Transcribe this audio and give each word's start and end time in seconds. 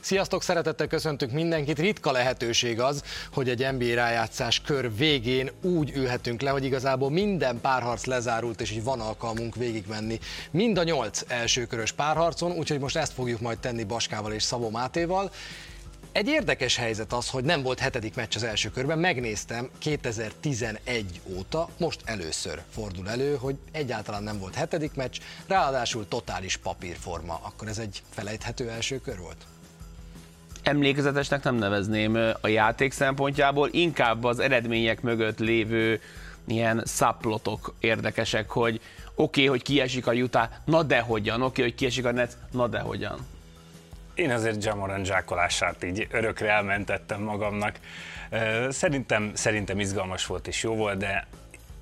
Sziasztok, 0.00 0.42
szeretettel 0.42 0.86
köszöntünk 0.86 1.32
mindenkit. 1.32 1.78
Ritka 1.78 2.12
lehetőség 2.12 2.80
az, 2.80 3.02
hogy 3.32 3.48
egy 3.48 3.66
NBA 3.72 3.94
rájátszás 3.94 4.60
kör 4.60 4.96
végén 4.96 5.50
úgy 5.62 5.92
ülhetünk 5.94 6.40
le, 6.40 6.50
hogy 6.50 6.64
igazából 6.64 7.10
minden 7.10 7.60
párharc 7.60 8.04
lezárult, 8.04 8.60
és 8.60 8.70
így 8.70 8.84
van 8.84 9.00
alkalmunk 9.00 9.54
végigmenni 9.54 10.18
mind 10.50 10.78
a 10.78 10.82
nyolc 10.82 11.22
elsőkörös 11.26 11.92
párharcon, 11.92 12.52
úgyhogy 12.52 12.78
most 12.78 12.96
ezt 12.96 13.12
fogjuk 13.12 13.40
majd 13.40 13.58
tenni 13.58 13.84
Baskával 13.84 14.32
és 14.32 14.42
Szabó 14.42 14.70
Mátéval. 14.70 15.30
Egy 16.12 16.28
érdekes 16.28 16.76
helyzet 16.76 17.12
az, 17.12 17.28
hogy 17.28 17.44
nem 17.44 17.62
volt 17.62 17.78
hetedik 17.78 18.14
meccs 18.14 18.36
az 18.36 18.42
első 18.42 18.70
körben, 18.70 18.98
megnéztem 18.98 19.70
2011 19.78 21.20
óta, 21.36 21.68
most 21.78 22.00
először 22.04 22.62
fordul 22.70 23.08
elő, 23.08 23.36
hogy 23.36 23.56
egyáltalán 23.72 24.22
nem 24.22 24.38
volt 24.38 24.54
hetedik 24.54 24.94
meccs, 24.94 25.18
ráadásul 25.46 26.08
totális 26.08 26.56
papírforma. 26.56 27.40
Akkor 27.42 27.68
ez 27.68 27.78
egy 27.78 28.02
felejthető 28.10 28.70
első 28.70 29.00
kör 29.00 29.18
volt? 29.18 29.46
Emlékezetesnek 30.62 31.42
nem 31.42 31.54
nevezném 31.54 32.18
a 32.40 32.48
játék 32.48 32.92
szempontjából, 32.92 33.68
inkább 33.72 34.24
az 34.24 34.38
eredmények 34.38 35.00
mögött 35.00 35.38
lévő 35.38 36.00
ilyen 36.46 36.82
szaplotok 36.84 37.74
érdekesek, 37.80 38.50
hogy 38.50 38.80
oké, 39.14 39.22
okay, 39.22 39.46
hogy 39.46 39.62
kiesik 39.62 40.06
a 40.06 40.12
Utah, 40.12 40.48
na 40.64 40.82
de 40.82 41.00
hogyan, 41.00 41.34
oké, 41.34 41.46
okay, 41.46 41.64
hogy 41.64 41.74
kiesik 41.74 42.04
a 42.04 42.12
Nets, 42.12 42.32
na 42.50 42.66
de 42.66 42.78
hogyan. 42.78 43.26
Én 44.14 44.30
azért 44.30 44.64
Jamoran 44.64 45.04
zsákolását 45.04 45.84
így 45.84 46.06
örökre 46.10 46.50
elmentettem 46.50 47.22
magamnak. 47.22 47.78
Szerintem, 48.68 49.30
szerintem 49.34 49.80
izgalmas 49.80 50.26
volt 50.26 50.46
és 50.46 50.62
jó 50.62 50.74
volt, 50.74 50.98
de 50.98 51.26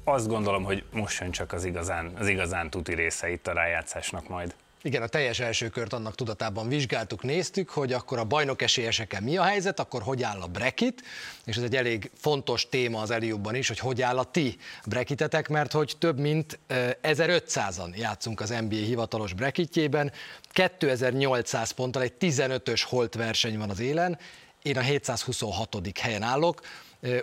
azt 0.05 0.29
gondolom, 0.29 0.65
hogy 0.65 0.85
most 0.93 1.21
jön 1.21 1.31
csak 1.31 1.53
az 1.53 1.65
igazán, 1.65 2.13
az 2.19 2.29
igazán 2.29 2.71
tuti 2.71 2.95
része 2.95 3.31
itt 3.31 3.47
a 3.47 3.53
rájátszásnak 3.53 4.29
majd. 4.29 4.55
Igen, 4.87 5.03
a 5.03 5.07
teljes 5.07 5.41
első 5.41 5.69
kört 5.69 5.93
annak 5.93 6.15
tudatában 6.15 6.69
vizsgáltuk, 6.69 7.23
néztük, 7.23 7.71
hogy 7.71 7.93
akkor 7.93 8.19
a 8.19 8.25
bajnok 8.25 8.63
esélyeseken 8.63 9.23
mi 9.23 9.37
a 9.37 9.43
helyzet, 9.43 9.81
akkor 9.81 10.03
hogy 10.03 10.23
áll 10.23 10.41
a 10.41 10.47
brekit, 10.47 11.03
és 11.45 11.57
ez 11.57 11.63
egy 11.63 11.77
elég 11.77 12.11
fontos 12.15 12.69
téma 12.69 13.01
az 13.01 13.11
Eliubban 13.11 13.55
is, 13.55 13.69
hogy 13.69 13.79
hogy 13.79 14.03
áll 14.03 14.19
a 14.19 14.25
ti 14.25 14.57
brekitetek, 14.85 15.49
mert 15.49 15.73
hogy 15.73 15.95
több 15.99 16.19
mint 16.19 16.59
1500-an 17.03 17.97
játszunk 17.97 18.41
az 18.41 18.49
NBA 18.49 18.75
hivatalos 18.77 19.33
brekitjében, 19.33 20.13
2800 20.53 21.71
ponttal 21.71 22.03
egy 22.03 22.15
15-ös 22.21 22.83
holt 22.89 23.15
verseny 23.15 23.59
van 23.59 23.71
az 23.71 23.81
élen, 23.81 24.19
én 24.63 24.77
a 24.77 24.81
726. 24.81 25.99
helyen 26.01 26.23
állok, 26.23 26.61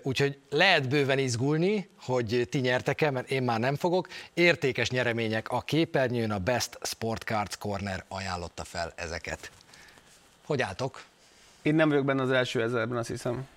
Úgyhogy 0.01 0.37
lehet 0.49 0.89
bőven 0.89 1.19
izgulni, 1.19 1.89
hogy 2.01 2.47
ti 2.49 2.59
nyertek-e, 2.59 3.11
mert 3.11 3.31
én 3.31 3.43
már 3.43 3.59
nem 3.59 3.75
fogok. 3.75 4.07
Értékes 4.33 4.89
nyeremények 4.89 5.49
a 5.49 5.61
képernyőn, 5.61 6.31
a 6.31 6.39
Best 6.39 6.77
Sport 6.81 7.23
Cards 7.23 7.57
Corner 7.57 8.03
ajánlotta 8.07 8.63
fel 8.63 8.93
ezeket. 8.95 9.51
Hogy 10.45 10.61
álltok? 10.61 11.03
Én 11.61 11.75
nem 11.75 11.89
vagyok 11.89 12.05
benne 12.05 12.21
az 12.21 12.31
első 12.31 12.61
ezerben, 12.61 12.97
azt 12.97 13.09
hiszem. 13.09 13.47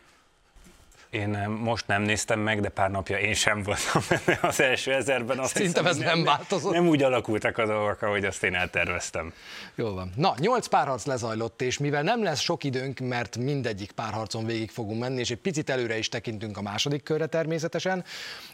Én 1.10 1.28
most 1.48 1.86
nem 1.86 2.02
néztem 2.02 2.40
meg, 2.40 2.60
de 2.60 2.68
pár 2.68 2.90
napja 2.90 3.18
én 3.18 3.34
sem 3.34 3.62
voltam 3.62 4.02
benne 4.10 4.38
az 4.42 4.60
első 4.60 4.92
ezerben. 4.92 5.38
Azt 5.38 5.52
Szerintem 5.52 5.84
hiszem, 5.84 6.00
ez 6.00 6.06
nem, 6.06 6.16
nem 6.16 6.24
változott. 6.24 6.72
Nem 6.72 6.88
úgy 6.88 7.02
alakultak 7.02 7.58
a 7.58 7.66
dolgok, 7.66 8.02
ahogy 8.02 8.24
azt 8.24 8.42
én 8.42 8.54
elterveztem. 8.54 9.32
Jól 9.74 9.94
van. 9.94 10.12
Na, 10.16 10.34
nyolc 10.38 10.66
párharc 10.66 11.04
lezajlott, 11.04 11.62
és 11.62 11.78
mivel 11.78 12.02
nem 12.02 12.22
lesz 12.22 12.40
sok 12.40 12.64
időnk, 12.64 12.98
mert 12.98 13.36
mindegyik 13.36 13.92
párharcon 13.92 14.46
végig 14.46 14.70
fogunk 14.70 15.00
menni, 15.00 15.18
és 15.18 15.30
egy 15.30 15.40
picit 15.40 15.70
előre 15.70 15.98
is 15.98 16.08
tekintünk 16.08 16.56
a 16.56 16.62
második 16.62 17.02
körre 17.02 17.26
természetesen, 17.26 18.04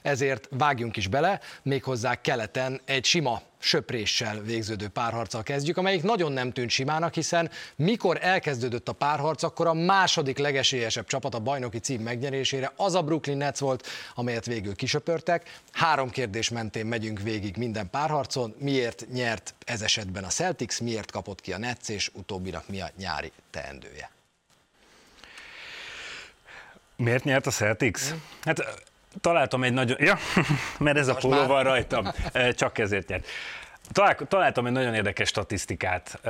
ezért 0.02 0.48
vágjunk 0.50 0.96
is 0.96 1.08
bele, 1.08 1.40
méghozzá 1.62 2.20
keleten 2.20 2.80
egy 2.84 3.04
sima 3.04 3.42
söpréssel 3.62 4.40
végződő 4.40 4.88
párharccal 4.88 5.42
kezdjük, 5.42 5.76
amelyik 5.76 6.02
nagyon 6.02 6.32
nem 6.32 6.52
tűnt 6.52 6.70
simának, 6.70 7.14
hiszen 7.14 7.50
mikor 7.76 8.18
elkezdődött 8.20 8.88
a 8.88 8.92
párharc, 8.92 9.42
akkor 9.42 9.66
a 9.66 9.72
második 9.72 10.38
legesélyesebb 10.38 11.06
csapat 11.06 11.34
a 11.34 11.38
bajnoki 11.38 11.78
cím 11.78 12.02
megnyerésére 12.02 12.72
az 12.76 12.94
a 12.94 13.02
Brooklyn 13.02 13.36
Nets 13.36 13.58
volt, 13.58 13.86
amelyet 14.14 14.46
végül 14.46 14.74
kisöpörtek. 14.74 15.60
Három 15.72 16.10
kérdés 16.10 16.48
mentén 16.48 16.86
megyünk 16.86 17.20
végig 17.20 17.56
minden 17.56 17.90
párharcon. 17.90 18.54
Miért 18.58 19.06
nyert 19.12 19.54
ez 19.64 19.82
esetben 19.82 20.24
a 20.24 20.28
Celtics, 20.28 20.80
miért 20.80 21.10
kapott 21.10 21.40
ki 21.40 21.52
a 21.52 21.58
Nets, 21.58 21.88
és 21.88 22.10
utóbbinak 22.12 22.68
mi 22.68 22.80
a 22.80 22.90
nyári 22.96 23.32
teendője? 23.50 24.10
Miért 26.96 27.24
nyert 27.24 27.46
a 27.46 27.50
Celtics? 27.50 28.12
Mm. 28.12 28.16
Hát 28.40 28.82
találtam 29.20 29.64
egy 29.64 29.72
nagyon... 29.72 29.96
Ja, 30.00 30.16
mert 30.78 30.96
ez 30.96 31.08
a 31.08 31.14
póló 31.14 31.46
van 31.46 31.62
rajtam. 31.62 32.06
Csak 32.50 32.78
ezért 32.78 33.08
nyert. 33.08 33.26
találtam 34.28 34.66
egy 34.66 34.72
nagyon 34.72 34.94
érdekes 34.94 35.28
statisztikát. 35.28 36.20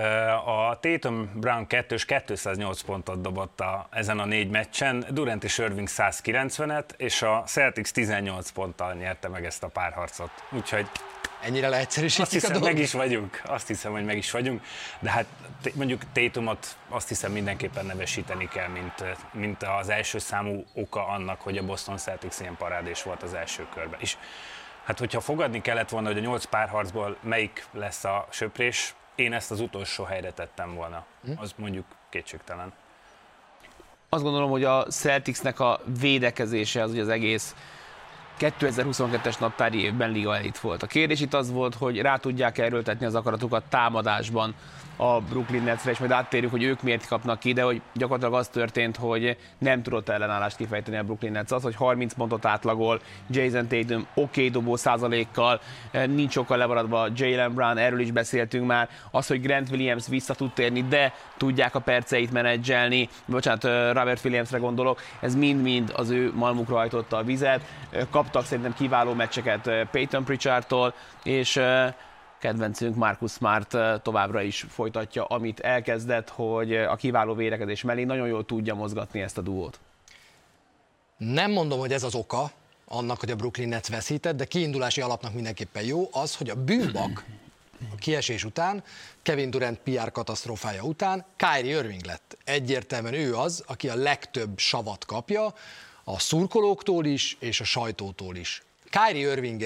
A 0.46 0.78
Tatum 0.80 1.30
Brown 1.34 1.66
2 1.66 1.96
208 2.26 2.82
pontot 2.82 3.20
dobott 3.20 3.60
a, 3.60 3.88
ezen 3.90 4.18
a 4.18 4.24
négy 4.24 4.50
meccsen, 4.50 5.04
Durant 5.10 5.44
és 5.44 5.58
Irving 5.58 5.88
190-et, 5.90 6.84
és 6.96 7.22
a 7.22 7.42
Celtics 7.46 7.90
18 7.90 8.50
ponttal 8.50 8.94
nyerte 8.94 9.28
meg 9.28 9.44
ezt 9.44 9.62
a 9.62 9.68
párharcot. 9.68 10.30
Úgyhogy 10.50 10.86
Ennyire 11.42 11.68
leegyszerűsítjük 11.68 12.42
Azt 12.42 12.48
hiszem, 12.48 12.60
meg 12.60 12.78
is 12.78 12.92
vagyunk. 12.92 13.42
Azt 13.44 13.66
hiszem, 13.66 13.92
hogy 13.92 14.04
meg 14.04 14.16
is 14.16 14.30
vagyunk. 14.30 14.62
De 15.00 15.10
hát 15.10 15.26
mondjuk 15.74 16.02
Tétumot 16.12 16.76
azt 16.88 17.08
hiszem 17.08 17.32
mindenképpen 17.32 17.86
nevesíteni 17.86 18.48
kell, 18.48 18.68
mint, 18.68 19.04
mint 19.32 19.62
az 19.62 19.88
első 19.88 20.18
számú 20.18 20.64
oka 20.74 21.06
annak, 21.06 21.40
hogy 21.40 21.58
a 21.58 21.64
Boston 21.64 21.96
Celtics 21.96 22.40
ilyen 22.40 22.56
parádés 22.56 23.02
volt 23.02 23.22
az 23.22 23.34
első 23.34 23.66
körben. 23.74 24.00
És 24.00 24.16
hát 24.84 24.98
hogyha 24.98 25.20
fogadni 25.20 25.60
kellett 25.60 25.88
volna, 25.88 26.08
hogy 26.08 26.18
a 26.18 26.20
nyolc 26.20 26.44
párharcból 26.44 27.16
melyik 27.20 27.66
lesz 27.72 28.04
a 28.04 28.26
söprés, 28.30 28.94
én 29.14 29.32
ezt 29.32 29.50
az 29.50 29.60
utolsó 29.60 30.04
helyre 30.04 30.32
tettem 30.32 30.74
volna. 30.74 31.04
Hm? 31.24 31.30
Az 31.36 31.52
mondjuk 31.56 31.84
kétségtelen. 32.10 32.72
Azt 34.08 34.22
gondolom, 34.22 34.50
hogy 34.50 34.64
a 34.64 34.84
Celticsnek 34.84 35.60
a 35.60 35.80
védekezése 36.00 36.82
az 36.82 36.90
ugye 36.90 37.02
az 37.02 37.08
egész 37.08 37.54
2022-es 38.38 39.40
naptári 39.40 39.82
évben 39.82 40.10
Liga 40.10 40.36
Elit 40.36 40.58
volt. 40.58 40.82
A 40.82 40.86
kérdés 40.86 41.20
itt 41.20 41.34
az 41.34 41.52
volt, 41.52 41.74
hogy 41.74 42.00
rá 42.00 42.16
tudják 42.16 42.58
erőltetni 42.58 43.06
az 43.06 43.14
akaratukat 43.14 43.64
támadásban 43.68 44.54
a 44.96 45.20
Brooklyn 45.20 45.62
Netsre, 45.62 45.90
és 45.90 45.98
majd 45.98 46.10
áttérjük, 46.10 46.50
hogy 46.50 46.62
ők 46.62 46.82
miért 46.82 47.06
kapnak 47.06 47.38
ki, 47.38 47.52
de 47.52 47.62
hogy 47.62 47.80
gyakorlatilag 47.94 48.40
az 48.40 48.48
történt, 48.48 48.96
hogy 48.96 49.36
nem 49.58 49.82
tudott 49.82 50.08
ellenállást 50.08 50.56
kifejteni 50.56 50.96
a 50.96 51.02
Brooklyn 51.02 51.32
Nets. 51.32 51.50
Az, 51.50 51.62
hogy 51.62 51.74
30 51.74 52.14
pontot 52.14 52.44
átlagol, 52.44 53.00
Jason 53.30 53.68
Tatum 53.68 54.06
oké 54.14 54.20
okay 54.22 54.50
dobó 54.50 54.76
százalékkal, 54.76 55.60
nincs 56.06 56.32
sokkal 56.32 56.56
lemaradva 56.56 57.08
Jalen 57.14 57.54
Brown, 57.54 57.78
erről 57.78 58.00
is 58.00 58.10
beszéltünk 58.10 58.66
már. 58.66 58.88
Az, 59.10 59.26
hogy 59.26 59.40
Grant 59.40 59.70
Williams 59.70 60.08
vissza 60.08 60.34
tud 60.34 60.52
térni, 60.52 60.82
de 60.88 61.14
tudják 61.36 61.74
a 61.74 61.80
perceit 61.80 62.32
menedzselni, 62.32 63.08
bocsánat, 63.24 63.64
Robert 63.92 64.24
Williamsre 64.24 64.58
gondolok, 64.58 65.00
ez 65.20 65.34
mind-mind 65.34 65.92
az 65.96 66.10
ő 66.10 66.32
malmukra 66.34 66.76
hajtotta 66.76 67.16
a 67.16 67.22
vizet. 67.22 67.60
Kaptak 68.22 68.44
szerintem 68.44 68.74
kiváló 68.74 69.14
meccseket 69.14 69.88
Peyton 69.90 70.24
Pritchardtól, 70.24 70.94
és 71.22 71.60
kedvencünk 72.38 72.96
Marcus 72.96 73.32
Smart 73.32 73.76
továbbra 74.02 74.42
is 74.42 74.66
folytatja, 74.68 75.24
amit 75.24 75.60
elkezdett, 75.60 76.28
hogy 76.28 76.76
a 76.76 76.96
kiváló 76.96 77.34
védekezés 77.34 77.82
mellé 77.82 78.04
nagyon 78.04 78.26
jól 78.26 78.44
tudja 78.44 78.74
mozgatni 78.74 79.20
ezt 79.20 79.38
a 79.38 79.40
duót. 79.40 79.80
Nem 81.16 81.50
mondom, 81.50 81.78
hogy 81.78 81.92
ez 81.92 82.02
az 82.02 82.14
oka 82.14 82.50
annak, 82.88 83.20
hogy 83.20 83.30
a 83.30 83.36
Brooklyn 83.36 83.68
Nets 83.68 83.88
veszített, 83.88 84.36
de 84.36 84.44
kiindulási 84.44 85.00
alapnak 85.00 85.34
mindenképpen 85.34 85.82
jó 85.82 86.08
az, 86.12 86.36
hogy 86.36 86.50
a 86.50 86.54
bűnbak 86.64 87.24
a 87.92 87.96
kiesés 87.98 88.44
után, 88.44 88.82
Kevin 89.22 89.50
Durant 89.50 89.78
PR 89.78 90.12
katasztrófája 90.12 90.82
után 90.82 91.24
Kyrie 91.36 91.76
Irving 91.76 92.04
lett. 92.04 92.36
Egyértelműen 92.44 93.14
ő 93.14 93.34
az, 93.34 93.64
aki 93.66 93.88
a 93.88 93.96
legtöbb 93.96 94.58
savat 94.58 95.04
kapja, 95.04 95.54
a 96.04 96.18
szurkolóktól 96.18 97.04
is, 97.04 97.36
és 97.40 97.60
a 97.60 97.64
sajtótól 97.64 98.36
is. 98.36 98.62
Kyrie 98.92 99.30
irving 99.30 99.64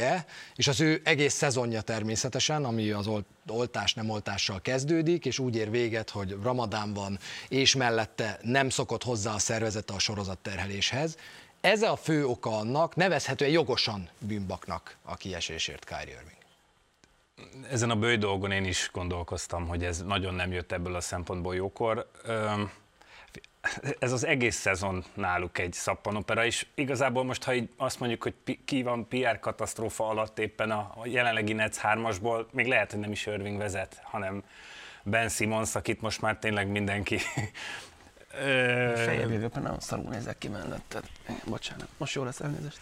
és 0.54 0.68
az 0.68 0.80
ő 0.80 1.00
egész 1.04 1.34
szezonja 1.34 1.80
természetesen, 1.80 2.64
ami 2.64 2.90
az 2.90 3.10
oltás 3.46 3.94
nem 3.94 4.10
oltással 4.10 4.60
kezdődik, 4.60 5.24
és 5.24 5.38
úgy 5.38 5.56
ér 5.56 5.70
véget, 5.70 6.10
hogy 6.10 6.36
Ramadán 6.42 6.94
van, 6.94 7.18
és 7.48 7.74
mellette 7.74 8.38
nem 8.42 8.68
szokott 8.68 9.02
hozzá 9.02 9.34
a 9.34 9.38
szervezete 9.38 9.94
a 9.94 9.98
sorozatterheléshez. 9.98 11.16
Ez 11.60 11.82
a 11.82 11.96
fő 11.96 12.26
oka 12.26 12.56
annak, 12.58 12.94
nevezhetően 12.94 13.50
jogosan 13.50 14.08
bűnbaknak 14.18 14.96
a 15.02 15.16
kiesésért 15.16 15.84
Kyrie 15.84 16.14
Irving. 16.14 16.36
Ezen 17.70 17.90
a 17.90 17.96
bőj 17.96 18.16
dolgon 18.16 18.50
én 18.50 18.64
is 18.64 18.90
gondolkoztam, 18.92 19.66
hogy 19.68 19.84
ez 19.84 20.02
nagyon 20.02 20.34
nem 20.34 20.52
jött 20.52 20.72
ebből 20.72 20.94
a 20.94 21.00
szempontból 21.00 21.54
jókor 21.54 22.10
ez 23.98 24.12
az 24.12 24.26
egész 24.26 24.56
szezon 24.56 25.04
náluk 25.14 25.58
egy 25.58 25.72
szappanopera, 25.72 26.44
és 26.44 26.66
igazából 26.74 27.24
most, 27.24 27.44
ha 27.44 27.54
így 27.54 27.68
azt 27.76 28.00
mondjuk, 28.00 28.22
hogy 28.22 28.58
ki 28.64 28.82
van 28.82 29.08
PR 29.08 29.38
katasztrófa 29.38 30.08
alatt 30.08 30.38
éppen 30.38 30.70
a, 30.70 30.94
jelenlegi 31.04 31.52
Nets 31.52 31.76
3-asból, 31.82 32.46
még 32.50 32.66
lehet, 32.66 32.90
hogy 32.90 33.00
nem 33.00 33.12
is 33.12 33.26
Irving 33.26 33.58
vezet, 33.58 34.00
hanem 34.02 34.44
Ben 35.02 35.28
Simmons, 35.28 35.74
akit 35.74 36.00
most 36.00 36.20
már 36.20 36.38
tényleg 36.38 36.68
mindenki 36.68 37.18
Fejjel 38.94 39.14
jövőben 39.14 39.62
nagyon 39.62 39.80
szarul 39.80 40.10
nézek 40.10 40.38
ki 40.38 40.48
melletted. 40.48 41.04
Bocsánat, 41.44 41.88
most 41.96 42.14
jó 42.14 42.24
lesz 42.24 42.40
elnézést. 42.40 42.78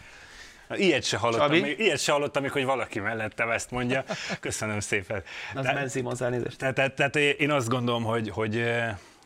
Ilyet 0.70 1.04
se 1.04 1.16
hallottam, 1.16 1.50
még, 1.50 1.78
ilyet 1.78 1.98
se 1.98 2.12
hallottam 2.12 2.42
még, 2.42 2.52
hogy 2.52 2.64
valaki 2.64 3.00
mellettem 3.00 3.50
ezt 3.50 3.70
mondja. 3.70 4.04
Köszönöm 4.40 4.80
szépen. 4.80 5.22
Az 5.54 5.64
Ben 5.64 5.88
Simmons 5.88 6.20
elnézést. 6.20 6.58
Tehát, 6.58 6.74
tehát, 6.74 6.94
tehát 6.94 7.16
én 7.16 7.50
azt 7.50 7.68
gondolom, 7.68 8.04
hogy, 8.04 8.30
hogy 8.30 8.64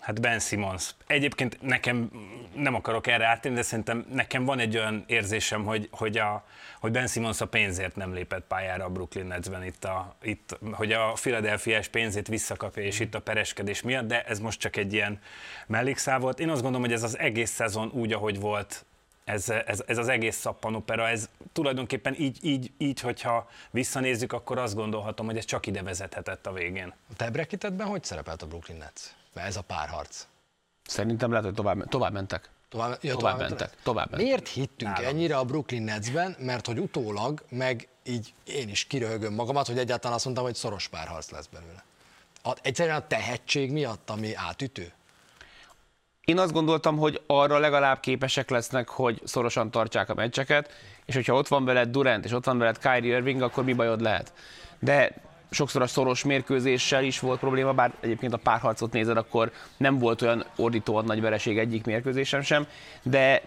Hát 0.08 0.20
Ben 0.20 0.38
Simmons. 0.38 0.94
Egyébként 1.06 1.58
nekem 1.60 2.10
nem 2.54 2.74
akarok 2.74 3.06
erre 3.06 3.26
átérni, 3.26 3.56
de 3.56 3.62
szerintem 3.62 4.06
nekem 4.12 4.44
van 4.44 4.58
egy 4.58 4.76
olyan 4.76 5.04
érzésem, 5.06 5.64
hogy, 5.64 5.88
hogy, 5.90 6.18
a, 6.18 6.44
hogy 6.80 6.90
Ben 6.90 7.06
Simmons 7.06 7.40
a 7.40 7.46
pénzért 7.46 7.96
nem 7.96 8.14
lépett 8.14 8.44
pályára 8.46 8.84
a 8.84 8.88
Brooklyn 8.88 9.26
Netsben, 9.26 9.64
itt 9.64 9.84
a, 9.84 10.16
itt, 10.22 10.58
hogy 10.72 10.92
a 10.92 11.12
philadelphia 11.12 11.80
pénzét 11.90 12.28
visszakapja, 12.28 12.82
és 12.82 13.00
itt 13.00 13.14
a 13.14 13.20
pereskedés 13.20 13.82
miatt, 13.82 14.06
de 14.06 14.22
ez 14.22 14.40
most 14.40 14.60
csak 14.60 14.76
egy 14.76 14.92
ilyen 14.92 15.20
mellékszál 15.66 16.18
volt. 16.18 16.40
Én 16.40 16.50
azt 16.50 16.62
gondolom, 16.62 16.86
hogy 16.86 16.96
ez 16.96 17.02
az 17.02 17.18
egész 17.18 17.50
szezon 17.50 17.90
úgy, 17.92 18.12
ahogy 18.12 18.40
volt, 18.40 18.84
ez, 19.24 19.48
ez, 19.48 19.82
ez 19.86 19.98
az 19.98 20.08
egész 20.08 20.36
szappanopera, 20.36 21.08
ez 21.08 21.28
tulajdonképpen 21.52 22.14
így, 22.18 22.38
így, 22.42 22.72
így, 22.78 23.00
hogyha 23.00 23.48
visszanézzük, 23.70 24.32
akkor 24.32 24.58
azt 24.58 24.74
gondolhatom, 24.74 25.26
hogy 25.26 25.36
ez 25.36 25.44
csak 25.44 25.66
ide 25.66 25.82
vezethetett 25.82 26.46
a 26.46 26.52
végén. 26.52 26.94
A 27.10 27.16
te 27.16 27.30
bracketetben 27.30 27.86
hogy 27.86 28.04
szerepelt 28.04 28.42
a 28.42 28.46
Brooklyn 28.46 28.78
Nets? 28.78 29.00
Mert 29.38 29.50
ez 29.50 29.56
a 29.56 29.62
párharc. 29.62 30.26
Szerintem 30.86 31.30
lehet, 31.30 31.44
hogy 31.44 31.54
tovább, 31.54 31.88
tovább 31.88 32.12
mentek. 32.12 32.50
Tovább, 32.68 32.98
ja, 33.00 33.16
tovább 33.16 33.38
mentek. 33.38 33.76
Tovább 33.82 34.10
mentek. 34.10 34.26
Miért 34.26 34.48
hittünk 34.48 34.96
Nálam. 34.96 35.08
ennyire 35.08 35.36
a 35.36 35.44
Brooklyn 35.44 35.82
Netsben? 35.82 36.36
Mert 36.38 36.66
hogy 36.66 36.78
utólag, 36.78 37.44
meg 37.48 37.88
így 38.04 38.34
én 38.44 38.68
is 38.68 38.84
kiröhögöm 38.84 39.34
magamat, 39.34 39.66
hogy 39.66 39.78
egyáltalán 39.78 40.16
azt 40.16 40.24
mondtam, 40.24 40.46
hogy 40.46 40.54
szoros 40.54 40.88
párharc 40.88 41.30
lesz 41.30 41.46
belőle. 41.46 41.84
A, 42.42 42.52
egyszerűen 42.62 42.96
a 42.96 43.06
tehetség 43.06 43.72
miatt, 43.72 44.10
ami 44.10 44.34
átütő? 44.34 44.92
Én 46.24 46.38
azt 46.38 46.52
gondoltam, 46.52 46.96
hogy 46.96 47.22
arra 47.26 47.58
legalább 47.58 48.00
képesek 48.00 48.50
lesznek, 48.50 48.88
hogy 48.88 49.20
szorosan 49.24 49.70
tartsák 49.70 50.08
a 50.08 50.14
meccseket, 50.14 50.70
és 51.04 51.14
hogyha 51.14 51.34
ott 51.34 51.48
van 51.48 51.64
veled 51.64 51.88
Durant, 51.88 52.24
és 52.24 52.32
ott 52.32 52.44
van 52.44 52.58
veled 52.58 52.78
Kyrie 52.78 53.16
Irving, 53.16 53.42
akkor 53.42 53.64
mi 53.64 53.72
bajod 53.72 54.00
lehet? 54.00 54.32
De 54.78 55.26
sokszor 55.50 55.82
a 55.82 55.86
szoros 55.86 56.24
mérkőzéssel 56.24 57.04
is 57.04 57.20
volt 57.20 57.40
probléma, 57.40 57.72
bár 57.72 57.92
egyébként 58.00 58.32
a 58.32 58.36
párharcot 58.36 58.92
nézed, 58.92 59.16
akkor 59.16 59.52
nem 59.76 59.98
volt 59.98 60.22
olyan 60.22 60.44
ordítóan 60.56 61.04
nagy 61.04 61.20
vereség 61.20 61.58
egyik 61.58 61.84
mérkőzésem 61.84 62.40
sem, 62.40 62.66
de 63.02 63.42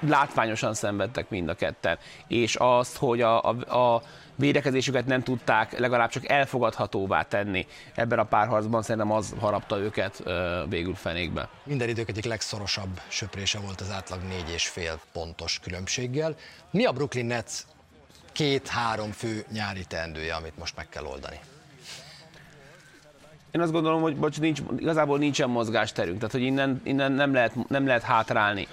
látványosan 0.00 0.74
szenvedtek 0.74 1.28
mind 1.28 1.48
a 1.48 1.54
ketten. 1.54 1.98
És 2.26 2.54
azt, 2.54 2.96
hogy 2.96 3.20
a, 3.20 3.42
a, 3.42 3.76
a 3.78 4.02
védekezésüket 4.34 5.06
nem 5.06 5.22
tudták 5.22 5.78
legalább 5.78 6.10
csak 6.10 6.28
elfogadhatóvá 6.28 7.22
tenni 7.22 7.66
ebben 7.94 8.18
a 8.18 8.24
párharcban, 8.24 8.82
szerintem 8.82 9.12
az 9.12 9.34
harapta 9.40 9.78
őket 9.78 10.22
végül 10.68 10.94
fenékbe. 10.94 11.48
Minden 11.64 11.88
idők 11.88 12.08
egyik 12.08 12.24
legszorosabb 12.24 13.00
söprése 13.08 13.58
volt 13.58 13.80
az 13.80 13.90
átlag 13.90 14.22
négy 14.22 14.50
és 14.54 14.68
fél 14.68 15.00
pontos 15.12 15.58
különbséggel. 15.62 16.34
Mi 16.70 16.84
a 16.84 16.92
Brooklyn 16.92 17.26
Nets 17.26 17.52
két-három 18.36 19.10
fő 19.10 19.44
nyári 19.52 19.84
teendője, 19.84 20.34
amit 20.34 20.58
most 20.58 20.76
meg 20.76 20.88
kell 20.88 21.04
oldani? 21.04 21.40
Én 23.50 23.60
azt 23.60 23.72
gondolom, 23.72 24.00
hogy 24.00 24.16
bocs, 24.16 24.40
nincs, 24.40 24.60
igazából 24.78 25.18
nincsen 25.18 25.50
mozgásterünk, 25.50 26.16
tehát 26.16 26.32
hogy 26.32 26.42
innen, 26.42 26.80
innen 26.84 27.12
nem, 27.12 27.32
lehet, 27.32 27.68
nem 27.68 27.86
lehet 27.86 28.02
hátrálni. 28.02 28.68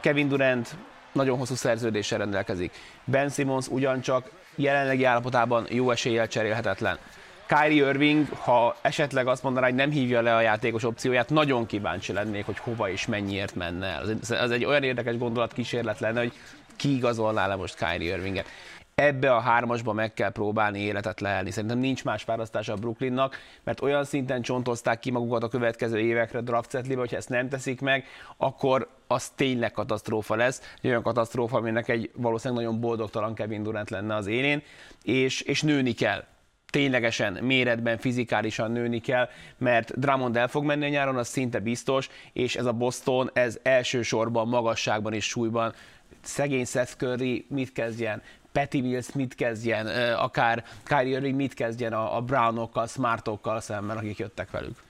Kevin 0.00 0.28
Durant 0.28 0.76
nagyon 1.12 1.38
hosszú 1.38 1.54
szerződéssel 1.54 2.18
rendelkezik. 2.18 2.72
Ben 3.04 3.28
Simmons 3.28 3.68
ugyancsak 3.68 4.30
jelenlegi 4.54 5.04
állapotában 5.04 5.66
jó 5.68 5.90
eséllyel 5.90 6.28
cserélhetetlen. 6.28 6.98
Kyrie 7.46 7.88
Irving, 7.88 8.28
ha 8.28 8.76
esetleg 8.82 9.26
azt 9.26 9.42
mondaná, 9.42 9.66
hogy 9.66 9.74
nem 9.74 9.90
hívja 9.90 10.20
le 10.20 10.34
a 10.34 10.40
játékos 10.40 10.84
opcióját, 10.84 11.30
nagyon 11.30 11.66
kíváncsi 11.66 12.12
lennék, 12.12 12.46
hogy 12.46 12.58
hova 12.58 12.90
és 12.90 13.06
mennyiért 13.06 13.54
menne 13.54 13.86
el. 13.86 14.18
Ez 14.28 14.50
egy 14.50 14.64
olyan 14.64 14.82
érdekes 14.82 15.18
gondolat 15.18 15.52
kísérlet 15.52 16.00
lenne, 16.00 16.20
hogy 16.20 16.32
ki 16.76 16.94
igazolná 16.96 17.46
le 17.46 17.54
most 17.54 17.76
Kyrie 17.76 18.16
Irvinget 18.16 18.46
ebbe 18.94 19.34
a 19.34 19.40
hármasba 19.40 19.92
meg 19.92 20.14
kell 20.14 20.30
próbálni 20.30 20.78
életet 20.78 21.20
lehelni. 21.20 21.50
Szerintem 21.50 21.78
nincs 21.78 22.04
más 22.04 22.24
választása 22.24 22.72
a 22.72 22.76
Brooklynnak, 22.76 23.36
mert 23.64 23.80
olyan 23.80 24.04
szinten 24.04 24.42
csontozták 24.42 24.98
ki 24.98 25.10
magukat 25.10 25.42
a 25.42 25.48
következő 25.48 25.98
évekre 25.98 26.40
draft 26.40 26.70
setlibe, 26.70 27.00
hogyha 27.00 27.16
ezt 27.16 27.28
nem 27.28 27.48
teszik 27.48 27.80
meg, 27.80 28.04
akkor 28.36 28.88
az 29.06 29.28
tényleg 29.28 29.72
katasztrófa 29.72 30.34
lesz, 30.34 30.74
egy 30.82 30.90
olyan 30.90 31.02
katasztrófa, 31.02 31.56
aminek 31.56 31.88
egy 31.88 32.10
valószínűleg 32.14 32.64
nagyon 32.64 32.80
boldogtalan 32.80 33.34
Kevin 33.34 33.62
Durant 33.62 33.90
lenne 33.90 34.14
az 34.14 34.26
élén, 34.26 34.62
és, 35.02 35.40
és 35.40 35.62
nőni 35.62 35.92
kell. 35.92 36.24
Ténylegesen 36.70 37.32
méretben, 37.32 37.98
fizikálisan 37.98 38.70
nőni 38.70 39.00
kell, 39.00 39.28
mert 39.58 39.98
Drummond 40.00 40.36
el 40.36 40.48
fog 40.48 40.64
menni 40.64 40.84
a 40.84 40.88
nyáron, 40.88 41.16
az 41.16 41.28
szinte 41.28 41.58
biztos, 41.58 42.08
és 42.32 42.56
ez 42.56 42.64
a 42.64 42.72
Boston, 42.72 43.30
ez 43.32 43.58
elsősorban 43.62 44.48
magasságban 44.48 45.12
és 45.12 45.24
súlyban. 45.24 45.74
Szegény 46.22 46.64
Seth 46.64 46.96
Curry 46.96 47.46
mit 47.48 47.72
kezdjen, 47.72 48.22
Patty 48.54 48.80
Mills 48.80 49.12
mit 49.12 49.34
kezdjen, 49.34 49.86
akár 50.14 50.64
Kyrie 50.84 51.16
Irving 51.16 51.36
mit 51.36 51.54
kezdjen 51.54 51.92
a, 51.92 52.16
a 52.16 52.20
Brownokkal, 52.20 52.86
Smartokkal 52.86 53.60
szemben, 53.60 53.96
akik 53.96 54.18
jöttek 54.18 54.50
velük. 54.50 54.82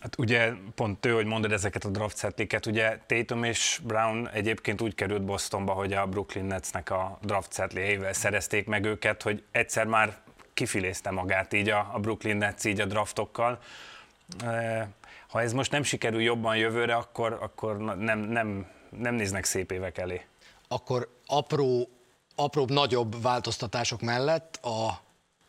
Hát 0.00 0.18
ugye 0.18 0.52
pont 0.74 1.06
ő, 1.06 1.12
hogy 1.12 1.26
mondod 1.26 1.52
ezeket 1.52 1.84
a 1.84 1.88
draft 1.88 2.18
setliket, 2.18 2.66
ugye 2.66 2.98
Tatum 3.06 3.44
és 3.44 3.80
Brown 3.82 4.28
egyébként 4.28 4.80
úgy 4.80 4.94
került 4.94 5.24
Bostonba, 5.24 5.72
hogy 5.72 5.92
a 5.92 6.06
Brooklyn 6.06 6.44
Netsnek 6.44 6.90
a 6.90 7.18
draft 7.22 7.54
setléjével 7.54 8.12
szerezték 8.12 8.66
meg 8.66 8.84
őket, 8.84 9.22
hogy 9.22 9.42
egyszer 9.50 9.86
már 9.86 10.16
kifilézte 10.52 11.10
magát 11.10 11.52
így 11.52 11.68
a, 11.68 11.90
a 11.92 11.98
Brooklyn 11.98 12.36
Nets 12.36 12.64
így 12.64 12.80
a 12.80 12.86
draftokkal. 12.86 13.58
Ha 15.28 15.40
ez 15.40 15.52
most 15.52 15.70
nem 15.70 15.82
sikerül 15.82 16.22
jobban 16.22 16.56
jövőre, 16.56 16.94
akkor, 16.94 17.38
akkor 17.40 17.76
nem, 17.96 18.18
nem, 18.18 18.66
nem 18.98 19.14
néznek 19.14 19.44
szép 19.44 19.70
évek 19.72 19.98
elé. 19.98 20.24
Akkor 20.68 21.08
apró 21.26 21.88
apróbb, 22.34 22.70
nagyobb 22.70 23.22
változtatások 23.22 24.00
mellett 24.00 24.56
a 24.62 25.00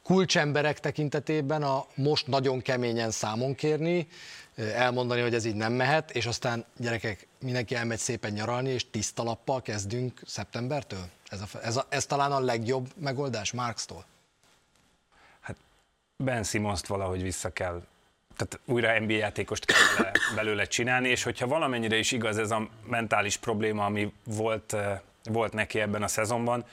kulcsemberek 0.04 0.80
tekintetében 0.80 1.64
a 1.64 1.86
most 1.96 2.28
nagyon 2.28 2.62
keményen 2.62 3.12
számon 3.12 3.56
kérni, 3.56 4.08
elmondani, 4.56 5.22
hogy 5.22 5.34
ez 5.34 5.46
így 5.46 5.56
nem 5.56 5.74
mehet, 5.74 6.12
és 6.12 6.26
aztán 6.26 6.66
gyerekek, 6.78 7.28
mindenki 7.40 7.76
elmegy 7.76 7.98
szépen 7.98 8.32
nyaralni, 8.32 8.70
és 8.70 8.90
tiszta 8.90 9.24
lappal 9.24 9.62
kezdünk 9.62 10.22
szeptembertől? 10.26 11.10
Ez, 11.28 11.42
a, 11.42 11.46
ez, 11.64 11.78
a, 11.78 11.86
ez 11.90 12.06
talán 12.06 12.32
a 12.32 12.40
legjobb 12.40 12.88
megoldás 12.96 13.52
Marx-tól? 13.52 14.06
Hát 15.40 15.56
Ben 16.18 16.44
simmons 16.44 16.82
valahogy 16.82 17.22
vissza 17.22 17.50
kell 17.50 17.82
tehát 18.38 18.60
újra 18.66 19.00
NBA 19.00 19.14
játékost 19.14 19.66
kell 19.66 19.78
belőle, 19.98 20.12
belőle 20.36 20.66
csinálni, 20.66 21.10
és 21.10 21.24
hogyha 21.24 21.48
valamennyire 21.48 21.98
is 21.98 22.12
igaz 22.12 22.38
ez 22.38 22.52
a 22.52 22.68
mentális 22.88 23.38
probléma, 23.38 23.86
ami 23.86 24.14
volt 24.24 24.76
volt 25.32 25.54
neki 25.54 25.80
ebben 25.80 26.04
a 26.04 26.08
szezonban. 26.08 26.66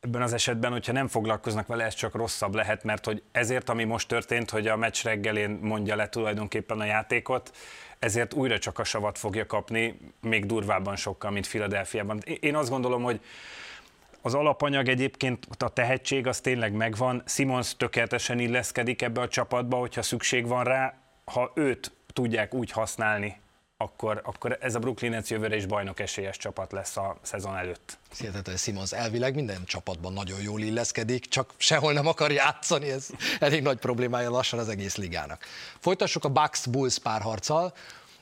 Ebben 0.00 0.22
az 0.22 0.32
esetben, 0.32 0.72
hogyha 0.72 0.92
nem 0.92 1.08
foglalkoznak 1.08 1.66
vele, 1.66 1.84
ez 1.84 1.94
csak 1.94 2.14
rosszabb 2.14 2.54
lehet, 2.54 2.84
mert 2.84 3.04
hogy 3.04 3.22
ezért, 3.32 3.68
ami 3.68 3.84
most 3.84 4.08
történt, 4.08 4.50
hogy 4.50 4.66
a 4.66 4.76
meccs 4.76 5.02
reggelén 5.02 5.58
mondja 5.62 5.96
le 5.96 6.08
tulajdonképpen 6.08 6.80
a 6.80 6.84
játékot, 6.84 7.56
ezért 7.98 8.34
újra 8.34 8.58
csak 8.58 8.78
a 8.78 8.84
savat 8.84 9.18
fogja 9.18 9.46
kapni, 9.46 9.98
még 10.20 10.46
durvábban 10.46 10.96
sokkal, 10.96 11.30
mint 11.30 11.46
Filadelfiában. 11.46 12.20
Én 12.40 12.56
azt 12.56 12.70
gondolom, 12.70 13.02
hogy 13.02 13.20
az 14.22 14.34
alapanyag 14.34 14.88
egyébként, 14.88 15.46
a 15.58 15.68
tehetség 15.68 16.26
az 16.26 16.40
tényleg 16.40 16.72
megvan. 16.72 17.22
Simons 17.26 17.76
tökéletesen 17.76 18.38
illeszkedik 18.38 19.02
ebbe 19.02 19.20
a 19.20 19.28
csapatba, 19.28 19.76
hogyha 19.76 20.02
szükség 20.02 20.46
van 20.46 20.64
rá. 20.64 20.94
Ha 21.24 21.52
őt 21.54 21.92
tudják 22.12 22.54
úgy 22.54 22.70
használni, 22.70 23.40
akkor, 23.80 24.20
akkor 24.24 24.58
ez 24.60 24.74
a 24.74 24.78
Brooklyn 24.78 25.10
Nets 25.10 25.30
jövőre 25.30 25.56
is 25.56 25.66
bajnok 25.66 26.00
esélyes 26.00 26.36
csapat 26.36 26.72
lesz 26.72 26.96
a 26.96 27.16
szezon 27.22 27.56
előtt. 27.56 27.98
Hihetetlen, 28.18 28.56
Simons 28.56 28.92
elvileg 28.92 29.34
minden 29.34 29.64
csapatban 29.64 30.12
nagyon 30.12 30.40
jól 30.40 30.60
illeszkedik, 30.60 31.28
csak 31.28 31.54
sehol 31.56 31.92
nem 31.92 32.06
akar 32.06 32.32
játszani, 32.32 32.90
ez 32.90 33.08
elég 33.40 33.62
nagy 33.62 33.78
problémája 33.78 34.30
lassan 34.30 34.58
az 34.58 34.68
egész 34.68 34.96
ligának. 34.96 35.44
Folytassuk 35.78 36.24
a 36.24 36.28
Bucks-Bulls 36.28 36.98
párharccal, 36.98 37.74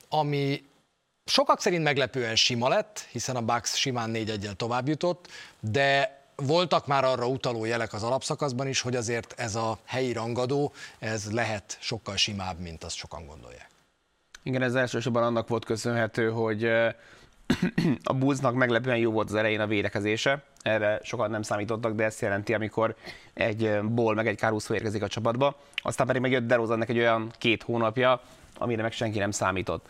ami 0.09 0.63
sokak 1.25 1.61
szerint 1.61 1.83
meglepően 1.83 2.35
sima 2.35 2.67
lett, 2.67 3.07
hiszen 3.11 3.35
a 3.35 3.41
Bucks 3.41 3.77
simán 3.77 4.11
4-1-el 4.13 4.55
tovább 4.55 4.87
jutott, 4.87 5.27
de 5.59 6.21
voltak 6.35 6.87
már 6.87 7.03
arra 7.03 7.27
utaló 7.27 7.65
jelek 7.65 7.93
az 7.93 8.03
alapszakaszban 8.03 8.67
is, 8.67 8.81
hogy 8.81 8.95
azért 8.95 9.33
ez 9.37 9.55
a 9.55 9.79
helyi 9.85 10.13
rangadó, 10.13 10.73
ez 10.99 11.31
lehet 11.31 11.77
sokkal 11.79 12.15
simább, 12.15 12.59
mint 12.59 12.83
azt 12.83 12.95
sokan 12.95 13.25
gondolják. 13.25 13.69
Igen, 14.47 14.61
ez 14.61 14.75
elsősorban 14.75 15.23
annak 15.23 15.47
volt 15.47 15.65
köszönhető, 15.65 16.29
hogy 16.29 16.63
a 18.03 18.13
Bullsnak 18.13 18.55
meglepően 18.55 18.97
jó 18.97 19.11
volt 19.11 19.27
az 19.27 19.35
elején 19.35 19.59
a 19.59 19.67
védekezése, 19.67 20.43
erre 20.61 20.99
sokan 21.03 21.29
nem 21.29 21.41
számítottak, 21.41 21.95
de 21.95 22.03
ezt 22.03 22.21
jelenti, 22.21 22.53
amikor 22.53 22.95
egy 23.33 23.79
Ból 23.83 24.15
meg 24.15 24.27
egy 24.27 24.37
Caruso 24.37 24.73
érkezik 24.73 25.03
a 25.03 25.07
csapatba. 25.07 25.57
Aztán 25.75 26.07
pedig 26.07 26.21
megjött 26.21 26.47
DeRozannek 26.47 26.89
egy 26.89 26.97
olyan 26.97 27.31
két 27.37 27.63
hónapja, 27.63 28.21
amire 28.57 28.81
meg 28.81 28.91
senki 28.91 29.19
nem 29.19 29.31
számított. 29.31 29.85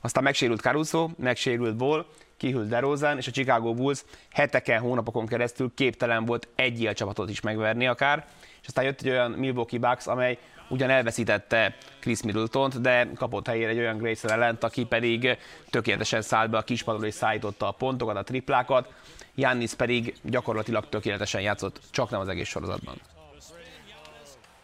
Aztán 0.00 0.22
megsérült 0.22 0.60
Caruso, 0.60 1.08
megsérült 1.16 1.76
Ból, 1.76 2.06
kihűlt 2.36 2.68
DeRozan, 2.68 3.16
és 3.16 3.26
a 3.26 3.30
Chicago 3.30 3.74
Bulls 3.74 4.04
heteken, 4.32 4.80
hónapokon 4.80 5.26
keresztül 5.26 5.72
képtelen 5.74 6.24
volt 6.24 6.48
egy 6.54 6.90
csapatot 6.94 7.30
is 7.30 7.40
megverni 7.40 7.86
akár, 7.86 8.26
és 8.60 8.66
aztán 8.66 8.84
jött 8.84 9.00
egy 9.00 9.10
olyan 9.10 9.30
Milwaukee 9.30 9.78
Bucks, 9.78 10.06
amely 10.06 10.38
ugyan 10.72 10.90
elveszítette 10.90 11.76
Chris 12.00 12.22
Middleton-t, 12.22 12.80
de 12.80 13.08
kapott 13.14 13.46
helyére 13.46 13.70
egy 13.70 13.78
olyan 13.78 13.96
Grayson 13.96 14.30
ellent, 14.30 14.64
aki 14.64 14.84
pedig 14.84 15.38
tökéletesen 15.70 16.22
szállt 16.22 16.50
be 16.50 16.56
a 16.56 16.62
kispadról 16.62 17.06
és 17.06 17.14
szállította 17.14 17.68
a 17.68 17.70
pontokat, 17.70 18.16
a 18.16 18.22
triplákat. 18.22 18.92
Jannis 19.34 19.74
pedig 19.74 20.14
gyakorlatilag 20.22 20.88
tökéletesen 20.88 21.40
játszott, 21.40 21.80
csak 21.90 22.10
nem 22.10 22.20
az 22.20 22.28
egész 22.28 22.48
sorozatban. 22.48 23.00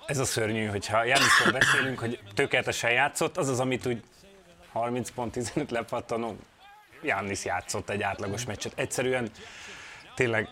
ez 0.06 0.18
a 0.18 0.24
szörnyű, 0.24 0.66
hogyha 0.66 1.04
Jániszról 1.04 1.52
beszélünk, 1.52 1.98
hogy 1.98 2.20
tökéletesen 2.34 2.90
játszott, 2.90 3.36
az 3.36 3.48
az, 3.48 3.60
amit 3.60 3.86
úgy 3.86 4.02
30 4.72 5.10
pont 5.10 5.32
15 5.32 5.70
lepattanó, 5.70 6.36
Jánisz 7.02 7.44
játszott 7.44 7.90
egy 7.90 8.02
átlagos 8.02 8.44
meccset. 8.44 8.72
Egyszerűen 8.76 9.30
tényleg 10.14 10.48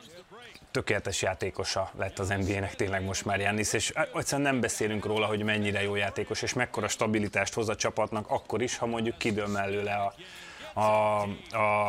tökéletes 0.77 1.23
játékosa 1.23 1.91
lett 1.99 2.19
az 2.19 2.29
NBA-nek 2.29 2.75
tényleg 2.75 3.05
most 3.05 3.25
már 3.25 3.41
Jannis, 3.41 3.73
és 3.73 3.93
egyszerűen 4.15 4.53
nem 4.53 4.61
beszélünk 4.61 5.05
róla, 5.07 5.27
hogy 5.27 5.43
mennyire 5.43 5.83
jó 5.83 5.95
játékos, 5.95 6.43
és 6.43 6.53
mekkora 6.53 6.89
stabilitást 6.89 7.55
hoz 7.55 7.69
a 7.69 7.77
csapatnak, 7.77 8.31
akkor 8.31 8.63
is, 8.63 8.77
ha 8.77 8.87
mondjuk 8.87 9.19
kidől 9.19 9.47
mellőle 9.47 9.95
a, 9.95 10.15
a, 10.81 11.21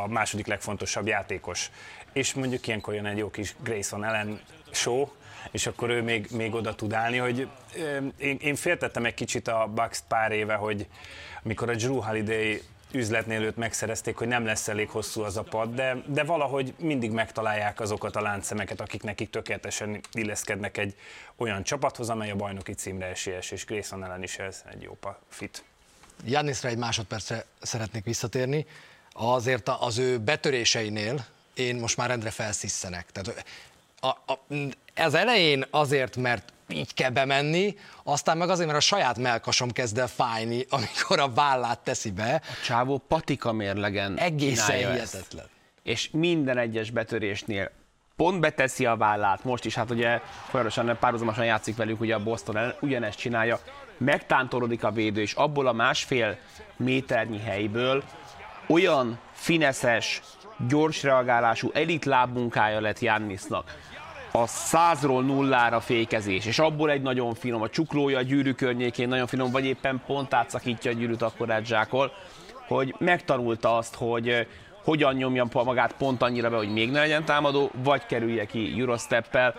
a 0.02 0.08
második 0.08 0.48
legfontosabb 0.48 1.08
játékos. 1.08 1.72
És 2.14 2.34
mondjuk 2.34 2.68
ilyenkor 2.68 2.94
jön 2.94 3.06
egy 3.06 3.18
jó 3.18 3.30
kis 3.30 3.56
Grayson 3.64 4.04
Ellen 4.04 4.42
show, 4.72 5.08
és 5.52 5.68
akkor 5.68 5.90
ő 5.90 6.02
még, 6.02 6.28
még 6.32 6.54
oda 6.54 6.76
tud 6.76 6.94
állni, 6.94 7.18
hogy 7.18 7.48
én, 8.18 8.38
én 8.42 8.56
féltettem 8.56 9.06
egy 9.06 9.14
kicsit 9.14 9.48
a 9.48 9.72
Bucks 9.74 10.00
pár 10.08 10.32
éve, 10.32 10.54
hogy 10.54 10.88
mikor 11.42 11.70
a 11.70 11.76
Drew 11.76 12.00
Holiday 12.00 12.62
üzletnél 12.92 13.42
őt 13.42 13.58
megszerezték, 13.58 14.16
hogy 14.16 14.28
nem 14.28 14.46
lesz 14.46 14.68
elég 14.68 14.90
hosszú 14.90 15.22
az 15.22 15.38
a 15.38 15.44
pad, 15.44 15.76
de, 15.76 16.04
de 16.06 16.24
valahogy 16.24 16.74
mindig 16.80 17.12
megtalálják 17.12 17.80
azokat 17.80 18.16
a 18.16 18.22
láncszemeket, 18.22 18.82
akik 18.82 19.04
nekik 19.04 19.30
tökéletesen 19.30 20.00
illeszkednek 20.12 20.78
egy 20.78 20.96
olyan 21.36 21.64
csapathoz, 21.64 22.10
amely 22.10 22.32
a 22.32 22.36
bajnoki 22.36 22.74
címre 22.74 23.06
esélyes, 23.06 23.52
és 23.52 23.66
Grayson 23.66 24.04
ellen 24.04 24.24
is 24.24 24.38
ez 24.38 24.64
egy 24.72 24.82
jó 24.82 24.98
fit. 25.30 25.64
Jannisra 26.26 26.70
egy 26.70 26.78
másodpercre 26.78 27.46
szeretnék 27.62 28.04
visszatérni. 28.04 28.66
Azért 29.12 29.70
az 29.80 29.98
ő 29.98 30.20
betöréseinél 30.20 31.26
én 31.54 31.76
most 31.76 31.98
már 31.98 32.10
rendre 32.10 32.30
felszisszenek. 32.30 33.12
Tehát 33.12 33.46
a, 34.00 34.08
a, 34.08 34.40
ez 34.94 35.14
elején 35.14 35.66
azért, 35.70 36.16
mert 36.16 36.54
így 36.70 36.94
kell 36.94 37.10
bemenni, 37.10 37.76
aztán 38.04 38.38
meg 38.38 38.50
azért, 38.50 38.68
mert 38.68 38.80
a 38.80 38.86
saját 38.86 39.18
melkasom 39.18 39.72
kezd 39.72 39.98
el 39.98 40.08
fájni, 40.08 40.66
amikor 40.78 41.20
a 41.20 41.30
vállát 41.30 41.80
teszi 41.80 42.12
be. 42.12 42.42
A 42.44 42.64
csávó 42.66 42.98
patika 43.08 43.52
mérlegen 43.52 44.18
Egészen 44.18 44.76
hihetetlen. 44.76 45.46
És 45.84 46.10
minden 46.12 46.58
egyes 46.58 46.92
betörésnél 46.92 47.72
pont 48.16 48.40
beteszi 48.40 48.86
a 48.86 48.96
vállát, 48.96 49.44
most 49.44 49.66
is, 49.66 49.76
hát 49.76 49.92
ugye 49.92 50.20
folyamatosan 50.50 50.98
párhuzamosan 51.00 51.46
játszik 51.46 51.76
velük, 51.76 52.00
ugye 52.00 52.16
a 52.16 52.24
Boston 52.24 52.74
ugyanezt 52.82 53.18
csinálja, 53.18 53.60
megtántorodik 53.98 54.84
a 54.84 54.92
védő, 54.92 55.22
és 55.22 55.34
abból 55.34 55.68
a 55.68 55.74
másfél 55.74 56.38
méternyi 56.76 57.40
helyből 57.40 58.04
olyan 58.68 59.20
fineszes, 59.32 60.22
gyors 60.68 61.04
reagálású 61.04 61.72
elit 61.74 62.06
lábmunkája 62.06 62.82
lett 62.82 63.00
Jannisnak, 63.00 63.76
a 64.42 64.48
százról 64.48 65.24
nullára 65.24 65.80
fékezés, 65.80 66.46
és 66.46 66.60
abból 66.60 66.92
egy 66.92 67.02
nagyon 67.02 67.34
finom, 67.34 67.62
a 67.62 67.70
csuklója 67.70 68.18
a 68.18 68.22
gyűrű 68.22 68.52
környékén 68.52 69.08
nagyon 69.08 69.28
finom, 69.28 69.52
vagy 69.52 69.66
éppen 69.66 70.02
pont 70.06 70.34
átszakítja 70.34 70.92
a 70.92 70.94
gyűrűt, 70.94 71.22
akkor 71.22 71.52
átζsákol, 71.52 72.12
hogy 72.68 72.96
megtanulta 72.98 73.78
azt, 73.78 73.96
hogy 73.96 74.48
hogyan 74.84 75.16
nyomjam 75.16 75.50
magát 75.54 75.94
pont 75.94 76.22
annyira 76.22 76.50
be, 76.50 76.56
hogy 76.56 76.74
még 76.74 76.92
ne 76.92 77.00
legyen 77.00 77.26
támadó, 77.26 77.72
vagy 77.84 78.06
kerülje 78.06 78.46
ki 78.46 78.76
Eurosteppel. 78.80 79.56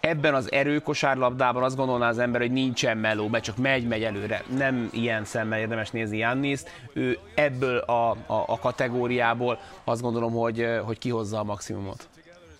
Ebben 0.00 0.34
az 0.34 0.52
erőkosárlabdában 0.52 1.62
azt 1.62 1.76
gondolná 1.76 2.08
az 2.08 2.18
ember, 2.18 2.40
hogy 2.40 2.52
nincsen 2.52 2.98
meló, 2.98 3.28
mert 3.28 3.44
csak 3.44 3.56
megy, 3.56 3.86
megy 3.86 4.02
előre. 4.02 4.42
Nem 4.56 4.88
ilyen 4.92 5.24
szemmel 5.24 5.58
érdemes 5.58 5.90
nézni 5.90 6.18
Janniszt. 6.18 6.70
Ő 6.92 7.18
ebből 7.34 7.78
a, 7.78 8.10
a, 8.10 8.16
a 8.26 8.58
kategóriából 8.58 9.58
azt 9.84 10.02
gondolom, 10.02 10.32
hogy, 10.32 10.66
hogy 10.84 10.98
kihozza 10.98 11.38
a 11.38 11.44
maximumot. 11.44 12.08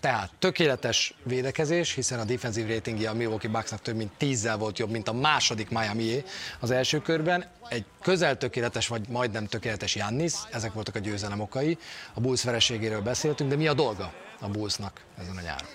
Tehát 0.04 0.30
tökéletes 0.38 1.14
védekezés, 1.23 1.94
hiszen 1.94 2.20
a 2.20 2.25
defensív 2.25 2.68
ratingja 2.68 3.11
a 3.11 3.14
Milwaukee 3.14 3.50
Bucksnak 3.50 3.80
több 3.80 3.96
mint 3.96 4.12
tízzel 4.16 4.56
volt 4.56 4.78
jobb, 4.78 4.90
mint 4.90 5.08
a 5.08 5.12
második 5.12 5.70
miami 5.70 6.23
az 6.61 6.70
első 6.70 7.00
körben. 7.00 7.46
Egy 7.68 7.84
közel 8.02 8.37
tökéletes, 8.37 8.88
vagy 8.88 9.08
majdnem 9.08 9.46
tökéletes 9.46 9.94
Jannis, 9.94 10.32
ezek 10.50 10.73
voltak 10.73 10.94
a 10.94 10.99
győzelem 10.99 11.40
okai. 11.40 11.78
A 12.14 12.20
Bulls 12.20 12.44
vereségéről 12.44 13.00
beszéltünk, 13.00 13.50
de 13.50 13.56
mi 13.56 13.66
a 13.66 13.75
dolga 13.75 14.12
a 14.40 14.49
Bullsnak 14.49 15.00
ezen 15.18 15.37
a 15.37 15.40
nyáron? 15.40 15.68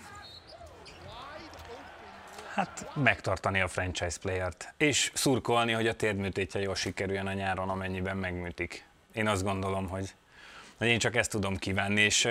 Hát 2.54 2.92
megtartani 2.96 3.62
a 3.62 3.68
franchise 3.68 4.18
playert, 4.22 4.74
és 4.78 5.12
szurkolni, 5.14 5.72
hogy 5.72 5.88
a 5.88 5.94
térdműtétje 5.94 6.62
jól 6.62 6.76
sikerüljön 6.76 7.28
a 7.28 7.34
nyáron, 7.34 7.70
amennyiben 7.70 8.18
megműtik. 8.18 8.86
Én 9.14 9.28
azt 9.28 9.44
gondolom, 9.44 9.88
hogy, 9.88 10.14
hogy 10.78 10.88
én 10.88 11.00
csak 11.00 11.16
ezt 11.16 11.30
tudom 11.30 11.58
kívánni, 11.58 12.02
és 12.02 12.28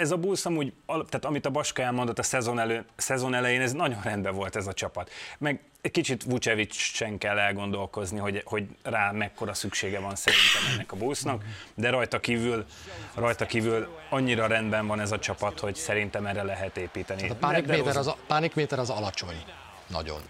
ez 0.00 0.10
a 0.10 0.16
Bulls 0.16 0.44
amúgy, 0.46 0.72
tehát 0.86 1.24
amit 1.24 1.46
a 1.46 1.50
Baska 1.50 1.82
elmondott 1.82 2.18
a 2.18 2.22
szezon, 2.22 2.58
elő, 2.58 2.84
szezon 2.96 3.34
elején, 3.34 3.60
ez 3.60 3.72
nagyon 3.72 4.00
rendben 4.02 4.34
volt 4.34 4.56
ez 4.56 4.66
a 4.66 4.72
csapat. 4.72 5.10
Meg 5.38 5.60
egy 5.80 5.90
kicsit 5.90 6.24
Vucevic-sen 6.24 7.18
kell 7.18 7.38
elgondolkozni, 7.38 8.18
hogy, 8.18 8.42
hogy 8.44 8.66
rá 8.82 9.10
mekkora 9.10 9.54
szüksége 9.54 10.00
van 10.00 10.16
szerintem 10.16 10.72
ennek 10.74 10.92
a 10.92 10.96
Bullsnak, 10.96 11.44
de 11.74 11.90
rajta 11.90 12.20
kívül, 12.20 12.64
rajta 13.14 13.46
kívül 13.46 13.88
annyira 14.08 14.46
rendben 14.46 14.86
van 14.86 15.00
ez 15.00 15.12
a 15.12 15.18
csapat, 15.18 15.60
hogy 15.60 15.74
szerintem 15.74 16.26
erre 16.26 16.42
lehet 16.42 16.76
építeni. 16.76 17.22
Hát 17.22 17.30
a 17.30 17.34
pánikméter 17.34 17.96
az, 17.96 18.14
pánikméter 18.26 18.78
az 18.78 18.90
alacsony. 18.90 19.44
Nagyon. 19.86 20.20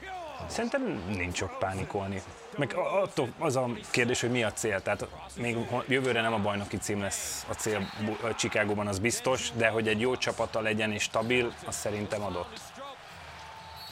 Szerintem 0.46 1.02
nincs 1.08 1.36
sok 1.36 1.58
pánikolni. 1.58 2.22
Meg 2.60 2.74
attól 2.74 3.28
az 3.38 3.56
a 3.56 3.68
kérdés, 3.90 4.20
hogy 4.20 4.30
mi 4.30 4.42
a 4.42 4.52
cél. 4.52 4.82
Tehát 4.82 5.06
még 5.36 5.56
jövőre 5.86 6.20
nem 6.20 6.32
a 6.32 6.38
bajnoki 6.38 6.76
cím 6.76 7.00
lesz 7.00 7.46
a 7.48 7.52
cél 7.52 7.90
Csikágóban, 8.36 8.86
az 8.86 8.98
biztos, 8.98 9.50
de 9.56 9.68
hogy 9.68 9.88
egy 9.88 10.00
jó 10.00 10.16
csapata 10.16 10.60
legyen 10.60 10.92
és 10.92 11.02
stabil, 11.02 11.52
az 11.66 11.76
szerintem 11.76 12.22
adott. 12.22 12.60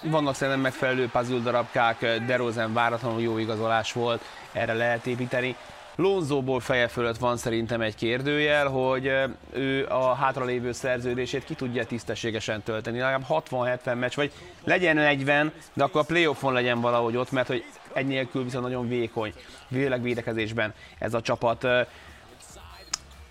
Vannak 0.02 0.34
szerintem 0.34 0.62
megfelelő 0.62 1.08
puzzle 1.08 1.38
darabkák, 1.38 1.98
DeRozan 2.26 2.72
váratlanul 2.72 3.20
jó 3.20 3.38
igazolás 3.38 3.92
volt, 3.92 4.22
erre 4.52 4.72
lehet 4.72 5.06
építeni. 5.06 5.56
Lonzóból 5.96 6.60
feje 6.60 6.88
fölött 6.88 7.18
van 7.18 7.37
szerintem 7.37 7.80
egy 7.80 7.94
kérdőjel, 7.94 8.66
hogy 8.66 9.12
ő 9.52 9.87
a 9.87 10.14
hátralévő 10.14 10.72
szerződését 10.72 11.44
ki 11.44 11.54
tudja 11.54 11.87
tisztességesen 11.87 12.62
tölteni. 12.62 12.98
Legalább 12.98 13.25
60-70 13.28 13.98
meccs, 13.98 14.14
vagy 14.14 14.32
legyen 14.64 14.96
40, 14.96 15.52
de 15.72 15.84
akkor 15.84 16.00
a 16.00 16.04
playoffon 16.04 16.52
legyen 16.52 16.80
valahogy 16.80 17.16
ott, 17.16 17.30
mert 17.30 17.46
hogy 17.46 17.64
egy 17.92 18.07
nélkül 18.07 18.45
viszont 18.45 18.64
nagyon 18.64 18.88
vékony, 18.88 19.33
véleg 19.68 20.02
védekezésben 20.02 20.75
ez 20.99 21.14
a 21.14 21.21
csapat. 21.21 21.66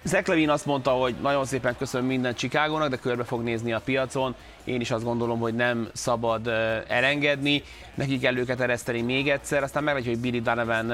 Zach 0.03 0.29
Levin 0.29 0.49
azt 0.49 0.65
mondta, 0.65 0.91
hogy 0.91 1.15
nagyon 1.21 1.45
szépen 1.45 1.77
köszönöm 1.77 2.07
minden 2.07 2.35
Csikágónak, 2.35 2.89
de 2.89 2.97
körbe 2.97 3.23
fog 3.23 3.43
nézni 3.43 3.73
a 3.73 3.79
piacon. 3.79 4.35
Én 4.63 4.81
is 4.81 4.91
azt 4.91 5.03
gondolom, 5.03 5.39
hogy 5.39 5.55
nem 5.55 5.89
szabad 5.93 6.47
elengedni. 6.87 7.63
Neki 7.93 8.19
kell 8.19 8.37
őket 8.37 8.59
ereszteni 8.59 9.01
még 9.01 9.29
egyszer, 9.29 9.63
aztán 9.63 9.83
meglátjuk, 9.83 10.13
hogy 10.13 10.23
Billy 10.23 10.41
Donovan 10.41 10.91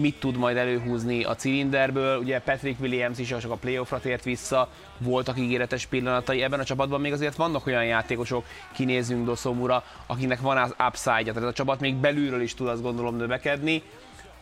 mit 0.00 0.18
tud 0.18 0.36
majd 0.36 0.56
előhúzni 0.56 1.24
a 1.24 1.34
cilinderből. 1.34 2.18
Ugye 2.18 2.40
Patrick 2.40 2.80
Williams 2.80 3.18
is 3.18 3.28
csak 3.28 3.50
a 3.50 3.56
playoffra 3.56 4.00
tért 4.00 4.24
vissza, 4.24 4.68
voltak 4.98 5.38
ígéretes 5.38 5.86
pillanatai. 5.86 6.42
Ebben 6.42 6.60
a 6.60 6.64
csapatban 6.64 7.00
még 7.00 7.12
azért 7.12 7.36
vannak 7.36 7.66
olyan 7.66 7.84
játékosok, 7.84 8.44
kinézünk 8.72 9.26
Doszomura, 9.26 9.84
akinek 10.06 10.40
van 10.40 10.56
az 10.56 10.74
upside-ja, 10.88 11.32
tehát 11.32 11.48
a 11.48 11.52
csapat 11.52 11.80
még 11.80 11.94
belülről 11.94 12.42
is 12.42 12.54
tud 12.54 12.68
azt 12.68 12.82
gondolom 12.82 13.16
növekedni. 13.16 13.82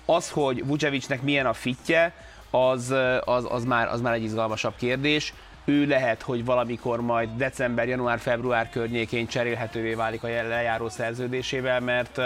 Az, 0.05 0.31
hogy 0.31 0.67
Vucevicnek 0.67 1.23
milyen 1.23 1.47
a 1.47 1.53
fitje, 1.53 2.15
az, 2.51 2.95
az, 3.25 3.47
az, 3.49 3.65
már, 3.65 3.89
az 3.89 4.01
már 4.01 4.13
egy 4.13 4.23
izgalmasabb 4.23 4.75
kérdés. 4.77 5.35
Ő 5.65 5.87
lehet, 5.87 6.23
hogy 6.23 6.45
valamikor 6.45 7.01
majd 7.01 7.29
december, 7.37 7.89
január, 7.89 8.19
február 8.19 8.71
környékén 8.71 9.27
cserélhetővé 9.27 9.95
válik 9.95 10.23
a 10.23 10.27
lejáró 10.29 10.89
szerződésével, 10.89 11.81
mert 11.81 12.21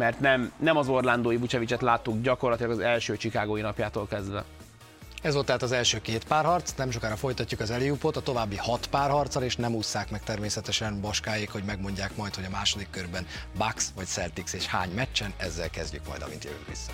mert 0.00 0.20
nem, 0.20 0.52
nem 0.56 0.76
az 0.76 0.88
Orlandói 0.88 1.36
Vucevicet 1.36 1.82
láttuk 1.82 2.22
gyakorlatilag 2.22 2.70
az 2.70 2.78
első 2.78 3.16
Csikágói 3.16 3.60
napjától 3.60 4.06
kezdve. 4.06 4.44
Ez 5.22 5.34
volt 5.34 5.46
tehát 5.46 5.62
az 5.62 5.72
első 5.72 6.00
két 6.00 6.24
párharc, 6.24 6.72
nem 6.76 6.90
sokára 6.90 7.16
folytatjuk 7.16 7.60
az 7.60 7.70
Eliupot, 7.70 8.16
a 8.16 8.20
további 8.20 8.56
hat 8.56 8.86
párharccal, 8.86 9.42
és 9.42 9.56
nem 9.56 9.74
ússzák 9.74 10.10
meg 10.10 10.22
természetesen 10.22 11.00
Baskáik, 11.00 11.50
hogy 11.50 11.62
megmondják 11.64 12.16
majd, 12.16 12.34
hogy 12.34 12.44
a 12.44 12.50
második 12.50 12.90
körben 12.90 13.26
Bucks 13.58 13.86
vagy 13.94 14.06
Celtics 14.06 14.52
és 14.52 14.66
hány 14.66 14.90
meccsen, 14.90 15.32
ezzel 15.36 15.70
kezdjük 15.70 16.06
majd, 16.08 16.22
amint 16.22 16.44
jövünk 16.44 16.66
vissza. 16.66 16.92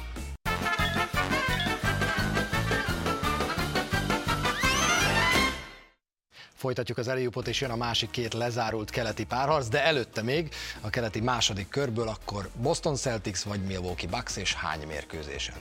Folytatjuk 6.57 6.99
az 6.99 7.09
Eliupot, 7.09 7.49
és 7.49 7.61
jön 7.61 7.71
a 7.71 7.77
másik 7.77 8.11
két 8.11 8.35
lezárult 8.35 8.91
keleti 8.91 9.25
párharc, 9.25 9.69
de 9.69 9.85
előtte 9.85 10.23
még 10.23 10.55
a 10.81 10.91
keleti 10.91 11.21
második 11.21 11.69
körből 11.69 12.09
akkor 12.09 12.49
Boston 12.63 12.95
Celtics 12.95 13.43
vagy 13.43 13.61
Milwaukee 13.61 14.09
Bucks, 14.09 14.37
és 14.37 14.55
hány 14.55 14.87
mérkőzésen? 14.87 15.57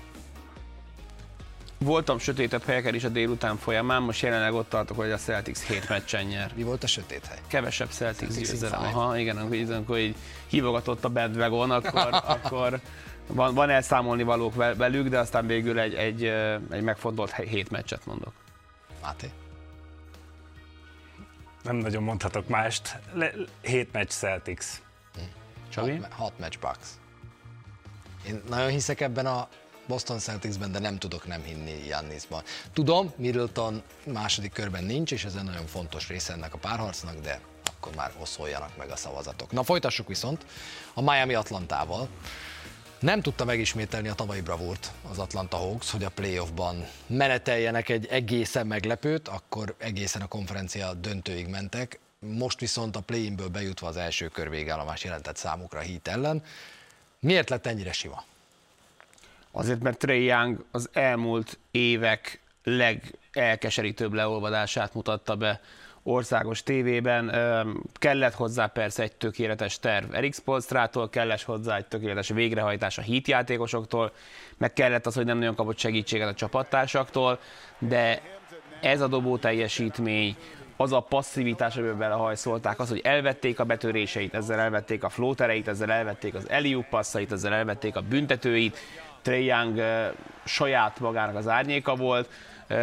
Voltam 1.77 2.19
sötétebb 2.19 2.63
helyeken 2.63 2.95
is 2.95 3.03
a 3.03 3.09
délután 3.09 3.57
folyamán, 3.57 4.01
most 4.01 4.21
jelenleg 4.21 4.53
ott 4.53 4.69
tartok, 4.69 4.97
hogy 4.97 5.11
a 5.11 5.17
Celtics 5.17 5.59
7 5.59 5.89
meccsen 5.89 6.25
nyer. 6.25 6.51
Mi 6.55 6.63
volt 6.63 6.83
a 6.83 6.87
sötét 6.87 7.25
hely? 7.25 7.37
Kevesebb 7.47 7.89
Celtics, 7.89 8.29
Celtics 8.29 8.49
győzelem. 8.49 8.83
Aha, 8.83 9.17
igen, 9.17 9.37
amikor, 9.37 9.73
amikor 9.75 9.97
így 9.97 10.15
hívogatott 10.47 11.05
a 11.05 11.09
bandwagon, 11.09 11.71
akkor, 11.71 12.09
akkor 12.35 12.79
van, 13.27 13.53
van 13.53 13.69
elszámolni 13.69 14.23
valók 14.23 14.55
velük, 14.55 15.07
de 15.07 15.19
aztán 15.19 15.47
végül 15.47 15.79
egy, 15.79 15.93
egy, 15.93 16.23
egy 16.69 16.81
megfontolt 16.81 17.33
hét 17.35 17.69
meccset 17.69 18.05
mondok. 18.05 18.33
Máté? 19.01 19.29
Nem 21.65 21.75
nagyon 21.75 22.03
mondhatok 22.03 22.47
mást. 22.47 22.99
Le, 23.13 23.31
hét 23.61 23.91
meccs 23.91 24.09
Celtics. 24.09 24.65
Csabi? 25.69 25.95
Hat, 25.95 26.11
hat 26.11 26.39
match 26.39 26.59
Bucks. 26.59 26.87
Én 28.27 28.41
nagyon 28.49 28.69
hiszek 28.69 29.01
ebben 29.01 29.25
a 29.25 29.47
Boston 29.87 30.19
Celticsben, 30.19 30.71
de 30.71 30.79
nem 30.79 30.97
tudok 30.97 31.27
nem 31.27 31.41
hinni 31.43 31.85
Jannisban. 31.87 32.43
Tudom, 32.73 33.13
Middleton 33.15 33.81
második 34.03 34.51
körben 34.51 34.83
nincs, 34.83 35.11
és 35.11 35.25
ez 35.25 35.35
egy 35.35 35.43
nagyon 35.43 35.65
fontos 35.65 36.07
része 36.07 36.33
ennek 36.33 36.53
a 36.53 36.57
párharcnak, 36.57 37.19
de 37.21 37.39
akkor 37.75 37.95
már 37.95 38.11
oszoljanak 38.19 38.77
meg 38.77 38.89
a 38.89 38.95
szavazatok. 38.95 39.51
Na 39.51 39.63
folytassuk 39.63 40.07
viszont 40.07 40.45
a 40.93 41.01
Miami 41.01 41.33
Atlantával. 41.33 42.07
Nem 42.99 43.21
tudta 43.21 43.45
megismételni 43.45 44.07
a 44.07 44.13
tavalyi 44.13 44.41
bravúrt 44.41 44.91
az 45.09 45.19
Atlanta 45.19 45.57
Hawks, 45.57 45.91
hogy 45.91 46.03
a 46.03 46.09
playoffban 46.09 46.85
meneteljenek 47.07 47.89
egy 47.89 48.05
egészen 48.05 48.67
meglepőt, 48.67 49.27
akkor 49.27 49.75
egészen 49.77 50.21
a 50.21 50.27
konferencia 50.27 50.93
döntőig 50.93 51.47
mentek. 51.47 51.99
Most 52.19 52.59
viszont 52.59 52.95
a 52.95 53.01
play-inből 53.01 53.47
bejutva 53.47 53.87
az 53.87 53.97
első 53.97 54.27
kör 54.27 54.49
végállomás 54.49 55.03
jelentett 55.03 55.35
számukra 55.35 55.79
Heat 55.79 56.07
ellen. 56.07 56.43
Miért 57.19 57.49
lett 57.49 57.65
ennyire 57.65 57.91
sima? 57.91 58.23
Azért, 59.51 59.81
mert 59.81 59.97
Trey 59.97 60.23
Young 60.23 60.65
az 60.71 60.89
elmúlt 60.93 61.59
évek 61.71 62.39
legelkeserítőbb 62.63 64.13
leolvadását 64.13 64.93
mutatta 64.93 65.35
be 65.35 65.61
országos 66.07 66.63
tévében. 66.63 67.31
Kellett 67.93 68.33
hozzá 68.33 68.65
persze 68.65 69.03
egy 69.03 69.15
tökéletes 69.15 69.79
terv 69.79 70.13
Erik 70.13 70.33
Spolstrától, 70.33 71.09
kellett 71.09 71.41
hozzá 71.41 71.77
egy 71.77 71.85
tökéletes 71.85 72.29
végrehajtás 72.29 72.97
a 72.97 73.01
hit 73.01 73.27
játékosoktól, 73.27 74.11
meg 74.57 74.73
kellett 74.73 75.05
az, 75.05 75.15
hogy 75.15 75.25
nem 75.25 75.37
nagyon 75.37 75.55
kapott 75.55 75.77
segítséget 75.77 76.29
a 76.29 76.33
csapattársaktól, 76.33 77.39
de 77.79 78.21
ez 78.81 79.01
a 79.01 79.07
dobó 79.07 79.37
teljesítmény, 79.37 80.35
az 80.77 80.91
a 80.91 80.99
passzivitás, 80.99 81.77
amiben 81.77 81.97
belehajszolták, 81.97 82.79
az, 82.79 82.89
hogy 82.89 83.01
elvették 83.03 83.59
a 83.59 83.63
betöréseit, 83.63 84.33
ezzel 84.33 84.59
elvették 84.59 85.03
a 85.03 85.09
flótereit, 85.09 85.67
ezzel 85.67 85.91
elvették 85.91 86.33
az 86.33 86.49
Eliup 86.49 86.89
passzait, 86.89 87.31
ezzel 87.31 87.53
elvették 87.53 87.95
a 87.95 88.01
büntetőit, 88.01 88.77
Trae 89.21 89.39
Young 89.39 89.81
saját 90.43 90.99
magának 90.99 91.35
az 91.35 91.47
árnyéka 91.47 91.95
volt, 91.95 92.29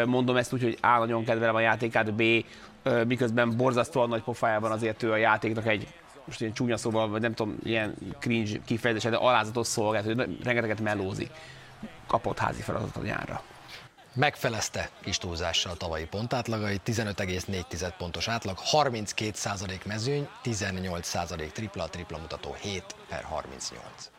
mondom 0.07 0.37
ezt 0.37 0.53
úgy, 0.53 0.63
hogy 0.63 0.79
A 0.81 0.99
nagyon 0.99 1.25
kedvelem 1.25 1.55
a 1.55 1.61
játékát, 1.61 2.15
B 2.15 2.23
miközben 3.07 3.57
borzasztóan 3.57 4.09
nagy 4.09 4.23
pofájában 4.23 4.71
azért 4.71 5.03
ő 5.03 5.13
a 5.13 5.17
játéknak 5.17 5.67
egy 5.67 5.89
most 6.25 6.41
ilyen 6.41 6.53
csúnya 6.53 6.77
szóval, 6.77 7.09
vagy 7.09 7.21
nem 7.21 7.35
tudom, 7.35 7.57
ilyen 7.63 7.95
cringe 8.19 8.59
kifejezése, 8.65 9.11
de 9.11 9.17
alázatos 9.17 9.67
szolgált, 9.67 10.05
hogy 10.05 10.17
rengeteget 10.43 10.81
melózik. 10.81 11.31
Kapott 12.07 12.39
házi 12.39 12.63
feladatot 12.63 12.97
a 12.97 13.07
nyárra. 13.07 13.43
Megfelezte 14.15 14.91
kis 15.01 15.19
túlzással 15.19 15.73
a 15.73 15.77
tavalyi 15.77 16.05
pontátlagait, 16.05 16.81
15,4 16.87 17.93
pontos 17.99 18.29
átlag, 18.29 18.59
32% 18.73 19.87
mezőny, 19.87 20.29
18% 20.45 21.53
tripla, 21.53 21.89
tripla 21.89 22.19
mutató 22.19 22.57
7 22.61 22.85
per 23.09 23.23
38 23.23 24.11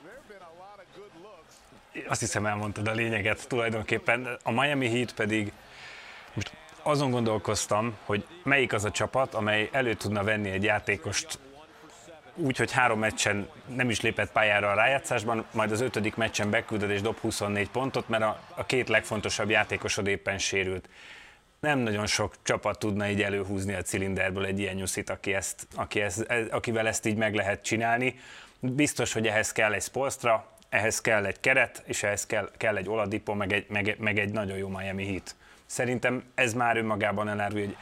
azt 2.08 2.20
hiszem 2.20 2.46
elmondtad 2.46 2.88
a 2.88 2.92
lényeget 2.92 3.48
tulajdonképpen. 3.48 4.38
A 4.44 4.52
Miami 4.52 4.90
Heat 4.90 5.14
pedig 5.14 5.52
most 6.34 6.52
azon 6.84 7.12
gondolkoztam, 7.12 7.98
hogy 8.06 8.26
melyik 8.44 8.74
az 8.74 8.86
a 8.86 8.92
csapat, 8.92 9.34
amely 9.34 9.70
elő 9.72 9.94
tudna 9.94 10.24
venni 10.24 10.50
egy 10.50 10.64
játékost 10.64 11.40
úgy, 12.36 12.58
hogy 12.58 12.72
három 12.72 13.00
meccsen 13.00 13.50
nem 13.76 13.90
is 13.90 14.02
lépett 14.02 14.32
pályára 14.32 14.72
a 14.72 14.76
rájátszásban, 14.76 15.46
majd 15.52 15.72
az 15.72 15.82
ötödik 15.82 16.16
meccsen 16.16 16.50
beküldöd 16.50 16.90
és 16.90 17.02
dob 17.02 17.18
24 17.18 17.70
pontot, 17.70 18.10
mert 18.10 18.24
a, 18.24 18.40
a 18.56 18.66
két 18.66 18.90
legfontosabb 18.90 19.50
játékosod 19.50 20.08
éppen 20.08 20.38
sérült. 20.38 20.90
Nem 21.60 21.80
nagyon 21.80 22.06
sok 22.06 22.36
csapat 22.44 22.80
tudna 22.80 23.10
így 23.10 23.22
előhúzni 23.22 23.74
a 23.74 23.82
cilinderből 23.82 24.46
egy 24.46 24.60
ilyen 24.60 24.76
nyuszit, 24.76 25.10
aki 25.10 25.34
ezt, 25.34 25.68
aki 25.76 26.02
ezt, 26.02 26.32
akivel 26.52 26.88
ezt 26.88 27.06
így 27.06 27.16
meg 27.16 27.36
lehet 27.36 27.64
csinálni. 27.64 28.20
Biztos, 28.60 29.14
hogy 29.14 29.28
ehhez 29.28 29.52
kell 29.52 29.74
egy 29.74 29.82
Spolstra, 29.82 30.48
ehhez 30.70 31.02
kell 31.02 31.26
egy 31.26 31.40
keret, 31.40 31.84
és 31.86 32.04
ehhez 32.04 32.26
kell, 32.26 32.52
kell 32.58 32.78
egy 32.78 32.90
Oladipo, 32.90 33.34
meg 33.34 33.54
egy, 33.54 33.66
meg, 33.70 33.96
meg 34.00 34.20
egy 34.20 34.32
nagyon 34.32 34.58
jó 34.58 34.68
Miami 34.68 35.06
Heat. 35.06 35.36
Szerintem 35.74 36.24
ez 36.36 36.54
már 36.54 36.78
önmagában 36.78 37.30
elárulja, 37.30 37.66
hogy 37.66 37.78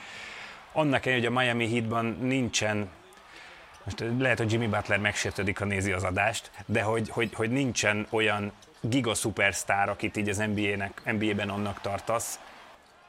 annak 0.72 1.06
ellenére, 1.06 1.28
hogy 1.28 1.38
a 1.38 1.40
Miami 1.40 1.70
Heatban 1.70 2.18
nincsen 2.22 2.90
most 3.84 4.04
lehet, 4.20 4.38
hogy 4.38 4.52
Jimmy 4.52 4.68
Butler 4.68 5.00
megsértődik, 5.00 5.58
ha 5.58 5.66
nézi 5.66 5.92
az 5.92 6.04
adást, 6.04 6.52
de 6.66 6.82
hogy, 6.82 7.10
hogy, 7.10 7.34
hogy 7.34 7.50
nincsen 7.50 8.08
olyan 8.10 8.52
giga 8.82 9.14
szupersztár, 9.14 9.90
akit 9.90 10.18
így 10.18 10.30
az 10.30 10.38
NBA-nek, 10.38 11.02
NBA-ben 11.06 11.50
annak 11.50 11.82
tartasz, 11.82 12.40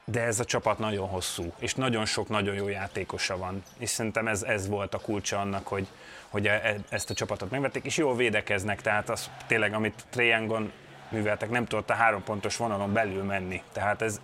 de 0.05 0.21
ez 0.21 0.39
a 0.39 0.45
csapat 0.45 0.79
nagyon 0.79 1.07
hosszú, 1.07 1.53
és 1.59 1.75
nagyon 1.75 2.05
sok 2.05 2.29
nagyon 2.29 2.55
jó 2.55 2.67
játékosa 2.67 3.37
van. 3.37 3.63
És 3.77 3.89
szerintem 3.89 4.27
ez, 4.27 4.41
ez 4.41 4.67
volt 4.67 4.93
a 4.93 4.99
kulcsa 4.99 5.39
annak, 5.39 5.67
hogy, 5.67 5.87
hogy 6.29 6.47
e, 6.47 6.75
ezt 6.89 7.09
a 7.09 7.13
csapatot 7.13 7.49
megvették, 7.49 7.85
és 7.85 7.97
jól 7.97 8.15
védekeznek, 8.15 8.81
tehát 8.81 9.09
az 9.09 9.29
tényleg, 9.47 9.73
amit 9.73 10.05
Triangon 10.09 10.71
műveltek, 11.09 11.49
nem 11.49 11.65
tudott 11.65 11.89
a 11.89 11.93
három 11.93 12.23
pontos 12.23 12.57
vonalon 12.57 12.93
belül 12.93 13.23
menni. 13.23 13.61
Tehát 13.71 14.01
ez 14.01 14.19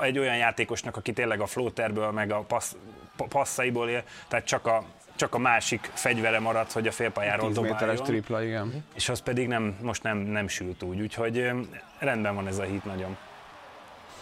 egy 0.00 0.18
olyan 0.18 0.36
játékosnak, 0.36 0.96
aki 0.96 1.12
tényleg 1.12 1.40
a 1.40 1.46
floaterből, 1.46 2.10
meg 2.10 2.32
a 2.32 2.38
passz, 2.38 2.74
passzaiból 3.16 3.88
él, 3.88 4.02
tehát 4.28 4.44
csak 4.44 4.66
a, 4.66 4.84
csak 5.16 5.34
a 5.34 5.38
másik 5.38 5.90
fegyvere 5.94 6.40
maradt, 6.40 6.72
hogy 6.72 6.86
a 6.86 6.92
félpályáról 6.92 7.50
dobáljon. 7.52 7.96
tripla, 7.96 8.42
igen. 8.42 8.84
És 8.94 9.08
az 9.08 9.20
pedig 9.20 9.48
nem, 9.48 9.76
most 9.80 10.02
nem, 10.02 10.18
nem 10.18 10.48
sült 10.48 10.82
úgy, 10.82 11.00
úgyhogy 11.00 11.50
rendben 11.98 12.34
van 12.34 12.46
ez 12.46 12.58
a 12.58 12.62
hit 12.62 12.84
nagyon. 12.84 13.16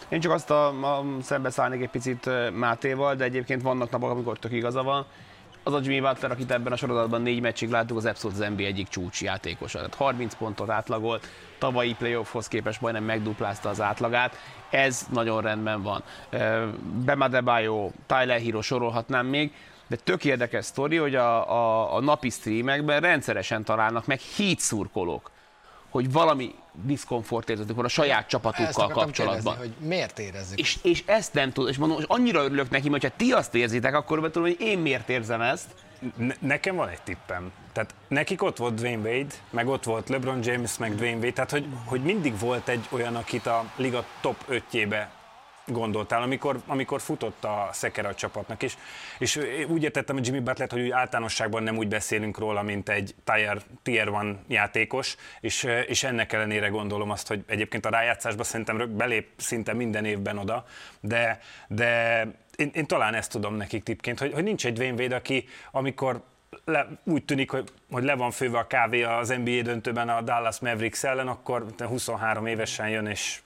Én 0.09 0.21
csak 0.21 0.33
azt 0.33 0.51
a, 0.51 0.97
a 0.99 1.05
szembeszállnék 1.23 1.83
egy 1.83 1.91
picit 1.91 2.31
Mátéval, 2.53 3.15
de 3.15 3.25
egyébként 3.25 3.63
vannak 3.63 3.91
napok, 3.91 4.11
amikor 4.11 4.39
tök 4.39 4.53
igaza 4.53 4.83
van. 4.83 5.07
Az 5.65 5.73
a 5.73 5.81
Jimmy 5.83 6.01
Butler, 6.01 6.31
akit 6.31 6.51
ebben 6.51 6.73
a 6.73 6.77
sorozatban 6.77 7.23
négy 7.23 7.41
meccsig 7.41 7.71
láttuk, 7.71 7.97
az 7.97 8.05
abszolút 8.05 8.39
az 8.39 8.49
NBA 8.49 8.63
egyik 8.63 8.89
csúcsi 8.89 9.25
játékosa. 9.25 9.79
Tehát 9.79 9.95
30 9.95 10.35
pontot 10.35 10.71
átlagolt, 10.71 11.27
tavalyi 11.59 11.95
playoffhoz 11.95 12.49
képest 12.49 12.81
majdnem 12.81 13.05
megduplázta 13.05 13.69
az 13.69 13.81
átlagát. 13.81 14.37
Ez 14.71 15.07
nagyon 15.11 15.43
rendben 15.43 15.83
van. 15.83 16.03
Bema 17.05 17.29
Debajo, 17.29 17.91
Tyler 18.07 18.41
Hero 18.41 18.63
sorolhatnám 18.63 19.27
még, 19.27 19.53
de 19.87 19.97
tök 19.97 20.25
érdekes 20.25 20.65
sztori, 20.65 20.97
hogy 20.97 21.15
a, 21.15 21.51
a, 21.51 21.95
a 21.95 22.01
napi 22.01 22.31
streamekben 22.31 23.01
rendszeresen 23.01 23.65
találnak 23.65 24.07
meg 24.07 24.19
hídszurkolók 24.19 25.31
hogy 25.93 26.13
valami 26.13 26.55
diszkomfort 26.73 27.49
érzetük 27.51 27.77
van 27.77 27.85
a 27.85 27.89
saját 27.89 28.29
csapatukkal 28.29 28.89
kapcsolatban. 28.89 29.55
Kérdezni, 29.55 29.75
hogy 29.79 29.89
miért 29.89 30.19
érezzük? 30.19 30.59
És, 30.59 30.79
és 30.83 31.03
ezt 31.07 31.35
nem 31.35 31.53
tudom, 31.53 31.71
és 31.71 31.77
mondom, 31.77 31.97
hogy 31.97 32.07
annyira 32.09 32.45
örülök 32.45 32.71
neki, 32.71 32.89
hogyha 32.89 33.11
ti 33.17 33.33
azt 33.33 33.55
érzitek, 33.55 33.95
akkor 33.95 34.21
tudom, 34.21 34.43
hogy 34.43 34.61
én 34.61 34.79
miért 34.79 35.09
érzem 35.09 35.41
ezt. 35.41 35.67
Ne- 36.17 36.37
nekem 36.41 36.77
van 36.77 36.89
egy 36.89 37.03
tippem. 37.03 37.53
Tehát 37.73 37.95
nekik 38.09 38.43
ott 38.43 38.57
volt 38.57 38.75
Dwayne 38.75 39.09
Wade, 39.09 39.35
meg 39.51 39.69
ott 39.69 39.85
volt 39.85 40.09
LeBron 40.09 40.39
James, 40.43 40.79
meg 40.79 40.95
Dwayne 40.95 41.17
Wade, 41.17 41.33
tehát 41.33 41.51
hogy, 41.51 41.67
hogy 41.85 42.03
mindig 42.03 42.39
volt 42.39 42.69
egy 42.69 42.87
olyan, 42.91 43.17
akit 43.17 43.47
a 43.47 43.65
liga 43.77 44.05
top 44.21 44.37
5-jébe 44.51 45.07
gondoltál, 45.73 46.23
amikor, 46.23 46.61
amikor 46.67 47.01
futott 47.01 47.45
a 47.45 47.69
Szekera 47.73 48.09
a 48.09 48.15
csapatnak, 48.15 48.63
és, 48.63 48.77
és 49.19 49.41
úgy 49.69 49.83
értettem 49.83 50.17
a 50.17 50.21
Jimmy 50.23 50.41
Butler, 50.41 50.71
hogy 50.71 50.81
úgy 50.81 50.91
általánosságban 50.91 51.63
nem 51.63 51.77
úgy 51.77 51.89
beszélünk 51.89 52.39
róla, 52.39 52.63
mint 52.63 52.89
egy 52.89 53.15
tier, 53.25 53.63
tier 53.83 54.09
one 54.09 54.35
játékos, 54.49 55.17
és, 55.41 55.69
és 55.87 56.05
ennek 56.05 56.33
ellenére 56.33 56.69
gondolom 56.69 57.11
azt, 57.11 57.29
hogy 57.29 57.45
egyébként 57.47 57.87
a 57.87 57.91
rájátszásban 57.91 58.45
szerintem 58.45 58.97
belép 58.97 59.29
szinte 59.37 59.73
minden 59.73 60.05
évben 60.05 60.39
oda, 60.39 60.67
de, 61.01 61.41
de 61.69 62.21
én, 62.57 62.71
én 62.75 62.87
talán 62.87 63.15
ezt 63.15 63.31
tudom 63.31 63.55
nekik 63.55 63.83
tipként, 63.83 64.19
hogy, 64.19 64.33
hogy 64.33 64.45
nincs 64.45 64.67
egy 64.67 64.73
Dwayne 64.73 65.03
Wade, 65.03 65.17
aki 65.17 65.49
amikor 65.71 66.23
le, 66.65 66.89
úgy 67.05 67.25
tűnik, 67.25 67.51
hogy, 67.51 67.69
hogy 67.91 68.03
le 68.03 68.15
van 68.15 68.31
főve 68.31 68.59
a 68.59 68.67
kávé 68.67 69.03
az 69.03 69.29
NBA 69.29 69.63
döntőben 69.63 70.09
a 70.09 70.21
Dallas 70.21 70.61
Mavericks 70.61 71.05
ellen, 71.05 71.29
akkor 71.29 71.67
23 71.79 72.47
évesen 72.47 72.89
jön, 72.89 73.07
és 73.07 73.41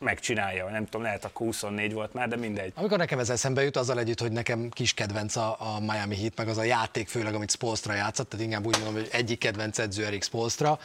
megcsinálja, 0.00 0.68
nem 0.68 0.84
tudom, 0.84 1.02
lehet 1.02 1.24
akkor 1.24 1.46
24 1.46 1.92
volt 1.92 2.12
már, 2.12 2.28
de 2.28 2.36
mindegy. 2.36 2.72
Amikor 2.74 2.98
nekem 2.98 3.18
ez 3.18 3.30
eszembe 3.30 3.62
jut, 3.62 3.76
azzal 3.76 3.98
együtt, 3.98 4.20
hogy 4.20 4.32
nekem 4.32 4.68
kis 4.68 4.94
kedvenc 4.94 5.36
a, 5.36 5.56
a 5.58 5.80
Miami 5.80 6.16
Heat, 6.16 6.36
meg 6.36 6.48
az 6.48 6.58
a 6.58 6.62
játék 6.62 7.08
főleg, 7.08 7.34
amit 7.34 7.50
Spolstra 7.50 7.94
játszott, 7.94 8.28
tehát 8.28 8.44
inkább 8.44 8.66
úgy 8.66 8.76
mondom, 8.76 8.94
hogy 8.94 9.08
egyik 9.12 9.38
kedvenc 9.38 9.78
edző 9.78 10.04
Erik 10.04 10.22
Spolstra, 10.22 10.78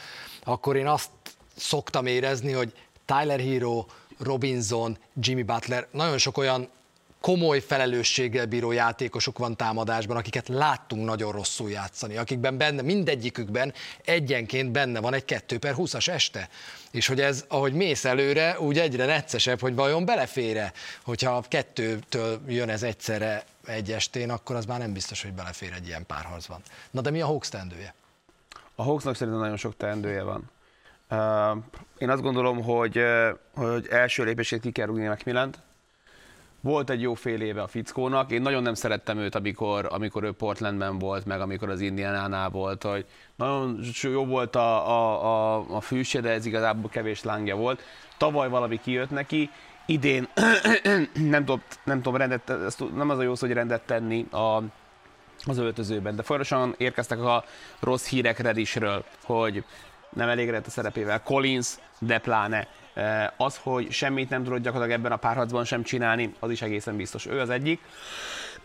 akkor 0.44 0.76
én 0.76 0.86
azt 0.86 1.10
szoktam 1.56 2.06
érezni, 2.06 2.52
hogy 2.52 2.72
Tyler 3.04 3.40
Hero, 3.40 3.84
Robinson, 4.18 4.98
Jimmy 5.20 5.42
Butler, 5.42 5.86
nagyon 5.90 6.18
sok 6.18 6.38
olyan 6.38 6.68
komoly 7.20 7.60
felelősséggel 7.60 8.46
bíró 8.46 8.72
játékosok 8.72 9.38
van 9.38 9.56
támadásban, 9.56 10.16
akiket 10.16 10.48
láttunk 10.48 11.04
nagyon 11.04 11.32
rosszul 11.32 11.70
játszani, 11.70 12.16
akikben 12.16 12.56
benne, 12.56 12.82
mindegyikükben 12.82 13.72
egyenként 14.04 14.70
benne 14.70 15.00
van 15.00 15.14
egy 15.14 15.24
2 15.24 15.58
per 15.58 15.74
20-as 15.76 16.08
este. 16.08 16.48
És 16.90 17.06
hogy 17.06 17.20
ez, 17.20 17.44
ahogy 17.48 17.72
mész 17.72 18.04
előre, 18.04 18.60
úgy 18.60 18.78
egyre 18.78 19.06
neccesebb, 19.06 19.60
hogy 19.60 19.74
vajon 19.74 20.04
belefére, 20.04 20.72
hogyha 21.02 21.44
kettőtől 21.48 22.40
jön 22.46 22.68
ez 22.68 22.82
egyszerre 22.82 23.44
egy 23.66 23.92
estén, 23.92 24.30
akkor 24.30 24.56
az 24.56 24.66
már 24.66 24.78
nem 24.78 24.92
biztos, 24.92 25.22
hogy 25.22 25.32
belefér 25.32 25.72
egy 25.72 25.86
ilyen 25.86 26.06
párharcban. 26.06 26.60
Na 26.90 27.00
de 27.00 27.10
mi 27.10 27.20
a 27.20 27.26
Hawks 27.26 27.48
teendője? 27.48 27.94
A 28.74 28.82
Hawksnak 28.82 29.14
szerintem 29.14 29.42
nagyon 29.42 29.56
sok 29.56 29.76
teendője 29.76 30.22
van. 30.22 30.50
Uh, 31.10 31.62
én 31.98 32.10
azt 32.10 32.22
gondolom, 32.22 32.62
hogy, 32.62 33.00
hogy 33.54 33.86
első 33.90 34.24
lépését 34.24 34.60
ki 34.60 34.70
kell 34.70 34.86
rúgni 34.86 35.06
Macmillan-t, 35.06 35.58
volt 36.66 36.90
egy 36.90 37.00
jó 37.00 37.14
fél 37.14 37.40
éve 37.40 37.62
a 37.62 37.66
fickónak. 37.66 38.30
Én 38.30 38.42
nagyon 38.42 38.62
nem 38.62 38.74
szerettem 38.74 39.18
őt, 39.18 39.34
amikor, 39.34 39.88
amikor 39.90 40.24
ő 40.24 40.32
Portlandben 40.32 40.98
volt, 40.98 41.24
meg 41.24 41.40
amikor 41.40 41.68
az 41.68 41.80
Indianánál 41.80 42.48
volt, 42.50 42.82
hogy 42.82 43.06
nagyon 43.36 43.80
jó 44.02 44.24
volt 44.24 44.56
a, 44.56 44.88
a, 44.88 45.24
a, 45.24 45.64
a 45.76 45.80
fűsje, 45.80 46.20
de 46.20 46.30
ez 46.30 46.46
igazából 46.46 46.90
kevés 46.90 47.22
lángja 47.22 47.56
volt. 47.56 47.82
Tavaly 48.16 48.48
valami 48.48 48.80
kijött 48.80 49.10
neki, 49.10 49.50
idén 49.86 50.28
nem 51.34 51.44
tudom, 51.44 51.62
nem 51.84 52.02
tudom 52.02 52.16
rendet, 52.16 52.52
nem 52.94 53.10
az 53.10 53.18
a 53.18 53.22
jó 53.22 53.34
szó, 53.34 53.46
hogy 53.46 53.56
rendet 53.56 53.82
tenni 53.82 54.26
a, 54.30 54.62
az 55.44 55.58
öltözőben, 55.58 56.16
de 56.16 56.22
folyamatosan 56.22 56.74
érkeztek 56.78 57.20
a 57.20 57.44
rossz 57.80 58.08
hírek 58.08 58.38
Redisről, 58.38 59.04
hogy 59.24 59.64
nem 60.10 60.28
elégedett 60.28 60.66
a 60.66 60.70
szerepével, 60.70 61.22
Collins, 61.22 61.74
de 61.98 62.18
pláne. 62.18 62.68
Eh, 62.96 63.26
az, 63.36 63.60
hogy 63.62 63.90
semmit 63.92 64.30
nem 64.30 64.44
tudott 64.44 64.62
gyakorlatilag 64.62 65.00
ebben 65.00 65.12
a 65.12 65.16
párharcban 65.16 65.64
sem 65.64 65.82
csinálni, 65.82 66.34
az 66.38 66.50
is 66.50 66.62
egészen 66.62 66.96
biztos. 66.96 67.26
Ő 67.26 67.40
az 67.40 67.50
egyik. 67.50 67.80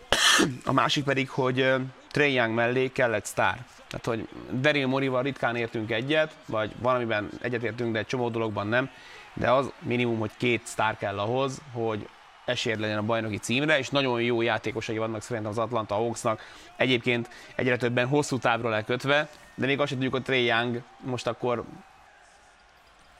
A 0.65 0.74
másik 0.74 1.04
pedig, 1.04 1.30
hogy 1.30 1.62
eh, 1.62 1.82
Trey 2.12 2.34
Young 2.34 2.54
mellé 2.54 2.88
kell 2.88 3.13
egy 3.13 3.26
sztár. 3.26 3.65
Tehát, 3.88 4.06
hogy 4.06 4.28
Daryl 4.60 4.88
Morival 4.88 5.22
ritkán 5.22 5.56
értünk 5.56 5.91
egyet, 5.91 6.36
vagy 6.46 6.72
valamiben 6.80 7.30
egyetértünk, 7.41 7.94
de 7.94 8.00
egy 8.00 8.06
csomó 8.06 8.30
dologban 8.30 8.67
nem, 8.67 8.89
de 9.34 9.52
az 9.52 9.72
minimum, 9.80 10.20
hogy 10.20 10.32
két 10.38 10.65
sztár 10.65 10.98
kell 10.98 11.20
ahhoz, 11.20 11.62
hogy 11.74 12.08
esély 12.46 12.76
legyen 12.76 12.98
a 12.98 13.04
bajnoki 13.04 13.38
címre, 13.38 13.78
és 13.78 13.89
nagyon 13.89 14.22
jó 14.22 14.41
játékosai 14.41 14.98
vannak 14.98 15.22
szerintem 15.22 15.52
az 15.52 15.58
Atlanta 15.58 15.96
Hawksnak. 15.96 16.41
Egyébként 16.76 17.30
egyre 17.56 17.78
többen 17.78 18.08
hosszú 18.08 18.38
távra 18.38 18.70
lekötve, 18.70 19.30
de 19.56 19.65
még 19.65 19.80
azt 19.80 19.88
sem 19.88 19.98
tudjuk, 19.98 20.13
hogy 20.15 20.24
Trey 20.24 20.46
Young 20.46 20.82
most 21.00 21.28
akkor 21.28 21.63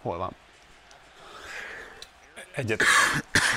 hol 0.02 0.18
van. 0.18 0.32
Egyet, 2.56 2.84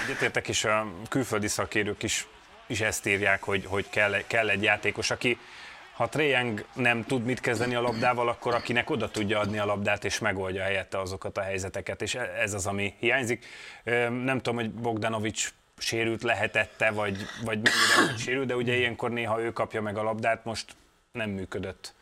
egyetértek, 0.04 0.48
és 0.48 0.64
a 0.64 0.86
külföldi 1.08 1.48
szakérők 1.48 2.02
is, 2.02 2.26
is 2.66 2.80
ezt 2.80 3.06
írják, 3.06 3.42
hogy, 3.42 3.64
hogy 3.66 3.88
kell, 3.90 4.22
kell 4.26 4.48
egy 4.48 4.62
játékos, 4.62 5.10
aki 5.10 5.38
ha 5.94 6.08
Young 6.12 6.64
nem 6.72 7.04
tud 7.04 7.24
mit 7.24 7.40
kezdeni 7.40 7.74
a 7.74 7.80
labdával, 7.80 8.28
akkor 8.28 8.54
akinek 8.54 8.90
oda 8.90 9.10
tudja 9.10 9.38
adni 9.38 9.58
a 9.58 9.64
labdát, 9.64 10.04
és 10.04 10.18
megoldja 10.18 10.62
helyette 10.62 11.00
azokat 11.00 11.38
a 11.38 11.42
helyzeteket, 11.42 12.02
és 12.02 12.14
ez 12.14 12.54
az, 12.54 12.66
ami 12.66 12.94
hiányzik. 12.98 13.46
Nem 14.24 14.36
tudom, 14.36 14.54
hogy 14.54 14.70
Bogdanovics 14.70 15.52
sérült 15.78 16.22
lehetette, 16.22 16.90
vagy, 16.90 17.26
vagy 17.44 17.58
mennyire 17.62 18.16
sérült, 18.18 18.46
de 18.46 18.56
ugye 18.56 18.76
ilyenkor 18.76 19.10
néha 19.10 19.40
ő 19.40 19.52
kapja 19.52 19.82
meg 19.82 19.98
a 19.98 20.02
labdát, 20.02 20.44
most 20.44 20.76
nem 21.12 21.30
működött. 21.30 21.94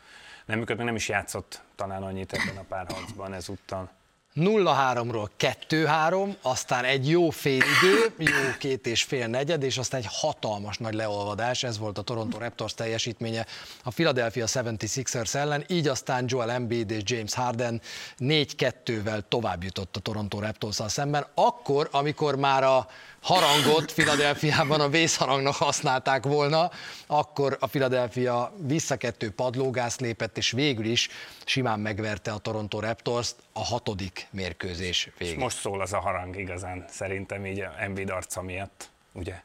Nem 0.45 0.57
működött, 0.57 0.85
nem 0.85 0.95
is 0.95 1.09
játszott 1.09 1.61
talán 1.75 2.03
annyit 2.03 2.33
ebben 2.33 2.57
a 2.57 2.65
párharcban 2.67 3.33
ezúttal. 3.33 3.91
0-3-ról 4.35 5.27
2-3, 5.69 6.35
aztán 6.41 6.83
egy 6.83 7.09
jó 7.09 7.29
félidő, 7.29 8.13
jó 8.17 8.31
két 8.59 8.87
és 8.87 9.03
fél 9.03 9.27
negyed, 9.27 9.63
és 9.63 9.77
aztán 9.77 9.99
egy 9.99 10.07
hatalmas 10.11 10.77
nagy 10.77 10.93
leolvadás, 10.93 11.63
ez 11.63 11.77
volt 11.77 11.97
a 11.97 12.01
Toronto 12.01 12.37
Raptors 12.37 12.73
teljesítménye 12.73 13.45
a 13.83 13.89
Philadelphia 13.89 14.45
76ers 14.47 15.33
ellen, 15.33 15.63
így 15.67 15.87
aztán 15.87 16.25
Joel 16.27 16.51
Embiid 16.51 16.91
és 16.91 17.01
James 17.05 17.33
Harden 17.33 17.81
4-2-vel 18.19 19.21
tovább 19.27 19.63
jutott 19.63 19.95
a 19.95 19.99
Toronto 19.99 20.39
raptors 20.39 20.79
szemben, 20.87 21.25
akkor, 21.33 21.87
amikor 21.91 22.35
már 22.35 22.63
a 22.63 22.87
harangot 23.21 23.91
Filadelfiában 23.91 24.79
a 24.79 24.89
vészharangnak 24.89 25.55
használták 25.55 26.23
volna, 26.23 26.71
akkor 27.07 27.57
a 27.59 27.67
Philadelphia 27.67 28.53
visszakettő 28.57 29.31
padlógász 29.31 29.99
lépett, 29.99 30.37
és 30.37 30.51
végül 30.51 30.85
is 30.85 31.09
simán 31.45 31.79
megverte 31.79 32.31
a 32.31 32.37
Toronto 32.37 32.79
raptors 32.79 33.35
a 33.53 33.63
hatodik 33.63 34.27
mérkőzés 34.31 35.09
végén. 35.17 35.37
most 35.37 35.57
szól 35.57 35.81
az 35.81 35.93
a 35.93 35.99
harang 35.99 36.37
igazán, 36.37 36.85
szerintem 36.89 37.45
így 37.45 37.63
Embiid 37.79 38.09
arca 38.09 38.41
miatt, 38.41 38.89
ugye? 39.11 39.41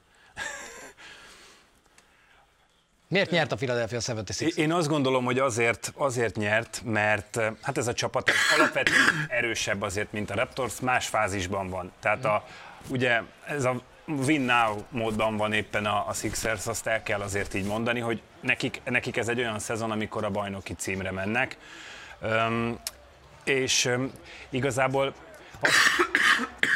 Miért 3.10 3.30
nyert 3.30 3.52
a 3.52 3.56
Philadelphia 3.56 3.98
76 4.06 4.40
Én 4.40 4.72
azt 4.72 4.88
gondolom, 4.88 5.24
hogy 5.24 5.38
azért, 5.38 5.92
azért 5.96 6.36
nyert, 6.36 6.82
mert 6.84 7.40
hát 7.62 7.78
ez 7.78 7.86
a 7.86 7.92
csapat 7.92 8.30
alapvetően 8.56 9.26
erősebb 9.28 9.82
azért, 9.82 10.12
mint 10.12 10.30
a 10.30 10.34
Raptors, 10.34 10.80
más 10.80 11.06
fázisban 11.06 11.68
van. 11.68 11.92
Tehát 12.00 12.24
a, 12.24 12.44
ugye 12.88 13.20
ez 13.46 13.64
a 13.64 13.82
win 14.06 14.40
now 14.40 14.76
módban 14.90 15.36
van 15.36 15.52
éppen 15.52 15.86
a, 15.86 16.08
a 16.08 16.12
Sixers, 16.12 16.66
azt 16.66 16.86
el 16.86 17.02
kell 17.02 17.20
azért 17.20 17.54
így 17.54 17.64
mondani, 17.64 18.00
hogy 18.00 18.22
nekik, 18.40 18.80
nekik 18.84 19.16
ez 19.16 19.28
egy 19.28 19.38
olyan 19.38 19.58
szezon, 19.58 19.90
amikor 19.90 20.24
a 20.24 20.30
bajnoki 20.30 20.74
címre 20.74 21.10
mennek. 21.10 21.56
Um, 22.22 22.78
és 23.44 23.84
um, 23.84 24.10
igazából 24.50 25.14
az, 25.60 25.70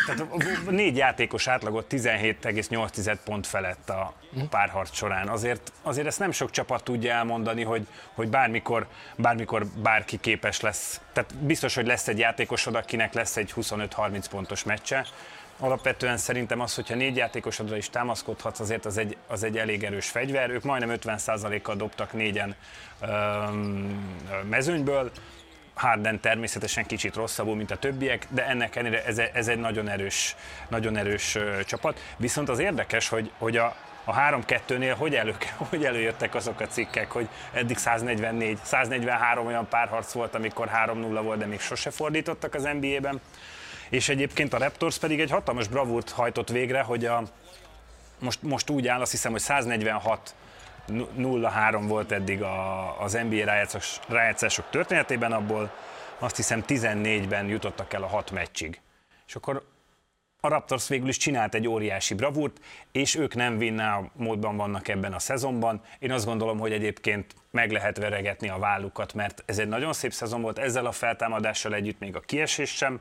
tehát 0.07 0.21
a 0.67 0.71
négy 0.71 0.97
játékos 0.97 1.47
átlagot 1.49 1.87
17,8 1.93 3.17
pont 3.25 3.47
felett 3.47 3.91
a 3.91 4.15
párharc 4.51 4.97
során. 4.97 5.29
Azért, 5.29 5.73
azért 5.83 6.07
ezt 6.07 6.19
nem 6.19 6.31
sok 6.31 6.51
csapat 6.51 6.85
tudja 6.85 7.13
elmondani, 7.13 7.63
hogy, 7.63 7.87
hogy 8.15 8.29
bármikor, 8.29 8.87
bármikor 9.17 9.67
bárki 9.67 10.21
képes 10.21 10.61
lesz. 10.61 11.01
Tehát 11.13 11.35
biztos, 11.35 11.75
hogy 11.75 11.87
lesz 11.87 12.09
egy 12.09 12.19
játékosod, 12.19 12.75
akinek 12.75 13.13
lesz 13.13 13.37
egy 13.37 13.53
25-30 13.57 14.25
pontos 14.31 14.65
meccse, 14.65 15.07
Alapvetően 15.59 16.17
szerintem 16.17 16.61
az, 16.61 16.75
hogyha 16.75 16.95
négy 16.95 17.17
játékosodra 17.17 17.77
is 17.77 17.91
támaszkodhatsz, 17.91 18.61
azért 18.61 18.85
az 18.85 18.99
egy, 18.99 19.17
az 19.27 19.43
egy 19.43 19.59
elég 19.59 19.85
erős 19.85 20.09
fegyver. 20.09 20.51
Ők 20.51 20.63
majdnem 20.63 20.97
50%-kal 21.03 21.77
dobtak 21.77 22.13
négyen 22.13 22.55
öm, 23.01 24.19
mezőnyből, 24.49 25.11
Harden 25.75 26.21
természetesen 26.21 26.87
kicsit 26.87 27.15
rosszabbul, 27.15 27.57
mint 27.57 27.71
a 27.71 27.77
többiek, 27.77 28.27
de 28.31 28.47
ennek 28.47 28.77
ennyire 28.77 29.05
ez, 29.05 29.19
ez 29.19 29.49
egy 29.49 29.59
nagyon 29.59 29.89
erős, 29.89 30.37
nagyon 30.69 30.97
erős 30.97 31.35
ö, 31.35 31.65
csapat. 31.65 32.01
Viszont 32.17 32.49
az 32.49 32.59
érdekes, 32.59 33.09
hogy, 33.09 33.31
hogy 33.39 33.57
a, 33.57 33.77
a 34.05 34.15
3-2-nél 34.15 34.95
hogy, 34.99 35.15
elő, 35.15 35.37
hogy 35.71 35.85
előjöttek 35.85 36.35
azok 36.35 36.61
a 36.61 36.67
cikkek, 36.67 37.11
hogy 37.11 37.29
eddig 37.53 37.77
144, 37.77 38.59
143 38.63 39.47
olyan 39.47 39.69
párharc 39.69 40.13
volt, 40.13 40.35
amikor 40.35 40.71
3-0 40.87 41.21
volt, 41.23 41.39
de 41.39 41.47
még 41.47 41.61
sose 41.61 41.91
fordítottak 41.91 42.55
az 42.55 42.69
NBA-ben 42.81 43.21
és 43.93 44.09
egyébként 44.09 44.53
a 44.53 44.59
Raptors 44.59 44.99
pedig 44.99 45.21
egy 45.21 45.31
hatalmas 45.31 45.69
bravúrt 45.69 46.11
hajtott 46.11 46.49
végre, 46.49 46.81
hogy 46.83 47.05
a, 47.05 47.23
most, 48.19 48.43
most 48.43 48.71
úgy 48.71 48.87
áll, 48.87 49.01
azt 49.01 49.11
hiszem, 49.11 49.33
hogy 49.33 49.41
146 49.41 50.35
0-3 50.89 51.85
volt 51.87 52.13
eddig 52.13 52.43
a, 52.43 53.01
az 53.01 53.13
NBA 53.13 53.45
rájátszás, 53.45 54.01
rájátszások 54.09 54.71
történetében, 54.71 55.33
abból 55.33 55.73
azt 56.19 56.37
hiszem 56.37 56.65
14-ben 56.67 57.49
jutottak 57.49 57.93
el 57.93 58.03
a 58.03 58.07
hat 58.07 58.31
meccsig. 58.31 58.81
És 59.27 59.35
akkor 59.35 59.67
a 60.41 60.49
Raptors 60.49 60.89
végül 60.89 61.09
is 61.09 61.17
csinált 61.17 61.55
egy 61.55 61.69
óriási 61.69 62.15
bravúrt, 62.15 62.61
és 62.93 63.15
ők 63.15 63.35
nem 63.35 63.59
vinná 63.59 64.01
módban 64.13 64.57
vannak 64.57 64.89
ebben 64.89 65.13
a 65.13 65.19
szezonban. 65.19 65.81
Én 65.99 66.13
azt 66.13 66.27
gondolom, 66.27 66.59
hogy 66.59 66.73
egyébként 66.73 67.35
meg 67.51 67.71
lehet 67.71 67.97
veregetni 67.97 68.49
a 68.49 68.59
vállukat, 68.59 69.15
mert 69.15 69.43
ez 69.47 69.59
egy 69.59 69.69
nagyon 69.69 69.93
szép 69.93 70.13
szezon 70.13 70.43
volt, 70.43 70.59
ezzel 70.59 70.87
a 70.87 70.93
feltámadással 70.93 71.75
együtt 71.75 71.99
még 71.99 72.17
a 72.17 72.21
kiesés 72.21 72.71
sem 72.71 73.01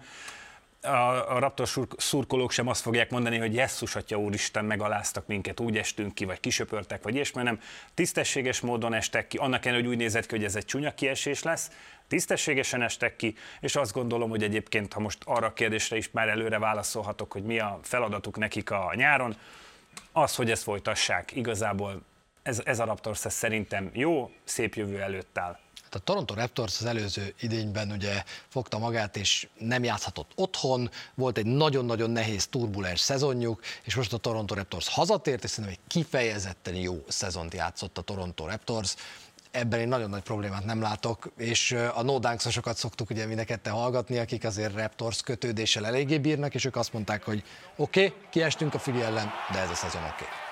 a, 0.82 1.36
a 1.36 1.40
Raptor 1.40 1.68
szurkolók 1.98 2.52
sem 2.52 2.68
azt 2.68 2.82
fogják 2.82 3.10
mondani, 3.10 3.38
hogy 3.38 3.54
jesszus, 3.54 3.96
atya 3.96 4.18
úristen, 4.18 4.66
megaláztak 4.66 5.28
minket, 5.28 5.60
úgy 5.60 5.78
estünk 5.78 6.14
ki, 6.14 6.26
vagy 6.26 6.40
kisöpörtek, 6.40 7.04
vagy 7.04 7.16
ilyesmi, 7.16 7.44
nem 7.44 7.60
tisztességes 7.94 8.60
módon 8.60 8.94
estek 8.94 9.28
ki, 9.28 9.38
annak 9.38 9.66
ellenére, 9.66 9.88
hogy 9.88 9.96
úgy 9.96 10.02
nézett 10.02 10.26
ki, 10.26 10.36
hogy 10.36 10.44
ez 10.44 10.56
egy 10.56 10.66
csúnya 10.66 10.94
kiesés 10.94 11.44
lesz, 11.44 11.72
tisztességesen 12.08 12.82
estek 12.82 13.16
ki, 13.16 13.36
és 13.60 13.76
azt 13.76 13.94
gondolom, 13.94 14.30
hogy 14.30 14.44
egyébként, 14.44 14.94
ha 14.94 15.00
most 15.00 15.18
arra 15.26 15.48
a 15.48 15.54
kérdésre 15.54 15.98
is 15.98 16.12
már 16.12 16.28
előre 16.28 16.60
válaszolhatok, 16.60 17.32
hogy 17.32 17.44
mi 17.44 17.60
a 17.60 17.80
feladatuk 17.84 18.38
nekik 18.38 18.72
a 18.72 18.92
nyáron, 18.96 19.36
az, 20.12 20.36
hogy 20.36 20.52
ezt 20.52 20.64
folytassák, 20.64 21.36
igazából 21.36 22.02
ez, 22.44 22.62
ez 22.66 22.80
a 22.80 22.86
Raptors 22.86 23.20
szerintem 23.20 23.90
jó, 23.94 24.32
szép 24.44 24.76
jövő 24.76 25.02
előtt 25.02 25.38
áll. 25.38 25.60
A 25.96 26.00
Toronto 26.00 26.34
Raptors 26.34 26.80
az 26.80 26.86
előző 26.86 27.34
idényben 27.40 27.92
ugye 27.92 28.24
fogta 28.48 28.78
magát, 28.78 29.18
és 29.18 29.48
nem 29.58 29.84
játszhatott 29.84 30.32
otthon, 30.36 30.90
volt 31.16 31.38
egy 31.38 31.46
nagyon-nagyon 31.46 32.10
nehéz 32.10 32.48
turbulens 32.48 33.00
szezonjuk, 33.00 33.62
és 33.84 33.96
most 33.96 34.14
a 34.14 34.18
Toronto 34.18 34.56
Raptors 34.56 34.88
hazatért, 34.88 35.44
és 35.44 35.50
szerintem 35.50 35.80
egy 35.80 35.88
kifejezetten 35.88 36.76
jó 36.76 37.04
szezont 37.08 37.54
játszott 37.54 37.98
a 37.98 38.02
Toronto 38.02 38.46
Raptors, 38.46 38.96
ebben 39.52 39.80
én 39.80 39.88
nagyon 39.88 40.10
nagy 40.10 40.22
problémát 40.22 40.66
nem 40.66 40.82
látok, 40.82 41.32
és 41.38 41.72
a 41.94 42.02
no 42.02 42.20
szoktuk 42.74 43.10
ugye 43.10 43.26
mind 43.26 43.60
hallgatni, 43.64 44.18
akik 44.18 44.44
azért 44.44 44.74
Raptors 44.74 45.22
kötődéssel 45.22 45.86
eléggé 45.86 46.18
bírnak, 46.18 46.54
és 46.54 46.66
ők 46.66 46.76
azt 46.76 46.94
mondták, 46.94 47.24
hogy 47.24 47.44
oké, 47.76 48.06
okay, 48.06 48.20
kiestünk 48.30 48.74
a 48.74 48.80
Fili 48.80 49.02
ellen, 49.02 49.32
de 49.52 49.60
ez 49.60 49.70
a 49.70 49.76
szezon 49.76 50.02
oké. 50.02 50.14
Okay. 50.14 50.51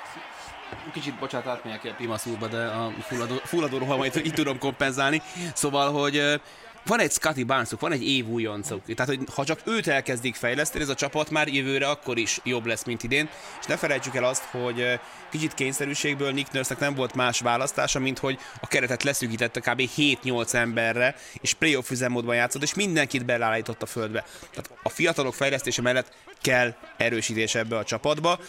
Kicsit 0.94 1.20
bocsánat, 1.20 1.48
átmegyek 1.48 1.86
el 1.86 1.96
Pimaszúrba, 1.96 2.48
de 2.48 2.66
a 2.66 2.92
fulladó, 3.02 3.36
fulladó 3.44 3.78
rohamait 3.78 4.16
itt 4.16 4.34
tudom 4.34 4.60
kompenzálni. 4.60 5.22
Szóval, 5.54 5.92
hogy 5.92 6.42
van 6.86 7.00
egy 7.00 7.12
Scotty 7.12 7.44
Barnesuk, 7.44 7.80
van 7.80 7.92
egy 7.92 8.08
év 8.08 8.28
újoncuk. 8.28 8.82
Tehát, 8.96 9.16
hogy 9.16 9.28
ha 9.36 9.46
csak 9.46 9.60
őt 9.66 9.88
elkezdik 9.88 10.36
fejleszteni, 10.36 10.84
ez 10.84 10.90
a 10.90 10.96
csapat 10.96 11.30
már 11.30 11.48
jövőre 11.48 11.90
akkor 11.90 12.18
is 12.18 12.40
jobb 12.44 12.66
lesz, 12.66 12.84
mint 12.84 13.04
idén. 13.04 13.30
És 13.60 13.66
ne 13.66 13.78
felejtsük 13.78 14.16
el 14.16 14.24
azt, 14.24 14.44
hogy 14.44 15.00
kicsit 15.30 15.54
kényszerűségből 15.54 16.32
Nick 16.32 16.52
nurse 16.52 16.76
nem 16.80 16.96
volt 16.96 17.16
más 17.16 17.40
választása, 17.40 18.00
mint 18.00 18.20
hogy 18.20 18.40
a 18.62 18.68
keretet 18.68 19.04
leszűkítette 19.04 19.60
kb. 19.60 19.82
7-8 19.98 20.54
emberre, 20.54 21.16
és 21.42 21.54
playoff 21.54 21.90
üzemmódban 21.90 22.36
játszott, 22.36 22.64
és 22.64 22.74
mindenkit 22.74 23.26
belállított 23.26 23.82
a 23.82 23.86
földbe. 23.86 24.26
Tehát 24.40 24.70
a 24.84 24.90
fiatalok 24.90 25.34
fejlesztése 25.34 25.82
mellett 25.82 26.12
kell 26.42 26.74
erősítés 26.98 27.56
ebbe 27.56 27.78
a 27.78 27.84
csapatba 27.84 28.40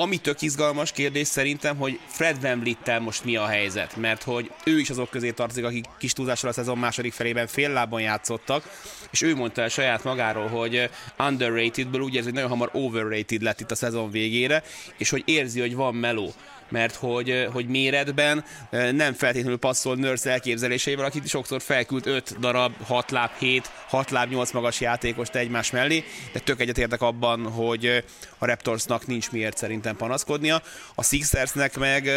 Ami 0.00 0.16
tök 0.16 0.42
izgalmas 0.42 0.92
kérdés 0.92 1.26
szerintem, 1.26 1.76
hogy 1.76 2.00
Fred 2.06 2.40
Van 2.40 3.02
most 3.02 3.24
mi 3.24 3.36
a 3.36 3.46
helyzet, 3.46 3.96
mert 3.96 4.22
hogy 4.22 4.50
ő 4.64 4.78
is 4.78 4.90
azok 4.90 5.10
közé 5.10 5.30
tartozik, 5.30 5.64
akik 5.64 5.84
kis 5.98 6.12
túlzással 6.12 6.50
a 6.50 6.52
szezon 6.52 6.78
második 6.78 7.12
felében 7.12 7.46
fél 7.46 7.70
lábon 7.70 8.00
játszottak, 8.00 8.64
és 9.10 9.22
ő 9.22 9.34
mondta 9.34 9.62
el 9.62 9.68
saját 9.68 10.04
magáról, 10.04 10.46
hogy 10.46 10.90
underratedből 11.18 12.00
úgy 12.00 12.14
érzi, 12.14 12.24
hogy 12.24 12.34
nagyon 12.34 12.50
hamar 12.50 12.70
overrated 12.72 13.42
lett 13.42 13.60
itt 13.60 13.70
a 13.70 13.74
szezon 13.74 14.10
végére, 14.10 14.62
és 14.96 15.10
hogy 15.10 15.22
érzi, 15.26 15.60
hogy 15.60 15.74
van 15.74 15.94
meló 15.94 16.32
mert 16.68 16.94
hogy, 16.94 17.48
hogy 17.52 17.66
méretben 17.66 18.44
nem 18.70 19.12
feltétlenül 19.12 19.58
passzol 19.58 19.96
Nurse 19.96 20.30
elképzeléseivel, 20.30 21.04
akit 21.04 21.28
sokszor 21.28 21.62
felküld 21.62 22.06
5 22.06 22.38
darab, 22.40 22.72
6 22.82 23.10
láb 23.10 23.30
7, 23.38 23.70
6 23.88 24.10
láb 24.10 24.30
8 24.30 24.50
magas 24.50 24.80
játékost 24.80 25.34
egymás 25.34 25.70
mellé, 25.70 26.04
de 26.32 26.38
tök 26.38 26.60
egyetértek 26.60 27.02
abban, 27.02 27.50
hogy 27.50 28.04
a 28.38 28.46
Raptorsnak 28.46 29.06
nincs 29.06 29.30
miért 29.30 29.56
szerintem 29.56 29.96
panaszkodnia. 29.96 30.62
A 30.94 31.04
Sixersnek 31.04 31.78
meg, 31.78 32.08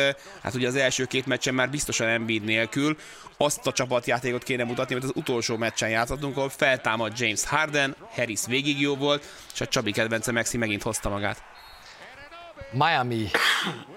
hát 0.43 0.53
ugye 0.53 0.67
az 0.67 0.75
első 0.75 1.05
két 1.05 1.25
meccsen 1.25 1.53
már 1.53 1.69
biztosan 1.69 2.07
Embiid 2.07 2.43
nélkül, 2.43 2.97
azt 3.37 3.67
a 3.67 3.71
csapatjátékot 3.71 4.43
kéne 4.43 4.63
mutatni, 4.63 4.93
mert 4.93 5.05
az 5.05 5.11
utolsó 5.15 5.57
meccsen 5.57 5.89
játszottunk, 5.89 6.37
ahol 6.37 6.49
feltámad 6.49 7.19
James 7.19 7.45
Harden, 7.45 7.95
Harris 8.15 8.39
végig 8.47 8.81
jó 8.81 8.95
volt, 8.95 9.25
és 9.53 9.61
a 9.61 9.67
Csabi 9.67 9.91
kedvence 9.91 10.31
Maxi 10.31 10.57
megint 10.57 10.83
hozta 10.83 11.09
magát. 11.09 11.43
Miami, 12.73 13.27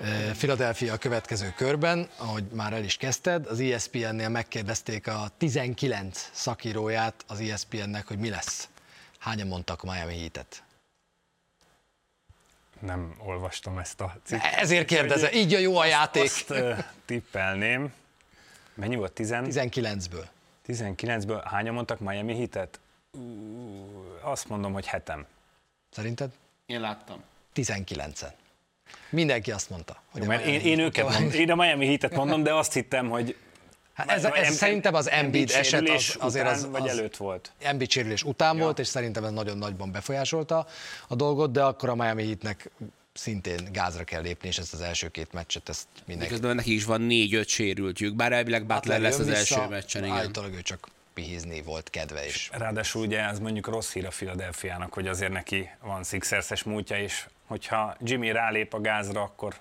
eh, 0.00 0.32
Philadelphia 0.32 0.92
a 0.92 0.96
következő 0.96 1.52
körben, 1.56 2.08
ahogy 2.16 2.44
már 2.52 2.72
el 2.72 2.84
is 2.84 2.96
kezdted, 2.96 3.46
az 3.46 3.60
ESPN-nél 3.60 4.28
megkérdezték 4.28 5.06
a 5.06 5.28
19 5.38 6.30
szakíróját 6.32 7.24
az 7.28 7.40
ESPN-nek, 7.40 8.06
hogy 8.06 8.18
mi 8.18 8.28
lesz. 8.30 8.68
Hányan 9.18 9.46
mondtak 9.46 9.82
Miami 9.82 10.18
Heat-et? 10.18 10.62
Nem 12.80 13.14
olvastam 13.18 13.78
ezt 13.78 14.00
a 14.00 14.16
cikket. 14.24 14.54
Ezért 14.54 14.86
kérdezem, 14.86 15.32
így 15.32 15.54
a 15.54 15.58
jó 15.58 15.76
a 15.76 15.84
játék. 15.84 16.22
Azt 16.22 16.50
uh, 16.50 16.78
tippelném. 17.04 17.92
Mennyi 18.74 18.96
volt? 18.96 19.12
10? 19.12 19.30
19-ből. 19.32 20.24
19-ből 20.66 21.42
hányan 21.44 21.74
mondtak 21.74 21.98
Miami 21.98 22.36
Heat-et? 22.36 22.80
Azt 24.20 24.48
mondom, 24.48 24.72
hogy 24.72 24.86
hetem. 24.86 25.26
Szerinted? 25.90 26.30
Én 26.66 26.80
láttam. 26.80 27.22
19-en. 27.54 28.32
Mindenki 29.10 29.50
azt 29.50 29.70
mondta. 29.70 30.02
Hogy 30.10 30.22
Jó, 30.22 30.28
mert 30.28 30.46
én, 30.46 30.60
én 30.60 30.78
őket 30.78 31.08
mondom, 31.08 31.30
én 31.30 31.50
a 31.50 31.54
Miami 31.54 31.86
Heat-et 31.86 32.14
mondom, 32.14 32.42
de 32.42 32.54
azt 32.54 32.72
hittem, 32.72 33.08
hogy 33.08 33.36
Hát 33.94 34.10
ez, 34.10 34.24
ez 34.24 34.46
em, 34.46 34.52
szerintem 34.52 34.94
az 34.94 35.10
Embiid 35.10 35.50
eset 35.50 35.88
az, 35.88 36.16
azért 36.18 36.44
után, 36.44 36.58
az, 36.58 36.68
vagy 36.70 36.88
előtt 36.88 37.16
volt. 37.16 37.52
Embiid 37.62 37.90
sérülés 37.90 38.22
után 38.22 38.56
ja. 38.56 38.62
volt, 38.62 38.78
és 38.78 38.86
szerintem 38.86 39.24
ez 39.24 39.30
nagyon 39.32 39.58
nagyban 39.58 39.92
befolyásolta 39.92 40.66
a 41.08 41.14
dolgot, 41.14 41.52
de 41.52 41.62
akkor 41.62 41.88
a 41.88 41.94
Miami 41.94 42.24
Heatnek 42.24 42.70
szintén 43.12 43.68
gázra 43.72 44.04
kell 44.04 44.22
lépni, 44.22 44.48
és 44.48 44.58
ezt 44.58 44.72
az 44.72 44.80
első 44.80 45.08
két 45.08 45.32
meccset, 45.32 45.68
ezt 45.68 45.86
mindenki... 46.06 46.32
Közben 46.32 46.54
neki 46.54 46.74
is 46.74 46.84
van 46.84 47.00
négy-öt 47.00 47.48
sérültjük, 47.48 48.14
bár 48.14 48.32
elvileg 48.32 48.66
Butler 48.66 49.00
lesz 49.00 49.18
az 49.18 49.28
első 49.28 49.66
meccsen, 49.68 50.04
igen. 50.04 50.16
Állítólag 50.16 50.54
ő 50.54 50.62
csak 50.62 50.88
pihizni 51.14 51.62
volt 51.62 51.90
kedve 51.90 52.26
is. 52.26 52.50
Ráadásul 52.52 53.02
ugye 53.02 53.20
ez 53.20 53.38
mondjuk 53.38 53.66
rossz 53.66 53.92
hír 53.92 54.06
a 54.06 54.08
Philadelphia-nak, 54.08 54.92
hogy 54.92 55.08
azért 55.08 55.32
neki 55.32 55.70
van 55.80 56.04
Sixers-es 56.04 56.62
múltja, 56.62 56.98
és 56.98 57.26
hogyha 57.46 57.96
Jimmy 58.00 58.32
rálép 58.32 58.74
a 58.74 58.80
gázra, 58.80 59.22
akkor, 59.22 59.54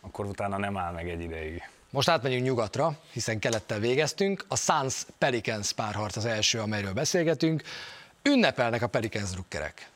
akkor 0.00 0.26
utána 0.26 0.58
nem 0.58 0.76
áll 0.76 0.92
meg 0.92 1.08
egy 1.08 1.20
ideig. 1.20 1.62
Most 1.90 2.08
átmegyünk 2.08 2.44
nyugatra, 2.44 2.98
hiszen 3.12 3.38
kelettel 3.38 3.78
végeztünk. 3.78 4.44
A 4.48 4.56
Suns 4.56 5.06
Pelicans 5.18 5.72
párharc 5.72 6.16
az 6.16 6.24
első, 6.24 6.60
amelyről 6.60 6.92
beszélgetünk. 6.92 7.62
Ünnepelnek 8.22 8.82
a 8.82 8.86
Pelicans 8.86 9.30
drukkerek. 9.30 9.90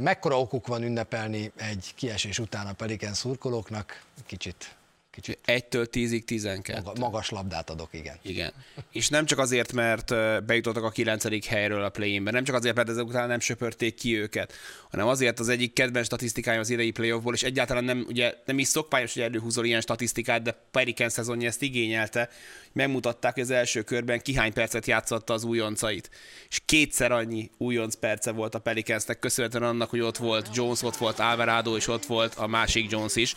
Mekkora 0.00 0.40
okuk 0.40 0.66
van 0.66 0.82
ünnepelni 0.82 1.52
egy 1.56 1.92
kiesés 1.94 2.38
után 2.38 2.66
a 2.66 2.72
Pelicans 2.72 3.16
szurkolóknak? 3.16 4.02
Kicsit 4.26 4.74
Kicsit. 5.14 5.38
Egytől 5.44 5.86
tízig 5.86 6.24
tizenkettő. 6.24 6.90
Magas 6.98 7.30
labdát 7.30 7.70
adok, 7.70 7.88
igen. 7.92 8.16
Igen. 8.22 8.52
És 8.92 9.08
nem 9.08 9.26
csak 9.26 9.38
azért, 9.38 9.72
mert 9.72 10.14
bejutottak 10.44 10.82
a 10.82 10.90
kilencedik 10.90 11.44
helyről 11.44 11.84
a 11.84 11.88
play 11.88 12.18
nem 12.18 12.44
csak 12.44 12.54
azért, 12.54 12.74
mert 12.74 12.88
ezek 12.88 13.04
után 13.04 13.28
nem 13.28 13.40
söpörték 13.40 13.94
ki 13.94 14.18
őket, 14.18 14.52
hanem 14.90 15.06
azért 15.06 15.38
az 15.38 15.48
egyik 15.48 15.72
kedvenc 15.72 16.06
statisztikája 16.06 16.60
az 16.60 16.70
idei 16.70 16.90
playoffból, 16.90 17.34
és 17.34 17.42
egyáltalán 17.42 17.84
nem, 17.84 18.04
ugye, 18.08 18.34
nem 18.44 18.58
is 18.58 18.68
szokványos, 18.68 19.12
hogy 19.12 19.22
előhúzol 19.22 19.64
ilyen 19.64 19.80
statisztikát, 19.80 20.42
de 20.42 20.56
Periken 20.70 21.08
szezonja 21.08 21.48
ezt 21.48 21.62
igényelte, 21.62 22.28
megmutatták, 22.72 23.34
hogy 23.34 23.42
az 23.42 23.50
első 23.50 23.82
körben 23.82 24.20
kihány 24.20 24.52
percet 24.52 24.86
játszotta 24.86 25.32
az 25.32 25.44
újoncait. 25.44 26.10
És 26.48 26.60
kétszer 26.64 27.12
annyi 27.12 27.50
újonc 27.58 27.94
perce 27.94 28.30
volt 28.30 28.54
a 28.54 28.58
Pelicansnek, 28.58 29.18
köszönhetően 29.18 29.62
annak, 29.62 29.90
hogy 29.90 30.00
ott 30.00 30.16
volt 30.16 30.48
Jones, 30.54 30.82
ott 30.82 30.96
volt 30.96 31.18
Alvarado, 31.18 31.76
és 31.76 31.88
ott 31.88 32.06
volt 32.06 32.34
a 32.34 32.46
másik 32.46 32.90
Jones 32.90 33.16
is. 33.16 33.34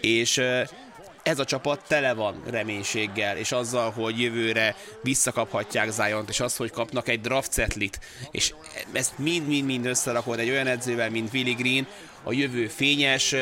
És 0.00 0.42
ez 1.22 1.38
a 1.38 1.44
csapat 1.44 1.80
tele 1.86 2.12
van 2.12 2.42
reménységgel, 2.50 3.36
és 3.36 3.52
azzal, 3.52 3.90
hogy 3.90 4.20
jövőre 4.20 4.76
visszakaphatják 5.02 5.90
zion 5.90 6.24
és 6.28 6.40
az, 6.40 6.56
hogy 6.56 6.70
kapnak 6.70 7.08
egy 7.08 7.20
draft 7.20 7.52
setlit, 7.52 8.00
és 8.30 8.54
ezt 8.92 9.18
mind-mind-mind 9.18 9.86
összerakod 9.86 10.38
egy 10.38 10.50
olyan 10.50 10.66
edzővel, 10.66 11.10
mint 11.10 11.32
Willy 11.32 11.52
Green, 11.52 11.86
a 12.22 12.32
jövő 12.32 12.66
fényes, 12.66 13.34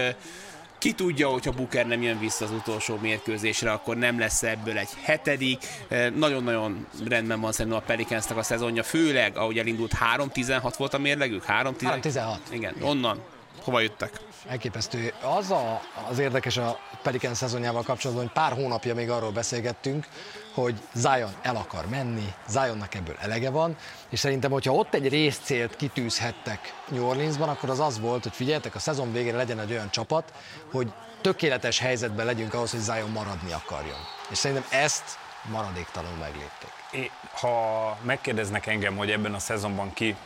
ki 0.79 0.93
tudja, 0.93 1.29
hogyha 1.29 1.51
Booker 1.51 1.87
nem 1.87 2.03
jön 2.03 2.19
vissza 2.19 2.45
az 2.45 2.51
utolsó 2.51 2.99
mérkőzésre, 3.01 3.73
akkor 3.73 3.97
nem 3.97 4.19
lesz 4.19 4.43
ebből 4.43 4.79
egy 4.79 4.89
hetedik. 5.03 5.67
Nagyon-nagyon 6.15 6.87
rendben 7.09 7.41
van 7.41 7.53
szerintem 7.53 7.81
a 7.81 7.87
Pelicansnak 7.87 8.39
a 8.39 8.43
szezonja, 8.43 8.83
főleg 8.83 9.37
ahogy 9.37 9.59
elindult 9.59 9.93
3-16 10.17 10.75
volt 10.77 10.95
a 10.95 10.99
mérlegük? 10.99 11.45
3-16? 11.49 12.37
Igen, 12.51 12.75
onnan. 12.81 13.23
Hova 13.63 13.81
jöttek? 13.81 14.21
Elképesztő. 14.47 15.13
Az 15.23 15.51
a, 15.51 15.81
az 16.11 16.19
érdekes 16.19 16.57
a 16.57 16.79
Pelican 17.03 17.35
szezonjával 17.35 17.83
kapcsolatban, 17.83 18.25
hogy 18.25 18.35
pár 18.35 18.53
hónapja 18.53 18.95
még 18.95 19.11
arról 19.11 19.31
beszélgettünk, 19.31 20.07
hogy 20.55 20.75
Zion 20.95 21.35
el 21.43 21.57
akar 21.57 21.87
menni, 21.87 22.33
Zionnak 22.49 22.95
ebből 22.95 23.17
elege 23.21 23.51
van, 23.51 23.77
és 24.09 24.19
szerintem, 24.19 24.51
hogyha 24.51 24.73
ott 24.73 24.95
egy 24.95 25.09
részcélt 25.09 25.77
kitűzhettek 25.77 26.75
New 26.89 27.07
Orleansban, 27.07 27.49
akkor 27.49 27.71
az 27.71 27.81
az 27.81 28.01
volt, 28.01 28.23
hogy 28.23 28.33
figyeljetek, 28.33 28.75
a 28.75 28.79
szezon 28.79 29.13
végére 29.13 29.37
legyen 29.37 29.61
egy 29.61 29.71
olyan 29.71 29.91
csapat, 29.91 30.33
hogy 30.71 30.93
tökéletes 31.21 31.79
helyzetben 31.79 32.27
legyünk 32.27 32.55
ahhoz, 32.55 32.71
hogy 32.71 32.81
Zion 32.81 33.11
maradni 33.11 33.53
akarjon. 33.53 33.99
És 34.31 34.39
szerintem 34.39 34.81
ezt 34.81 35.05
maradéktalanul 35.51 36.19
meglépték. 36.19 36.73
É, 36.91 37.11
ha 37.33 37.97
megkérdeznek 38.03 38.67
engem, 38.67 38.97
hogy 38.97 39.11
ebben 39.11 39.35
a 39.35 39.39
szezonban 39.39 39.93
ki 39.93 40.17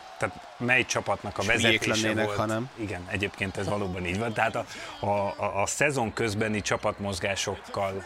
mely 0.63 0.85
csapatnak 0.85 1.39
a 1.39 1.43
vezetése 1.43 2.15
volt. 2.15 2.37
hanem. 2.37 2.71
Igen, 2.75 3.07
egyébként 3.11 3.57
ez 3.57 3.69
valóban 3.69 4.07
így 4.07 4.19
van. 4.19 4.33
Tehát 4.33 4.57
a, 4.57 4.65
a, 5.01 5.35
a, 5.37 5.63
a 5.63 5.67
szezon 5.67 6.13
közbeni 6.13 6.61
csapatmozgásokkal 6.61 8.05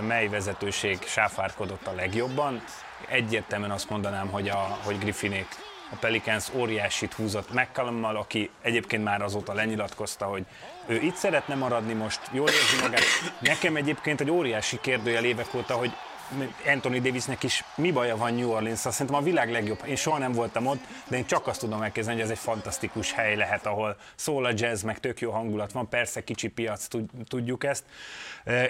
mely 0.00 0.28
vezetőség 0.28 0.98
sáfárkodott 1.06 1.86
a 1.86 1.92
legjobban. 1.92 2.64
Egyértelműen 3.08 3.70
azt 3.70 3.90
mondanám, 3.90 4.28
hogy, 4.28 4.48
a, 4.48 4.78
hogy 4.82 4.98
Griffinék 4.98 5.46
a 5.92 5.96
Pelicans 6.00 6.44
óriásit 6.54 7.12
húzott 7.12 7.52
McCallummal, 7.52 8.16
aki 8.16 8.50
egyébként 8.62 9.04
már 9.04 9.22
azóta 9.22 9.52
lenyilatkozta, 9.52 10.24
hogy 10.24 10.44
ő 10.86 10.94
itt 10.94 11.14
szeretne 11.14 11.54
maradni 11.54 11.92
most, 11.92 12.20
jól 12.32 12.48
érzi 12.48 12.76
magát. 12.82 13.02
Nekem 13.38 13.76
egyébként 13.76 14.20
egy 14.20 14.30
óriási 14.30 14.78
kérdőjel 14.80 15.24
évek 15.24 15.54
óta, 15.54 15.74
hogy 15.74 15.92
Anthony 16.66 17.02
Davisnek 17.02 17.42
is 17.42 17.64
mi 17.74 17.90
baja 17.90 18.16
van 18.16 18.34
New 18.34 18.50
Orleans, 18.50 18.78
szerintem 18.78 19.16
a 19.16 19.22
világ 19.22 19.50
legjobb. 19.50 19.82
Én 19.86 19.96
soha 19.96 20.18
nem 20.18 20.32
voltam 20.32 20.66
ott, 20.66 20.80
de 21.08 21.16
én 21.16 21.26
csak 21.26 21.46
azt 21.46 21.60
tudom 21.60 21.82
elkezdeni, 21.82 22.16
hogy 22.16 22.24
ez 22.24 22.30
egy 22.30 22.42
fantasztikus 22.42 23.12
hely 23.12 23.36
lehet, 23.36 23.66
ahol 23.66 23.96
szól 24.14 24.44
a 24.44 24.52
jazz, 24.54 24.82
meg 24.82 25.00
tök 25.00 25.20
jó 25.20 25.30
hangulat 25.30 25.72
van, 25.72 25.88
persze 25.88 26.24
kicsi 26.24 26.48
piac, 26.48 26.86
tudjuk 27.28 27.64
ezt. 27.64 27.84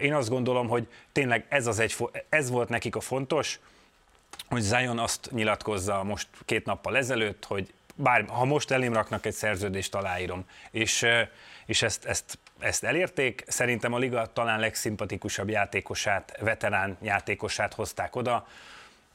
Én 0.01 0.15
azt 0.15 0.29
gondolom, 0.29 0.69
hogy 0.69 0.87
tényleg 1.13 1.45
ez, 1.49 1.67
az 1.67 1.79
egy, 1.79 1.97
ez 2.29 2.51
volt 2.51 2.69
nekik 2.69 2.97
a 2.97 3.01
fontos, 3.01 3.61
hogy 4.49 4.61
Zion 4.61 4.99
azt 4.99 5.29
nyilatkozza 5.31 6.03
most 6.03 6.29
két 6.45 6.65
nappal 6.65 6.97
ezelőtt, 6.97 7.45
hogy 7.45 7.73
bár 7.95 8.25
ha 8.29 8.45
most 8.45 8.71
elém 8.71 8.93
raknak 8.93 9.27
egy 9.27 9.35
szerződést, 9.35 9.95
aláírom. 9.95 10.45
És, 10.71 11.07
és 11.67 11.83
ezt, 11.83 12.05
ezt 12.05 12.39
ezt 12.63 12.85
elérték. 12.85 13.45
Szerintem 13.47 13.93
a 13.93 13.99
liga 13.99 14.27
talán 14.33 14.61
legszimpatikusabb 14.61 15.49
játékosát, 15.49 16.37
veterán 16.41 16.97
játékosát 17.01 17.75
hozták 17.75 18.17
oda, 18.17 18.47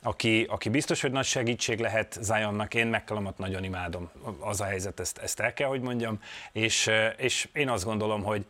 aki, 0.02 0.46
aki 0.50 0.70
biztos, 0.70 1.02
hogy 1.02 1.12
nagy 1.12 1.26
segítség 1.26 1.80
lehet 1.80 2.18
Zionnak, 2.22 2.74
én 2.74 2.88
McCallumot 2.88 3.38
nagyon 3.38 3.64
imádom, 3.64 4.10
az 4.40 4.62
a 4.62 4.66
helyzet, 4.66 5.00
ezt, 5.00 5.18
ezt 5.18 5.40
el 5.40 5.54
kell, 5.54 5.68
hogy 5.68 5.82
mondjam, 5.82 6.20
és, 6.52 6.92
és 7.18 7.48
én 7.54 7.70
azt 7.70 7.84
gondolom, 7.84 8.24
hogy 8.24 8.46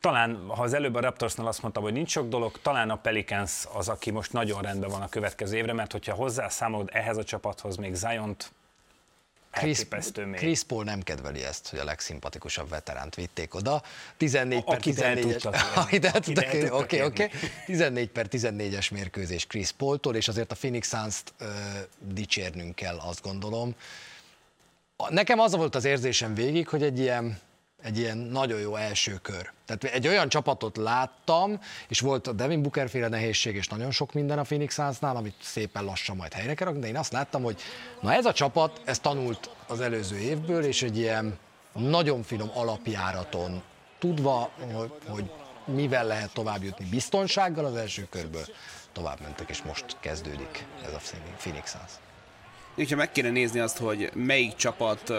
talán, 0.00 0.44
ha 0.48 0.62
az 0.62 0.72
előbb 0.72 0.94
a 0.94 1.00
Raptorsnál 1.00 1.46
azt 1.46 1.62
mondtam, 1.62 1.82
hogy 1.82 1.92
nincs 1.92 2.10
sok 2.10 2.28
dolog, 2.28 2.60
talán 2.62 2.90
a 2.90 2.96
Pelicans 2.96 3.66
az, 3.72 3.88
aki 3.88 4.10
most 4.10 4.32
nagyon 4.32 4.62
rendben 4.62 4.90
van 4.90 5.02
a 5.02 5.08
következő 5.08 5.56
évre, 5.56 5.72
mert 5.72 5.92
hogyha 5.92 6.14
hozzászámolod 6.14 6.88
ehhez 6.92 7.16
a 7.16 7.24
csapathoz 7.24 7.76
még 7.76 7.94
Ziont, 7.94 8.52
Chris, 9.52 9.86
Chris 10.34 10.62
Paul 10.62 10.84
nem 10.84 11.00
kedveli 11.00 11.44
ezt, 11.44 11.68
hogy 11.68 11.78
a 11.78 11.84
legszimpatikusabb 11.84 12.68
veteránt 12.68 13.14
vitték 13.14 13.54
oda. 13.54 13.82
14 14.16 14.64
per 14.64 14.78
14-es. 14.82 16.72
Oké, 16.82 17.02
oké. 17.02 17.30
14 17.66 18.08
per 18.08 18.26
14-es 18.30 18.90
mérkőzés 18.90 19.46
Chris 19.46 19.70
Paul-tól, 19.70 20.16
és 20.16 20.28
azért 20.28 20.52
a 20.52 20.54
Phoenix 20.54 20.88
Suns-t 20.88 21.32
uh, 21.40 21.48
dicsérnünk 21.98 22.74
kell, 22.74 22.96
azt 22.96 23.22
gondolom. 23.22 23.74
Nekem 25.08 25.38
az 25.38 25.56
volt 25.56 25.74
az 25.74 25.84
érzésem 25.84 26.34
végig, 26.34 26.68
hogy 26.68 26.82
egy 26.82 26.98
ilyen 26.98 27.38
egy 27.82 27.98
ilyen 27.98 28.18
nagyon 28.18 28.60
jó 28.60 28.76
első 28.76 29.18
kör. 29.22 29.52
Tehát 29.66 29.84
egy 29.84 30.08
olyan 30.08 30.28
csapatot 30.28 30.76
láttam, 30.76 31.60
és 31.88 32.00
volt 32.00 32.26
a 32.26 32.32
Devin 32.32 32.62
Booker 32.62 32.88
féle 32.88 33.08
nehézség, 33.08 33.54
és 33.54 33.68
nagyon 33.68 33.90
sok 33.90 34.12
minden 34.12 34.38
a 34.38 34.42
Phoenix 34.42 34.74
Sunsnál, 34.74 35.16
amit 35.16 35.34
szépen 35.42 35.84
lassan 35.84 36.16
majd 36.16 36.32
helyre 36.32 36.54
kell 36.54 36.72
de 36.72 36.86
én 36.86 36.96
azt 36.96 37.12
láttam, 37.12 37.42
hogy 37.42 37.60
na 38.00 38.12
ez 38.12 38.24
a 38.24 38.32
csapat, 38.32 38.80
ez 38.84 38.98
tanult 38.98 39.50
az 39.66 39.80
előző 39.80 40.18
évből, 40.18 40.64
és 40.64 40.82
egy 40.82 40.98
ilyen 40.98 41.38
nagyon 41.72 42.22
finom 42.22 42.50
alapjáraton 42.54 43.62
tudva, 43.98 44.50
hogy, 44.72 44.92
hogy 45.06 45.30
mivel 45.64 46.06
lehet 46.06 46.32
tovább 46.32 46.62
jutni 46.62 46.84
biztonsággal 46.90 47.64
az 47.64 47.74
első 47.74 48.06
körből, 48.10 48.44
tovább 48.92 49.20
mentek, 49.20 49.48
és 49.48 49.62
most 49.62 49.96
kezdődik 50.00 50.66
ez 50.84 50.92
a 50.92 51.00
Phoenix 51.38 51.70
Suns. 51.70 52.88
Ha 52.90 52.96
meg 52.96 53.12
kéne 53.12 53.30
nézni 53.30 53.60
azt, 53.60 53.78
hogy 53.78 54.10
melyik 54.14 54.54
csapat 54.54 55.12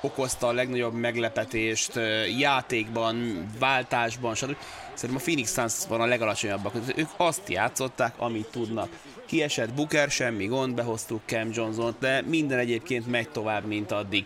okozta 0.00 0.46
a 0.46 0.52
legnagyobb 0.52 0.94
meglepetést 0.94 1.92
játékban, 2.38 3.46
váltásban, 3.58 4.34
stb. 4.34 4.56
Szerintem 4.94 5.24
a 5.24 5.24
Phoenix 5.24 5.52
Suns 5.52 5.74
van 5.88 6.00
a 6.00 6.06
legalacsonyabbak. 6.06 6.74
Ők 6.96 7.08
azt 7.16 7.48
játszották, 7.48 8.14
amit 8.18 8.46
tudnak. 8.46 8.88
Kiesett 9.26 9.74
Booker, 9.74 10.10
semmi 10.10 10.46
gond, 10.46 10.74
behoztuk 10.74 11.20
Cam 11.26 11.50
Johnson-t, 11.52 11.98
de 11.98 12.22
minden 12.26 12.58
egyébként 12.58 13.06
megy 13.06 13.28
tovább, 13.28 13.66
mint 13.66 13.92
addig. 13.92 14.24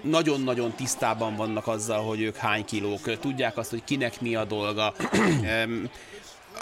Nagyon-nagyon 0.00 0.72
tisztában 0.72 1.36
vannak 1.36 1.66
azzal, 1.66 2.02
hogy 2.02 2.20
ők 2.20 2.36
hány 2.36 2.64
kilók, 2.64 3.18
tudják 3.18 3.56
azt, 3.56 3.70
hogy 3.70 3.84
kinek 3.84 4.20
mi 4.20 4.34
a 4.34 4.44
dolga 4.44 4.94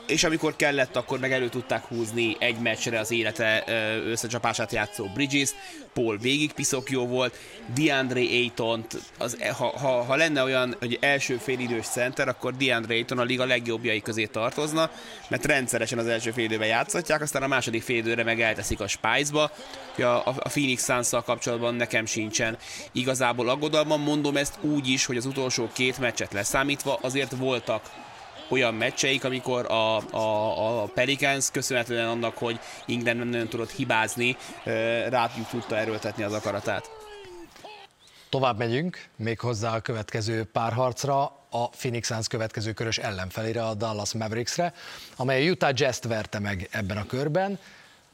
és 0.06 0.24
amikor 0.24 0.56
kellett, 0.56 0.96
akkor 0.96 1.18
meg 1.18 1.32
elő 1.32 1.48
tudták 1.48 1.85
húzni 1.85 2.37
egy 2.38 2.59
meccsre 2.59 2.98
az 2.98 3.11
élete 3.11 3.64
összecsapását 4.06 4.72
játszó 4.72 5.06
Bridges, 5.14 5.50
Paul 5.92 6.16
végig 6.16 6.52
piszok 6.52 6.90
jó 6.90 7.06
volt, 7.06 7.37
DeAndre 7.74 8.20
Ayton, 8.20 8.87
az, 9.18 9.37
ha, 9.56 9.78
ha, 9.78 10.02
ha, 10.02 10.16
lenne 10.16 10.42
olyan, 10.42 10.76
hogy 10.78 10.98
első 11.00 11.37
félidős 11.37 11.87
center, 11.87 12.28
akkor 12.28 12.56
DeAndre 12.56 12.94
Ayton 12.94 13.18
a 13.18 13.22
liga 13.22 13.44
legjobbjai 13.44 14.00
közé 14.00 14.24
tartozna, 14.24 14.90
mert 15.28 15.44
rendszeresen 15.44 15.98
az 15.98 16.06
első 16.06 16.30
félidőben 16.30 16.68
játszhatják, 16.68 17.20
aztán 17.20 17.42
a 17.42 17.46
második 17.46 17.82
félidőre 17.82 18.24
meg 18.24 18.40
elteszik 18.40 18.80
a 18.80 18.88
Spice-ba. 18.88 19.50
A, 19.96 20.02
a 20.02 20.48
Phoenix 20.48 20.85
suns 20.85 21.11
kapcsolatban 21.11 21.74
nekem 21.74 22.06
sincsen 22.06 22.56
igazából 22.92 23.48
aggodalmam, 23.48 24.02
mondom 24.02 24.37
ezt 24.37 24.59
úgy 24.61 24.88
is, 24.88 25.06
hogy 25.06 25.16
az 25.16 25.26
utolsó 25.26 25.68
két 25.72 25.98
meccset 25.98 26.32
leszámítva 26.32 26.98
azért 27.02 27.37
voltak 27.37 27.82
olyan 28.48 28.74
meccseik, 28.74 29.24
amikor 29.24 29.70
a, 29.70 29.96
a, 30.16 30.82
a 30.82 30.87
Pelicans 30.87 31.50
köszönhetően 31.50 32.09
annak, 32.09 32.37
hogy 32.37 32.61
Ingram 32.87 33.16
nem 33.16 33.28
nagyon 33.28 33.48
tudott 33.48 33.70
hibázni, 33.70 34.37
rájuk 35.09 35.48
tudta 35.50 35.76
erőltetni 35.76 36.22
az 36.22 36.32
akaratát. 36.32 36.90
Tovább 38.28 38.59
megyünk, 38.59 39.04
még 39.16 39.40
hozzá 39.40 39.74
a 39.74 39.80
következő 39.80 40.44
párharcra, 40.44 41.22
a 41.50 41.68
Phoenix 41.68 42.06
Suns 42.06 42.26
következő 42.26 42.72
körös 42.72 42.98
ellenfelére, 42.98 43.64
a 43.64 43.74
Dallas 43.74 44.12
Mavericksre, 44.12 44.72
amely 45.16 45.46
a 45.46 45.50
Utah 45.50 45.72
Jazz 45.74 46.04
verte 46.04 46.38
meg 46.38 46.68
ebben 46.70 46.96
a 46.96 47.06
körben. 47.06 47.59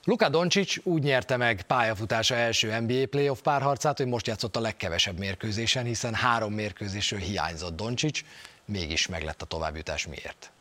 Luka 0.05 0.29
Doncic 0.29 0.77
úgy 0.83 1.03
nyerte 1.03 1.37
meg 1.37 1.63
pályafutása 1.63 2.35
első 2.35 2.81
NBA 2.81 3.07
playoff 3.11 3.41
párharcát, 3.41 3.97
hogy 3.97 4.07
most 4.07 4.27
játszott 4.27 4.57
a 4.57 4.61
legkevesebb 4.61 5.19
mérkőzésen, 5.19 5.85
hiszen 5.85 6.15
három 6.15 6.53
mérkőzésről 6.53 7.21
hiányzott 7.21 7.77
Doncic, 7.77 8.21
mégis 8.65 9.07
meg 9.07 9.23
lett 9.23 9.43
a 9.43 9.45
továbbjutás. 9.45 10.07
Miért? 10.07 10.53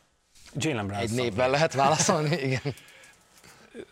Jalen 0.54 0.88
Brown 0.88 1.02
Egy 1.02 1.12
névben 1.12 1.50
lehet 1.50 1.74
válaszolni? 1.74 2.36
Igen. 2.48 2.76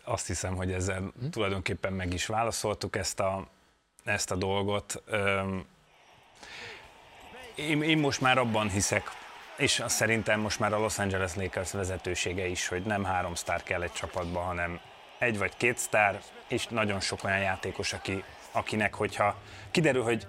Azt 0.04 0.26
hiszem, 0.26 0.54
hogy 0.54 0.72
ezzel 0.72 0.98
hm? 0.98 1.28
tulajdonképpen 1.30 1.92
meg 1.92 2.12
is 2.12 2.26
válaszoltuk 2.26 2.96
ezt 2.96 3.20
a, 3.20 3.46
ezt 4.04 4.30
a 4.30 4.36
dolgot. 4.36 5.02
Én, 7.54 7.82
én 7.82 7.98
most 7.98 8.20
már 8.20 8.38
abban 8.38 8.68
hiszek, 8.68 9.10
és 9.56 9.80
azt 9.80 9.96
szerintem 9.96 10.40
most 10.40 10.58
már 10.58 10.72
a 10.72 10.78
Los 10.78 10.98
Angeles 10.98 11.34
Lakers 11.34 11.72
vezetősége 11.72 12.46
is, 12.46 12.68
hogy 12.68 12.82
nem 12.82 13.04
három 13.04 13.34
sztár 13.34 13.62
kell 13.62 13.82
egy 13.82 13.92
csapatba, 13.92 14.40
hanem 14.40 14.80
egy 15.20 15.38
vagy 15.38 15.52
két 15.56 15.78
sztár, 15.78 16.20
és 16.48 16.66
nagyon 16.66 17.00
sok 17.00 17.24
olyan 17.24 17.38
játékos, 17.38 17.92
aki, 17.92 18.24
akinek, 18.52 18.94
hogyha 18.94 19.36
kiderül, 19.70 20.02
hogy 20.02 20.26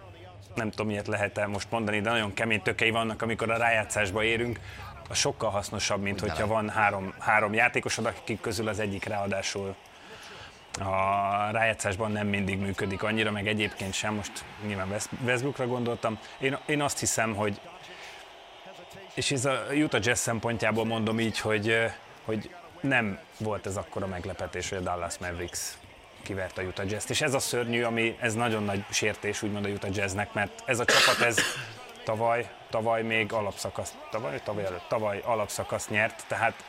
nem 0.56 0.70
tudom, 0.70 0.88
miért 0.88 1.08
lehet 1.08 1.38
el 1.38 1.48
most 1.48 1.72
mondani, 1.72 2.02
de 2.02 2.10
nagyon 2.10 2.34
kemény 2.34 2.62
tökei 2.62 2.90
vannak, 2.90 3.22
amikor 3.22 3.52
a 3.52 3.58
rájátszásba 3.58 4.24
érünk, 4.24 4.60
a 5.10 5.14
sokkal 5.14 5.50
hasznosabb, 5.50 6.02
mint 6.02 6.20
hogyha 6.20 6.48
van 6.48 6.70
három, 6.70 7.14
három 7.20 7.54
játékosod, 7.54 8.06
akik 8.06 8.42
közül 8.42 8.68
az 8.68 8.80
egyik 8.80 9.06
ráadásul 9.06 9.76
a 10.80 11.52
rájátszásban 11.52 12.12
nem 12.12 12.28
mindig 12.28 12.60
működik 12.60 13.04
annyira, 13.04 13.32
meg 13.32 13.48
egyébként 13.48 13.94
sem, 13.94 14.14
most 14.14 14.44
nyilván 14.66 14.96
Westbrookra 15.24 15.68
gondoltam. 15.68 16.20
Én, 16.40 16.58
én 16.66 16.82
azt 16.82 17.00
hiszem, 17.00 17.36
hogy 17.36 17.60
és 19.14 19.32
ez 19.32 19.46
a 19.46 19.66
Utah 19.74 20.02
Jazz 20.04 20.20
szempontjából 20.20 20.86
mondom 20.86 21.20
így, 21.20 21.40
hogy, 21.40 21.78
hogy 22.26 22.56
nem 22.82 23.20
volt 23.38 23.66
ez 23.66 23.78
akkora 23.78 24.08
meglepetés, 24.08 24.70
hogy 24.70 24.78
a 24.78 24.82
Dallas 24.82 25.18
Mavericks 25.18 25.78
kivert 26.24 26.58
a 26.58 26.62
Utah 26.62 26.90
Jazz-t. 26.90 27.10
És 27.10 27.22
ez 27.22 27.34
a 27.34 27.40
szörnyű, 27.40 27.84
ami 27.84 28.18
ez 28.20 28.34
nagyon 28.34 28.64
nagy 28.64 28.86
sértés 28.90 29.42
úgymond 29.42 29.66
a 29.66 29.70
Utah 29.70 29.96
Jazznek, 29.96 30.34
mert 30.34 30.64
ez 30.66 30.80
a 30.80 30.86
csapat 30.86 31.22
ez 31.22 31.38
tavaly, 32.04 32.50
tavaly 32.70 33.04
még 33.04 33.34
alapszakasz, 33.34 33.94
tavaly, 34.12 34.42
tavaly 34.44 34.66
előtt, 34.66 34.86
tavaly 34.88 35.22
alapszakasz 35.26 35.88
nyert, 35.88 36.24
tehát 36.28 36.64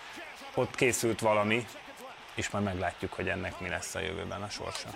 ott 0.54 0.74
készült 0.74 1.20
valami, 1.20 1.66
és 2.34 2.50
majd 2.50 2.64
meglátjuk, 2.64 3.12
hogy 3.12 3.28
ennek 3.28 3.60
mi 3.60 3.68
lesz 3.68 3.94
a 3.94 4.00
jövőben 4.00 4.42
a 4.42 4.48
sorsa 4.48 4.88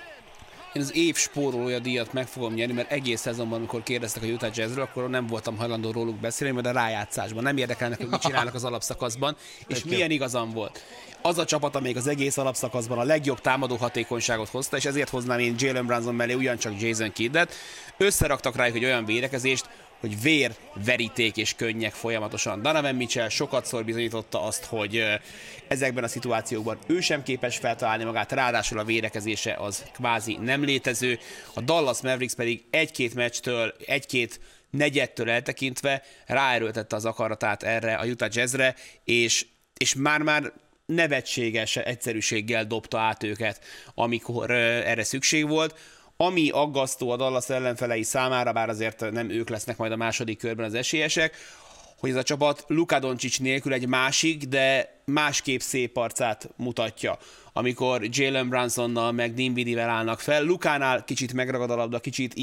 én 0.77 0.83
az 0.83 0.97
év 0.97 1.17
spórolója 1.17 1.79
díjat 1.79 2.13
meg 2.13 2.27
fogom 2.27 2.55
nyerni, 2.55 2.73
mert 2.73 2.93
egész 2.93 3.21
szezonban, 3.21 3.59
amikor 3.59 3.83
kérdeztek 3.83 4.23
a 4.23 4.27
Utah 4.27 4.51
Jazzről, 4.55 4.85
akkor 4.85 5.11
nem 5.11 5.27
voltam 5.27 5.57
hajlandó 5.57 5.91
róluk 5.91 6.17
beszélni, 6.17 6.55
mert 6.55 6.67
a 6.67 6.71
rájátszásban. 6.71 7.43
Nem 7.43 7.57
érdekelnek, 7.57 7.99
hogy 7.99 8.09
mit 8.09 8.21
csinálnak 8.21 8.55
az 8.55 8.65
alapszakaszban, 8.65 9.37
és 9.67 9.85
milyen 9.85 10.11
igazam 10.11 10.51
volt. 10.51 10.85
Az 11.23 11.39
a 11.39 11.45
csapat, 11.45 11.77
amelyik 11.77 11.97
az 11.97 12.07
egész 12.07 12.37
alapszakaszban 12.37 12.99
a 12.99 13.03
legjobb 13.05 13.41
támadó 13.41 13.77
hatékonyságot 13.77 14.49
hozta, 14.49 14.77
és 14.77 14.85
ezért 14.85 15.09
hoznám 15.09 15.39
én 15.39 15.55
Jalen 15.59 15.87
Brunson 15.87 16.15
mellé 16.15 16.35
ugyancsak 16.35 16.81
Jason 16.81 17.13
Kiddet, 17.13 17.55
összeraktak 17.97 18.57
rájuk 18.57 18.77
egy 18.77 18.85
olyan 18.85 19.05
védekezést, 19.05 19.69
hogy 20.01 20.21
vér, 20.21 20.55
veríték 20.85 21.37
és 21.37 21.55
könnyek 21.55 21.93
folyamatosan. 21.93 22.63
Donovan 22.63 22.95
Mitchell 22.95 23.29
sokatszor 23.29 23.85
bizonyította 23.85 24.43
azt, 24.43 24.65
hogy 24.65 25.05
ezekben 25.69 26.05
a 26.05 26.09
szituációkban 26.09 26.79
ő 26.87 27.01
sem 27.01 27.23
képes 27.23 27.57
feltalálni 27.57 28.05
magát, 28.05 28.33
ráadásul 28.33 28.79
a 28.79 28.85
védekezése 28.85 29.55
az 29.55 29.85
kvázi 29.93 30.37
nem 30.41 30.65
létező. 30.65 31.19
A 31.55 31.61
Dallas 31.61 32.01
Mavericks 32.01 32.35
pedig 32.35 32.65
egy-két 32.71 33.15
meccstől, 33.15 33.75
egy-két 33.87 34.41
negyedtől 34.71 35.31
eltekintve 35.31 36.03
ráerőltette 36.27 36.97
az 36.97 37.05
akaratát 37.05 37.63
erre 37.63 37.95
a 37.95 38.07
Utah 38.07 38.29
Jazzre, 38.33 38.75
és, 39.05 39.47
és 39.77 39.95
már-már 39.95 40.53
nevetséges 40.87 41.77
egyszerűséggel 41.77 42.65
dobta 42.65 42.99
át 42.99 43.23
őket, 43.23 43.61
amikor 43.95 44.51
erre 44.51 45.05
szükség 45.05 45.49
volt. 45.49 45.79
Ami 46.17 46.51
aggasztó 46.51 47.11
a 47.11 47.17
Dallas 47.17 47.49
ellenfelei 47.49 48.03
számára, 48.03 48.53
bár 48.53 48.69
azért 48.69 49.11
nem 49.11 49.31
ők 49.31 49.49
lesznek 49.49 49.77
majd 49.77 49.93
a 49.93 49.97
második 49.97 50.39
körben 50.39 50.67
az 50.67 50.75
esélyesek, 50.75 51.37
hogy 51.99 52.11
ez 52.11 52.17
a 52.17 52.23
csapat 52.23 52.65
Luka 52.67 52.99
Doncic 52.99 53.39
nélkül 53.39 53.73
egy 53.73 53.89
másik, 53.89 54.45
de 54.45 54.96
másképp 55.13 55.61
szép 55.61 55.97
arcát 55.97 56.49
mutatja 56.57 57.19
amikor 57.57 58.03
Jalen 58.11 58.49
Brunsonnal 58.49 59.13
meg 59.13 59.35
Dinwiddie-vel 59.35 59.89
állnak 59.89 60.21
fel. 60.21 60.45
Lukánál 60.45 61.05
kicsit 61.05 61.33
megragad 61.33 61.71
a 61.71 61.77
labda, 61.77 61.99
kicsit 61.99 62.35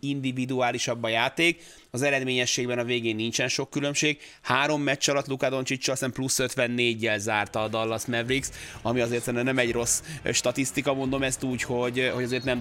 individuálisabb 0.00 1.02
a 1.02 1.08
játék, 1.08 1.62
az 1.90 2.02
eredményességben 2.02 2.78
a 2.78 2.84
végén 2.84 3.16
nincsen 3.16 3.48
sok 3.48 3.70
különbség. 3.70 4.18
Három 4.42 4.82
meccs 4.82 5.08
alatt 5.08 5.26
Luka 5.26 5.48
Doncic 5.48 5.88
aztán 5.88 6.12
plusz 6.12 6.38
54-jel 6.42 7.18
zárta 7.18 7.62
a 7.62 7.68
Dallas 7.68 8.06
Mavericks, 8.06 8.48
ami 8.82 9.00
azért 9.00 9.22
szerintem 9.22 9.54
nem 9.54 9.58
egy 9.58 9.72
rossz 9.72 10.02
statisztika, 10.32 10.94
mondom 10.94 11.22
ezt 11.22 11.42
úgy, 11.42 11.62
hogy, 11.62 12.10
hogy 12.14 12.24
azért 12.24 12.44
nem 12.44 12.60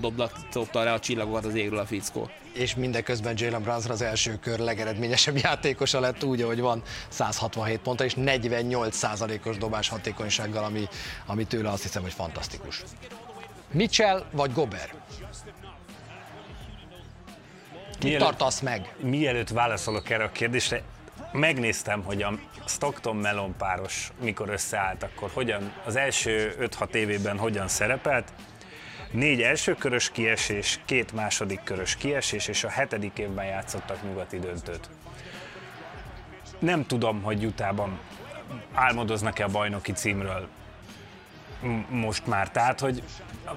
dobta 0.51 0.83
le 0.83 0.93
a 0.93 0.99
csillagokat 0.99 1.45
az 1.45 1.55
égről 1.55 1.79
a 1.79 1.85
fickó. 1.85 2.29
És 2.53 2.75
mindeközben 2.75 3.33
Jalen 3.37 3.61
Brunson 3.61 3.91
az 3.91 4.01
első 4.01 4.37
kör 4.41 4.59
legeredményesebb 4.59 5.37
játékosa 5.37 5.99
lett 5.99 6.23
úgy, 6.23 6.41
hogy 6.41 6.59
van 6.59 6.81
167 7.09 7.79
ponta 7.79 8.03
és 8.03 8.15
48%-os 9.37 9.57
dobás 9.57 9.89
hatékonysággal, 9.89 10.63
ami, 10.63 10.87
ami 11.25 11.45
tőle 11.45 11.69
azt 11.69 11.81
hiszem, 11.81 12.01
hogy 12.01 12.13
fantasztikus. 12.13 12.83
Mitchell 13.71 14.25
vagy 14.31 14.53
Gober? 14.53 14.93
Mit 18.03 18.17
tartasz 18.17 18.59
meg? 18.59 18.95
Mielőtt 18.99 19.49
válaszolok 19.49 20.09
erre 20.09 20.23
a 20.23 20.31
kérdésre, 20.31 20.81
megnéztem, 21.31 22.03
hogy 22.03 22.21
a 22.21 22.33
Stockton 22.65 23.15
Melon 23.15 23.55
páros 23.57 24.11
mikor 24.21 24.49
összeállt, 24.49 25.03
akkor 25.03 25.29
hogyan, 25.33 25.73
az 25.85 25.95
első 25.95 26.55
5-6 26.79 26.93
évében 26.93 27.37
hogyan 27.37 27.67
szerepelt. 27.67 28.33
Négy 29.11 29.41
első 29.41 29.73
körös 29.73 30.11
kiesés, 30.11 30.79
két 30.85 31.13
második 31.13 31.63
körös 31.63 31.95
kiesés, 31.95 32.47
és 32.47 32.63
a 32.63 32.69
hetedik 32.69 33.17
évben 33.17 33.45
játszottak 33.45 34.03
nyugati 34.03 34.39
döntőt. 34.39 34.89
Nem 36.59 36.85
tudom, 36.85 37.21
hogy 37.21 37.41
Jutában 37.41 37.99
álmodoznak-e 38.73 39.43
a 39.43 39.47
bajnoki 39.47 39.91
címről 39.91 40.47
most 41.89 42.27
már. 42.27 42.51
Tehát, 42.51 42.79
hogy 42.79 43.03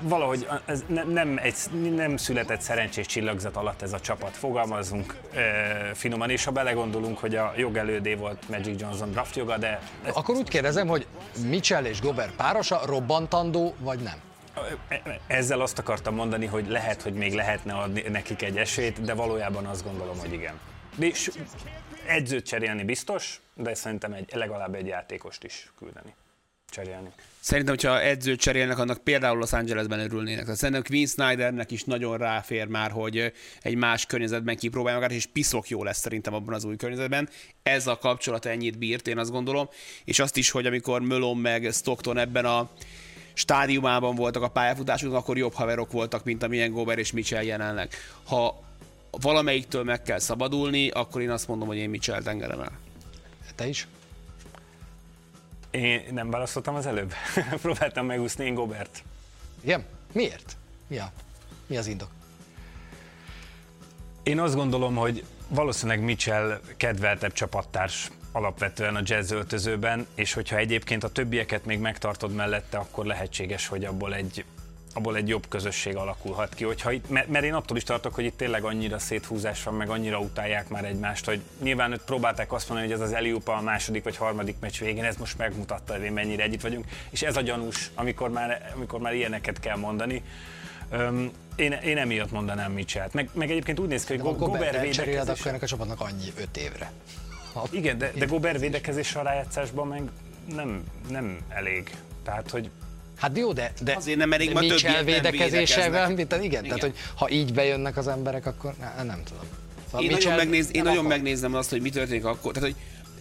valahogy 0.01 0.49
ez 0.65 0.85
nem, 1.07 1.39
egy, 1.43 1.55
nem 1.95 2.17
született 2.17 2.61
szerencsés 2.61 3.07
csillagzat 3.07 3.57
alatt 3.57 3.83
ez 3.83 3.93
a 3.93 4.01
csapat, 4.01 4.37
fogalmazunk 4.37 5.17
e, 5.35 5.41
finoman, 5.95 6.31
és 6.31 6.45
ha 6.45 6.51
belegondolunk, 6.51 7.19
hogy 7.19 7.37
a 7.37 7.53
jogelődé 7.57 8.15
volt 8.15 8.49
Magic 8.49 8.81
Johnson 8.81 9.11
draft 9.11 9.37
joga, 9.37 9.59
de... 9.59 9.81
Akkor 10.13 10.35
úgy 10.37 10.49
kérdezem, 10.49 10.87
hogy 10.87 11.07
Mitchell 11.49 11.85
és 11.85 12.01
Gobert 12.01 12.35
párosa 12.35 12.81
robbantandó, 12.87 13.75
vagy 13.79 13.99
nem? 13.99 14.21
Ezzel 15.27 15.61
azt 15.61 15.79
akartam 15.79 16.15
mondani, 16.15 16.47
hogy 16.47 16.69
lehet, 16.69 17.03
hogy 17.03 17.13
még 17.13 17.35
lehetne 17.35 17.73
adni 17.73 18.05
nekik 18.09 18.43
egy 18.43 18.57
esélyt, 18.57 19.03
de 19.03 19.15
valójában 19.15 19.65
azt 19.65 19.85
gondolom, 19.85 20.19
hogy 20.19 20.33
igen. 20.33 20.55
És 20.99 21.31
edzőt 22.07 22.47
cserélni 22.47 22.85
biztos, 22.85 23.41
de 23.55 23.75
szerintem 23.75 24.13
egy, 24.13 24.31
legalább 24.33 24.75
egy 24.75 24.87
játékost 24.87 25.45
is 25.45 25.73
küldeni 25.79 26.15
cserélni. 26.71 27.13
Szerintem, 27.41 27.75
hogyha 27.75 28.01
edzőt 28.01 28.41
cserélnek, 28.41 28.79
annak 28.79 28.99
például 28.99 29.39
Los 29.39 29.53
Angelesben 29.53 30.01
örülnének. 30.01 30.55
Szerintem 30.55 30.83
Queen 30.83 31.07
Snydernek 31.07 31.71
is 31.71 31.85
nagyon 31.85 32.19
ráfér 32.19 32.67
már, 32.67 32.91
hogy 32.91 33.33
egy 33.63 33.75
más 33.75 34.07
környezetben 34.07 34.57
kipróbálja 34.57 34.99
magát, 34.99 35.15
és 35.15 35.27
piszok 35.27 35.69
jó 35.69 35.85
lesz 35.85 35.99
szerintem 35.99 36.35
abban 36.35 36.55
az 36.55 36.65
új 36.65 36.77
környezetben. 36.77 37.29
Ez 37.63 37.87
a 37.87 37.99
kapcsolat 37.99 38.47
ennyit 38.47 38.79
bírt, 38.79 39.09
én 39.09 39.19
azt 39.19 39.31
gondolom. 39.31 39.69
És 40.05 40.19
azt 40.19 40.37
is, 40.37 40.51
hogy 40.51 40.67
amikor 40.67 41.01
Mölon 41.01 41.37
meg 41.37 41.69
Stockton 41.73 42.19
ebben 42.19 42.45
a 42.45 42.71
stádiumában 43.33 44.15
voltak 44.15 44.43
a 44.43 44.49
pályafutásuknak, 44.49 45.19
akkor 45.19 45.39
jobb 45.39 45.55
haverok 45.55 45.93
voltak, 45.93 46.25
mint 46.25 46.43
amilyen 46.43 46.73
Gober 46.73 46.99
és 46.99 47.13
Mitchell 47.13 47.43
jelenleg. 47.43 47.95
Ha 48.25 48.70
valamelyiktől 49.11 49.85
meg 49.85 50.03
kell 50.03 50.19
szabadulni, 50.19 50.89
akkor 50.89 51.21
én 51.21 51.31
azt 51.31 51.49
mondom, 51.49 51.69
hogy 51.69 51.77
én 51.77 51.91
Mitchell 51.91 52.23
engedem 52.25 52.61
el. 52.61 52.79
Te 53.55 53.67
is? 53.67 53.87
Én 55.71 56.03
nem 56.13 56.31
választottam 56.31 56.75
az 56.75 56.87
előbb. 56.87 57.13
Próbáltam 57.63 58.07
megúszni 58.07 58.45
én 58.45 58.55
Gobert. 58.55 59.03
Igen? 59.61 59.85
Miért? 60.13 60.57
Mi, 60.87 60.99
a, 60.99 61.13
mi 61.67 61.77
az 61.77 61.87
indok? 61.87 62.09
Én 64.23 64.41
azt 64.41 64.55
gondolom, 64.55 64.95
hogy 64.95 65.25
valószínűleg 65.49 66.01
Mitchell 66.01 66.61
kedveltebb 66.77 67.33
csapattárs 67.33 68.11
alapvetően 68.33 68.97
a 68.97 69.01
jazz 69.05 69.31
öltözőben, 69.31 70.07
és 70.15 70.33
hogyha 70.33 70.57
egyébként 70.57 71.05
a 71.05 71.09
többieket 71.09 71.65
még 71.65 71.79
megtartod 71.79 72.33
mellette, 72.33 72.79
akkor 72.79 73.07
lehetséges, 73.07 73.67
hogy 73.67 73.85
abból 73.85 74.15
egy 74.15 74.45
abból 74.95 75.17
egy 75.17 75.29
jobb 75.29 75.49
közösség 75.49 75.97
alakulhat 75.97 76.55
ki. 76.55 76.65
Hogyha 76.65 76.93
itt, 76.93 77.09
mert 77.09 77.45
én 77.45 77.55
attól 77.55 77.77
is 77.77 77.83
tartok, 77.83 78.15
hogy 78.15 78.25
itt 78.25 78.37
tényleg 78.37 78.65
annyira 78.65 78.99
széthúzás 78.99 79.63
van, 79.63 79.75
meg 79.75 79.89
annyira 79.89 80.19
utálják 80.19 80.69
már 80.69 80.85
egymást, 80.85 81.25
hogy 81.25 81.41
nyilván 81.63 81.93
őt 81.93 82.03
próbálták 82.05 82.53
azt 82.53 82.69
mondani, 82.69 82.91
hogy 82.93 83.01
ez 83.01 83.07
az 83.07 83.13
Eliupa 83.13 83.57
a 83.57 83.61
második 83.61 84.05
vagy 84.05 84.17
harmadik 84.17 84.57
meccs 84.61 84.79
végén, 84.79 85.05
ez 85.05 85.17
most 85.17 85.39
megmutatta, 85.39 85.99
hogy 85.99 86.11
mennyire 86.11 86.43
együtt 86.43 86.61
vagyunk, 86.61 86.85
és 87.11 87.23
ez 87.23 87.37
a 87.37 87.41
gyanús, 87.41 87.91
amikor 87.95 88.31
már, 88.31 88.73
amikor 88.75 89.01
már 89.01 89.15
ilyeneket 89.15 89.61
kell 89.61 89.77
mondani. 89.77 90.23
Öm, 90.91 91.31
én, 91.57 91.73
én 91.73 91.99
emiatt 91.99 92.31
mondanám 92.31 92.73
Mitchell-t. 92.73 93.13
Meg, 93.13 93.31
meg 93.33 93.51
egyébként 93.51 93.81
úgy 93.81 93.89
néz 93.89 94.05
ki, 94.05 94.13
hogy 94.13 94.23
Go- 94.23 94.39
Gobert 94.39 94.81
védekezés... 94.81 95.19
akkor 95.19 95.47
ennek 95.47 95.63
a 95.63 95.67
csapatnak 95.67 96.01
annyi 96.01 96.33
öt 96.37 96.57
évre. 96.57 96.93
Ha... 97.53 97.67
Igen, 97.81 97.99
de, 97.99 98.13
de 98.15 98.25
Gobert 98.25 98.61
védekezés 98.61 99.15
a 99.15 99.23
rájátszásban 99.23 99.87
meg 99.87 100.03
nem, 100.55 100.85
nem 101.09 101.39
elég. 101.49 101.97
Tehát, 102.25 102.51
hogy 102.51 102.71
Hát 103.21 103.39
jó, 103.39 103.53
de, 103.53 103.73
de 103.83 103.95
azért 103.97 104.19
nem 104.19 104.33
elég, 104.33 104.53
ma 104.53 104.61
Mitchell 104.61 105.03
védekezésével, 105.03 106.09
mint, 106.09 106.21
igen, 106.21 106.43
igen, 106.43 106.63
tehát 106.63 106.81
hogy 106.81 106.95
ha 107.15 107.31
így 107.31 107.55
bejönnek 107.55 107.97
az 107.97 108.09
emberek, 108.09 108.47
akkor 108.47 108.75
ne, 108.81 109.03
nem 109.03 109.23
tudom. 109.25 109.45
Szóval 109.91 110.07
én 110.07 110.11
nagyon, 110.11 110.35
megnéz, 110.35 110.69
én 110.73 110.83
nagyon 110.83 111.05
megnézem 111.05 111.55
azt, 111.55 111.71
hogy 111.71 111.81
mi 111.81 111.91
történik 111.91 112.25
akkor. 112.25 112.53
Tehát, 112.53 112.69
hogy 112.69 112.79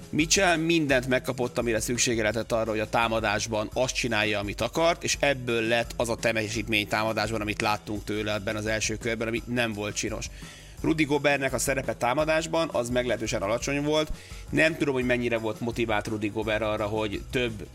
Mitchell 0.10 0.56
mindent 0.56 1.08
megkapott, 1.08 1.58
amire 1.58 1.80
szüksége 1.80 2.22
lehetett 2.22 2.52
arra, 2.52 2.70
hogy 2.70 2.80
a 2.80 2.90
támadásban 2.90 3.70
azt 3.74 3.96
csinálja, 3.96 4.40
amit 4.40 4.62
akart, 4.62 5.04
és 5.04 5.18
ebből 5.20 5.62
lett 5.62 5.92
az 5.96 6.10
a 6.10 6.16
temesítmény 6.16 6.88
támadásban, 6.88 7.42
amit 7.42 7.62
láttunk 7.62 8.04
tőle 8.04 8.34
ebben 8.34 8.56
az 8.56 8.66
első 8.66 8.96
körben, 8.96 9.28
ami 9.28 9.42
nem 9.46 9.74
volt 9.74 9.96
csinos. 9.96 10.26
Rudy 10.82 11.04
Gobertnek 11.04 11.54
a 11.54 11.58
szerepe 11.58 11.94
támadásban 11.94 12.70
az 12.72 12.90
meglehetősen 12.90 13.42
alacsony 13.42 13.84
volt. 13.84 14.12
Nem 14.50 14.78
tudom, 14.78 14.94
hogy 14.94 15.06
mennyire 15.06 15.38
volt 15.38 15.60
motivált 15.60 16.08
Rudy 16.08 16.28
Gobert 16.28 16.62
arra, 16.62 16.86
hogy 16.86 17.22
több 17.32 17.68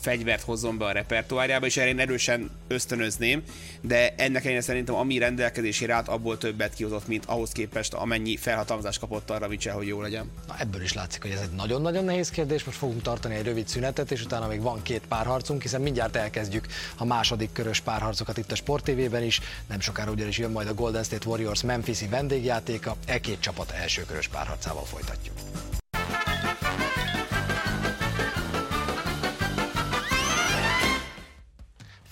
fegyvert 0.00 0.42
hozzon 0.42 0.78
be 0.78 0.84
a 0.84 0.92
repertoárjába, 0.92 1.66
és 1.66 1.76
erre 1.76 1.88
én 1.88 1.98
erősen 1.98 2.50
ösztönözném, 2.68 3.42
de 3.80 4.14
ennek 4.16 4.42
ellenére 4.42 4.60
szerintem 4.60 4.94
ami 4.94 5.18
rendelkezésére 5.18 5.94
állt, 5.94 6.08
abból 6.08 6.38
többet 6.38 6.74
kihozott, 6.74 7.06
mint 7.06 7.24
ahhoz 7.24 7.52
képest, 7.52 7.94
amennyi 7.94 8.36
felhatalmazást 8.36 8.98
kapott 9.00 9.30
arra 9.30 9.48
Mitchell, 9.48 9.74
hogy 9.74 9.86
jó 9.86 10.00
legyen. 10.00 10.30
Na 10.48 10.54
ebből 10.58 10.82
is 10.82 10.92
látszik, 10.92 11.22
hogy 11.22 11.30
ez 11.30 11.40
egy 11.40 11.50
nagyon-nagyon 11.56 12.04
nehéz 12.04 12.30
kérdés, 12.30 12.64
most 12.64 12.78
fogunk 12.78 13.02
tartani 13.02 13.34
egy 13.34 13.44
rövid 13.44 13.68
szünetet, 13.68 14.10
és 14.10 14.22
utána 14.22 14.46
még 14.46 14.60
van 14.60 14.82
két 14.82 15.02
párharcunk, 15.08 15.62
hiszen 15.62 15.80
mindjárt 15.80 16.16
elkezdjük 16.16 16.66
a 16.96 17.04
második 17.04 17.52
körös 17.52 17.80
párharcokat 17.80 18.36
itt 18.36 18.52
a 18.52 18.54
Sport 18.54 18.84
TV-ben 18.84 19.22
is, 19.22 19.40
nem 19.68 19.80
sokára 19.80 20.10
ugyanis 20.10 20.38
jön 20.38 20.50
majd 20.50 20.68
a 20.68 20.74
Golden 20.74 21.02
State 21.02 21.28
Warriors 21.28 21.62
Memphis-i 21.62 22.06
vendégjátéka, 22.06 22.96
e 23.06 23.18
két 23.18 23.40
csapat 23.40 23.70
első 23.70 24.04
körös 24.04 24.28
párharcával 24.28 24.84
folytatjuk. 24.84 25.34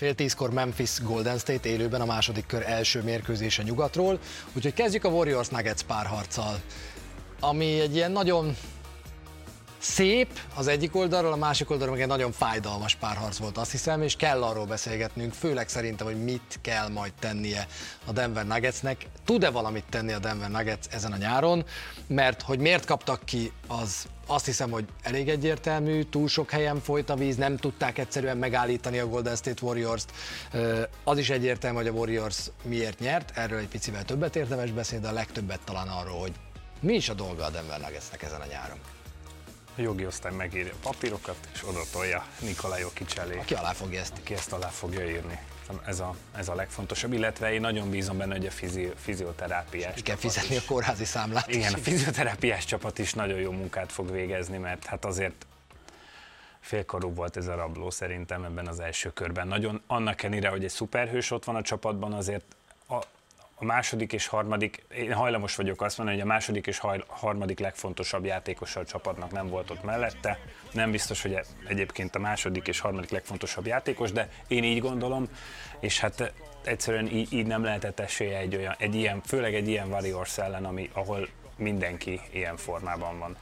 Fél 0.05 0.15
tízkor 0.15 0.51
Memphis 0.51 1.01
Golden 1.03 1.39
State 1.39 1.69
élőben 1.69 2.01
a 2.01 2.05
második 2.05 2.47
kör 2.47 2.63
első 2.67 3.03
mérkőzése 3.03 3.63
nyugatról, 3.63 4.19
úgyhogy 4.53 4.75
kezdjük 4.75 5.05
a 5.05 5.09
Warriors 5.09 5.49
Nuggets 5.49 5.83
párharccal, 5.83 6.61
ami 7.41 7.81
egy 7.81 7.95
ilyen 7.95 8.13
nagyon 8.13 8.57
szép 9.85 10.41
az 10.55 10.67
egyik 10.67 10.97
oldalról, 10.97 11.33
a 11.33 11.37
másik 11.37 11.71
oldalról 11.71 11.95
meg 11.95 12.03
egy 12.03 12.11
nagyon 12.11 12.33
fájdalmas 12.33 12.95
párharc 12.95 13.37
volt, 13.37 13.59
azt 13.59 13.71
hiszem, 13.71 14.03
és 14.03 14.17
kell 14.17 14.43
arról 14.43 14.67
beszélgetnünk, 14.67 15.33
főleg 15.33 15.69
szerintem, 15.69 16.07
hogy 16.07 16.25
mit 16.25 16.59
kell 16.63 16.89
majd 16.89 17.13
tennie 17.19 17.67
a 18.07 18.13
Denver 18.13 18.47
Nuggetsnek. 18.47 19.07
Tud-e 19.25 19.51
valamit 19.51 19.85
tenni 19.91 20.13
a 20.13 20.19
Denver 20.19 20.51
Nuggets 20.51 20.87
ezen 20.91 21.13
a 21.13 21.17
nyáron? 21.17 21.65
Mert 22.07 22.43
hogy 22.43 22.59
miért 22.59 22.85
kaptak 22.85 23.25
ki, 23.25 23.53
az 23.69 24.07
azt 24.27 24.45
hiszem, 24.45 24.71
hogy 24.71 24.85
elég 25.03 25.29
egyértelmű, 25.29 26.03
túl 26.03 26.29
sok 26.29 26.51
helyen 26.51 26.81
folyt 26.81 27.11
a 27.11 27.15
víz, 27.15 27.37
nem 27.37 27.57
tudták 27.57 27.99
egyszerűen 27.99 28.37
megállítani 28.37 28.99
a 28.99 29.07
Golden 29.07 29.37
State 29.37 29.65
Warriors-t. 29.65 30.13
Az 31.05 31.19
is 31.19 31.31
egyértelmű, 31.31 31.77
hogy 31.77 31.87
a 31.87 31.93
Warriors 31.93 32.51
miért 32.63 32.99
nyert, 32.99 33.39
erről 33.39 33.59
egy 33.59 33.69
picivel 33.69 34.05
többet 34.05 34.37
érdemes 34.37 34.71
beszélni, 34.71 35.05
de 35.05 35.11
a 35.11 35.15
legtöbbet 35.15 35.61
talán 35.65 35.89
arról, 35.89 36.19
hogy 36.19 36.33
mi 36.81 36.95
is 36.95 37.09
a 37.09 37.15
dolga 37.15 37.45
a 37.45 37.51
Denver 37.51 37.81
Nuggetsnek 37.81 38.23
ezen 38.23 38.41
a 38.41 38.47
nyáron. 38.47 38.79
A 39.77 39.81
jogi 39.81 40.07
osztály 40.07 40.33
megírja 40.33 40.73
a 40.73 40.77
papírokat, 40.83 41.49
és 41.55 41.65
oda 41.67 41.81
tolja 41.93 42.27
Nikolaj 42.41 42.81
Jokic 42.81 43.17
elé. 43.17 43.39
Aki 43.39 43.55
alá 43.55 43.73
fogja 43.73 44.01
ezt. 44.01 44.13
Aki 44.21 44.35
ezt 44.35 44.53
alá 44.53 44.69
fogja 44.69 45.11
írni. 45.11 45.39
Ez 45.87 46.01
a, 46.01 46.15
ez 46.37 46.49
a 46.49 46.55
legfontosabb, 46.55 47.13
illetve 47.13 47.53
én 47.53 47.61
nagyon 47.61 47.91
bízom 47.91 48.19
benne, 48.19 48.35
hogy 48.35 48.47
a 48.47 48.51
fizi, 48.51 48.93
fizioterápiás 48.97 50.03
kell 50.03 50.17
fizetni 50.17 50.55
is. 50.55 50.63
a 50.63 50.65
kórházi 50.67 51.05
számlát. 51.05 51.49
Igen, 51.49 51.73
a 51.73 51.77
fizioterápiás 51.77 52.65
csapat 52.65 52.99
is 52.99 53.13
nagyon 53.13 53.39
jó 53.39 53.51
munkát 53.51 53.93
fog 53.93 54.11
végezni, 54.11 54.59
mert 54.59 54.85
hát 54.85 55.05
azért 55.05 55.47
félkorú 56.61 57.15
volt 57.15 57.37
ez 57.37 57.47
a 57.47 57.55
rabló 57.55 57.91
szerintem 57.91 58.45
ebben 58.45 58.67
az 58.67 58.81
első 58.81 59.13
körben. 59.13 59.49
Nagyon 59.49 59.83
annak 59.87 60.23
ellenére, 60.23 60.49
hogy 60.49 60.65
egy 60.65 60.71
szuperhős 60.71 61.31
ott 61.31 61.45
van 61.45 61.57
a 61.57 61.63
csapatban, 61.63 62.13
azért 62.13 62.45
a, 62.89 62.99
a 63.55 63.65
második 63.65 64.13
és 64.13 64.27
harmadik, 64.27 64.85
én 64.95 65.13
hajlamos 65.13 65.57
vagyok 65.57 65.83
azt 65.83 65.97
mondani, 65.97 66.19
hogy 66.19 66.29
a 66.29 66.33
második 66.33 66.67
és 66.67 66.81
harmadik 67.07 67.59
legfontosabb 67.59 68.25
játékosa 68.25 68.81
a 68.81 68.85
csapatnak 68.85 69.31
nem 69.31 69.49
volt 69.49 69.71
ott 69.71 69.85
mellette. 69.85 70.39
Nem 70.73 70.91
biztos, 70.91 71.23
hogy 71.23 71.39
egyébként 71.69 72.15
a 72.15 72.19
második 72.19 72.69
és 72.69 72.81
harmadik 72.81 73.11
legfontosabb 73.11 73.67
játékos, 73.67 74.13
de 74.13 74.29
én 74.49 74.65
így 74.65 74.81
gondolom, 74.81 75.29
és 75.81 76.01
hát 76.01 76.33
egyszerűen 76.65 77.07
így, 77.07 77.33
így 77.33 77.47
nem 77.47 77.65
lehetett 77.65 78.01
esélye 78.01 78.39
egy, 78.39 78.57
olyan, 78.57 78.75
egy 78.79 78.95
ilyen, 78.95 79.21
főleg 79.25 79.55
egy 79.55 79.69
ilyen 79.69 79.89
Warriors 79.89 80.39
ellen, 80.39 80.65
ami, 80.65 80.91
ahol 80.93 81.29
mindenki 81.57 82.21
ilyen 82.33 82.57
formában 82.57 83.19
van. 83.19 83.37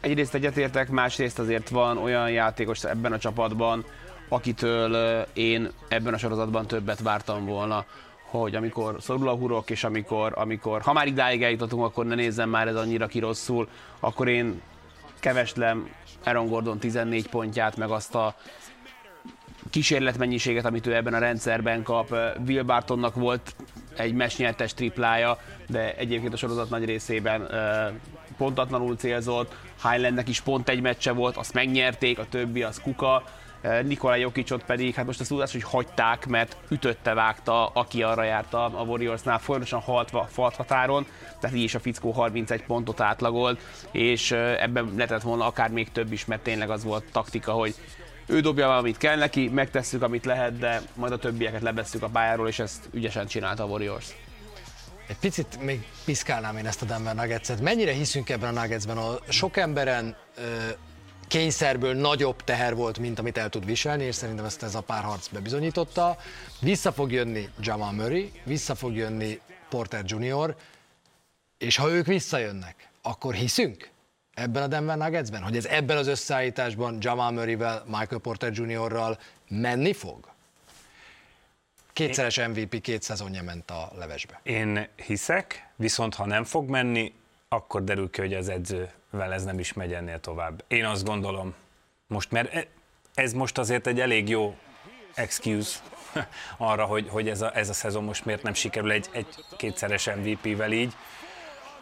Egyrészt 0.00 0.34
egyetértek, 0.34 0.88
másrészt 0.88 1.38
azért 1.38 1.68
van 1.68 1.98
olyan 1.98 2.30
játékos 2.30 2.84
ebben 2.84 3.12
a 3.12 3.18
csapatban, 3.18 3.84
akitől 4.28 5.22
én 5.32 5.70
ebben 5.88 6.14
a 6.14 6.18
sorozatban 6.18 6.66
többet 6.66 7.00
vártam 7.00 7.44
volna 7.44 7.84
hogy 8.30 8.54
amikor 8.54 8.96
szorul 9.00 9.28
a 9.28 9.34
hurok, 9.34 9.70
és 9.70 9.84
amikor, 9.84 10.32
amikor 10.36 10.82
ha 10.82 10.92
már 10.92 11.06
idáig 11.06 11.42
eljutottunk, 11.42 11.84
akkor 11.84 12.06
ne 12.06 12.14
nézzem 12.14 12.48
már 12.48 12.68
ez 12.68 12.76
annyira 12.76 13.06
ki 13.06 13.18
rosszul, 13.18 13.68
akkor 14.00 14.28
én 14.28 14.60
keveslem 15.20 15.88
Aaron 16.24 16.48
Gordon 16.48 16.78
14 16.78 17.28
pontját, 17.28 17.76
meg 17.76 17.90
azt 17.90 18.14
a 18.14 18.34
kísérletmennyiséget, 19.70 20.64
amit 20.64 20.86
ő 20.86 20.94
ebben 20.94 21.14
a 21.14 21.18
rendszerben 21.18 21.82
kap. 21.82 22.16
Will 22.46 22.62
Bartonnak 22.62 23.14
volt 23.14 23.54
egy 23.96 24.12
mesnyertes 24.12 24.74
triplája, 24.74 25.38
de 25.66 25.94
egyébként 25.94 26.32
a 26.32 26.36
sorozat 26.36 26.70
nagy 26.70 26.84
részében 26.84 27.48
pontatlanul 28.36 28.96
célzott. 28.96 29.54
Highlandnek 29.82 30.28
is 30.28 30.40
pont 30.40 30.68
egy 30.68 30.80
meccse 30.80 31.12
volt, 31.12 31.36
azt 31.36 31.52
megnyerték, 31.54 32.18
a 32.18 32.26
többi 32.28 32.62
az 32.62 32.80
kuka. 32.80 33.22
Nikolaj 33.82 34.20
Jokicsot 34.20 34.64
pedig, 34.64 34.94
hát 34.94 35.06
most 35.06 35.20
a 35.20 35.24
tudás, 35.24 35.52
hogy 35.52 35.62
hagyták, 35.62 36.26
mert 36.26 36.56
ütötte, 36.68 37.14
vágta, 37.14 37.66
aki 37.66 38.02
arra 38.02 38.22
járta 38.22 38.64
a 38.64 38.82
Warriorsnál, 38.82 39.38
folyamatosan 39.38 39.80
halt, 39.80 40.10
falt 40.28 40.54
határon, 40.54 41.06
tehát 41.40 41.56
így 41.56 41.62
is 41.62 41.74
a 41.74 41.80
fickó 41.80 42.10
31 42.10 42.62
pontot 42.62 43.00
átlagolt, 43.00 43.60
és 43.90 44.30
ebben 44.32 44.92
lehetett 44.94 45.22
volna 45.22 45.46
akár 45.46 45.70
még 45.70 45.92
több 45.92 46.12
is, 46.12 46.24
mert 46.24 46.42
tényleg 46.42 46.70
az 46.70 46.84
volt 46.84 47.04
taktika, 47.12 47.52
hogy 47.52 47.74
ő 48.26 48.40
dobja 48.40 48.76
amit 48.76 48.96
kell 48.96 49.16
neki, 49.16 49.48
megtesszük, 49.48 50.02
amit 50.02 50.24
lehet, 50.24 50.58
de 50.58 50.82
majd 50.94 51.12
a 51.12 51.18
többieket 51.18 51.62
levesszük 51.62 52.02
a 52.02 52.08
pályáról, 52.08 52.48
és 52.48 52.58
ezt 52.58 52.88
ügyesen 52.92 53.26
csinálta 53.26 53.62
a 53.62 53.66
Warriors. 53.66 54.06
Egy 55.08 55.18
picit 55.18 55.60
még 55.60 55.86
piszkálnám 56.04 56.56
én 56.56 56.66
ezt 56.66 56.82
a 56.82 56.84
Denver 56.84 57.14
Nuggets-et. 57.14 57.60
Mennyire 57.60 57.92
hiszünk 57.92 58.30
ebben 58.30 58.56
a 58.56 58.60
Nuggetsben? 58.60 58.96
A 58.96 59.18
sok 59.28 59.56
emberen 59.56 60.16
ö, 60.36 60.42
kényszerből 61.28 61.94
nagyobb 61.94 62.44
teher 62.44 62.74
volt, 62.74 62.98
mint 62.98 63.18
amit 63.18 63.38
el 63.38 63.48
tud 63.48 63.64
viselni, 63.64 64.04
és 64.04 64.14
szerintem 64.14 64.44
ezt 64.44 64.62
ez 64.62 64.74
a 64.74 64.80
párharc 64.80 65.28
bebizonyította. 65.28 66.16
Vissza 66.60 66.92
fog 66.92 67.12
jönni 67.12 67.48
Jamal 67.60 67.92
Murray, 67.92 68.32
vissza 68.44 68.74
fog 68.74 68.96
jönni 68.96 69.40
Porter 69.68 70.04
Jr., 70.06 70.56
és 71.58 71.76
ha 71.76 71.90
ők 71.90 72.06
visszajönnek, 72.06 72.88
akkor 73.02 73.34
hiszünk 73.34 73.90
ebben 74.34 74.62
a 74.62 74.66
Denver 74.66 74.96
Nuggetsben, 74.96 75.42
hogy 75.42 75.56
ez 75.56 75.64
ebben 75.64 75.96
az 75.96 76.06
összeállításban 76.06 76.98
Jamal 77.00 77.30
Murray-vel, 77.30 77.84
Michael 77.86 78.20
Porter 78.20 78.52
Jr.-ral 78.52 79.18
menni 79.48 79.92
fog? 79.92 80.34
Kétszeres 81.92 82.38
MVP, 82.38 82.80
két 82.80 83.02
szezonja 83.02 83.42
ment 83.42 83.70
a 83.70 83.92
levesbe. 83.98 84.40
Én 84.42 84.88
hiszek, 85.06 85.68
viszont 85.76 86.14
ha 86.14 86.26
nem 86.26 86.44
fog 86.44 86.68
menni, 86.68 87.12
akkor 87.48 87.84
derül 87.84 88.10
ki, 88.10 88.20
hogy 88.20 88.34
az 88.34 88.48
edzővel 88.48 89.32
ez 89.32 89.44
nem 89.44 89.58
is 89.58 89.72
megy 89.72 89.92
ennél 89.92 90.20
tovább. 90.20 90.64
Én 90.68 90.84
azt 90.84 91.04
gondolom, 91.04 91.54
most, 92.06 92.30
mert 92.30 92.54
e- 92.54 92.66
ez 93.14 93.32
most 93.32 93.58
azért 93.58 93.86
egy 93.86 94.00
elég 94.00 94.28
jó 94.28 94.56
excuse 95.14 95.78
arra, 96.56 96.84
hogy, 96.84 97.08
hogy 97.08 97.28
ez, 97.28 97.40
a, 97.40 97.56
ez 97.56 97.68
a 97.68 97.72
szezon 97.72 98.04
most 98.04 98.24
miért 98.24 98.42
nem 98.42 98.54
sikerül 98.54 98.90
egy, 98.90 99.08
egy 99.12 99.26
kétszeres 99.56 100.06
MVP-vel 100.06 100.72
így. 100.72 100.92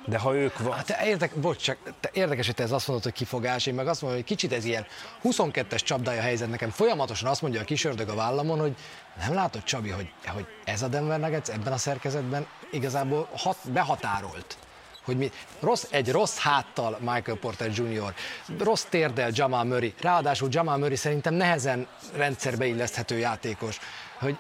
De 0.07 0.19
ha 0.19 0.35
ők... 0.35 0.59
Va- 0.59 0.75
Hát 0.75 0.87
te 0.87 1.07
érdek, 1.07 1.35
bocs, 1.35 1.63
csak 1.63 1.79
te 2.01 2.11
érdekes, 2.13 2.47
hogy 2.47 2.55
te 2.55 2.63
ez 2.63 2.73
azt 2.73 2.87
mondod, 2.87 3.05
hogy 3.05 3.15
kifogás, 3.15 3.67
én 3.67 3.75
meg 3.75 3.87
azt 3.87 4.01
mondom, 4.01 4.21
hogy 4.21 4.29
kicsit 4.29 4.53
ez 4.53 4.65
ilyen 4.65 4.87
22-es 5.23 5.85
csapdája 5.85 6.21
helyzet 6.21 6.49
nekem. 6.49 6.71
Folyamatosan 6.71 7.31
azt 7.31 7.43
mondja 7.43 7.61
a 7.61 7.65
kis 7.65 7.85
ördög 7.85 8.09
a 8.09 8.15
vállamon, 8.15 8.59
hogy 8.59 8.77
nem 9.19 9.35
látod, 9.35 9.63
Csabi, 9.63 9.89
hogy, 9.89 10.13
hogy 10.27 10.47
ez 10.65 10.83
a 10.83 10.89
Denver 10.89 11.21
Nuggets 11.21 11.49
ebben 11.49 11.73
a 11.73 11.77
szerkezetben 11.77 12.47
igazából 12.71 13.29
hat, 13.37 13.59
behatárolt 13.73 14.57
hogy 15.05 15.17
mi, 15.17 15.31
rossz, 15.61 15.85
egy 15.91 16.11
rossz 16.11 16.39
háttal 16.39 16.99
Michael 17.01 17.39
Porter 17.41 17.71
Jr., 17.75 18.15
rossz 18.59 18.85
térdel 18.85 19.31
Jamal 19.33 19.65
Murray, 19.65 19.95
ráadásul 20.01 20.49
Jamal 20.51 20.77
Murray 20.77 20.97
szerintem 20.97 21.35
nehezen 21.35 21.87
rendszerbe 22.17 22.67
illeszthető 22.67 23.19
játékos, 23.19 23.79
hogy 24.19 24.37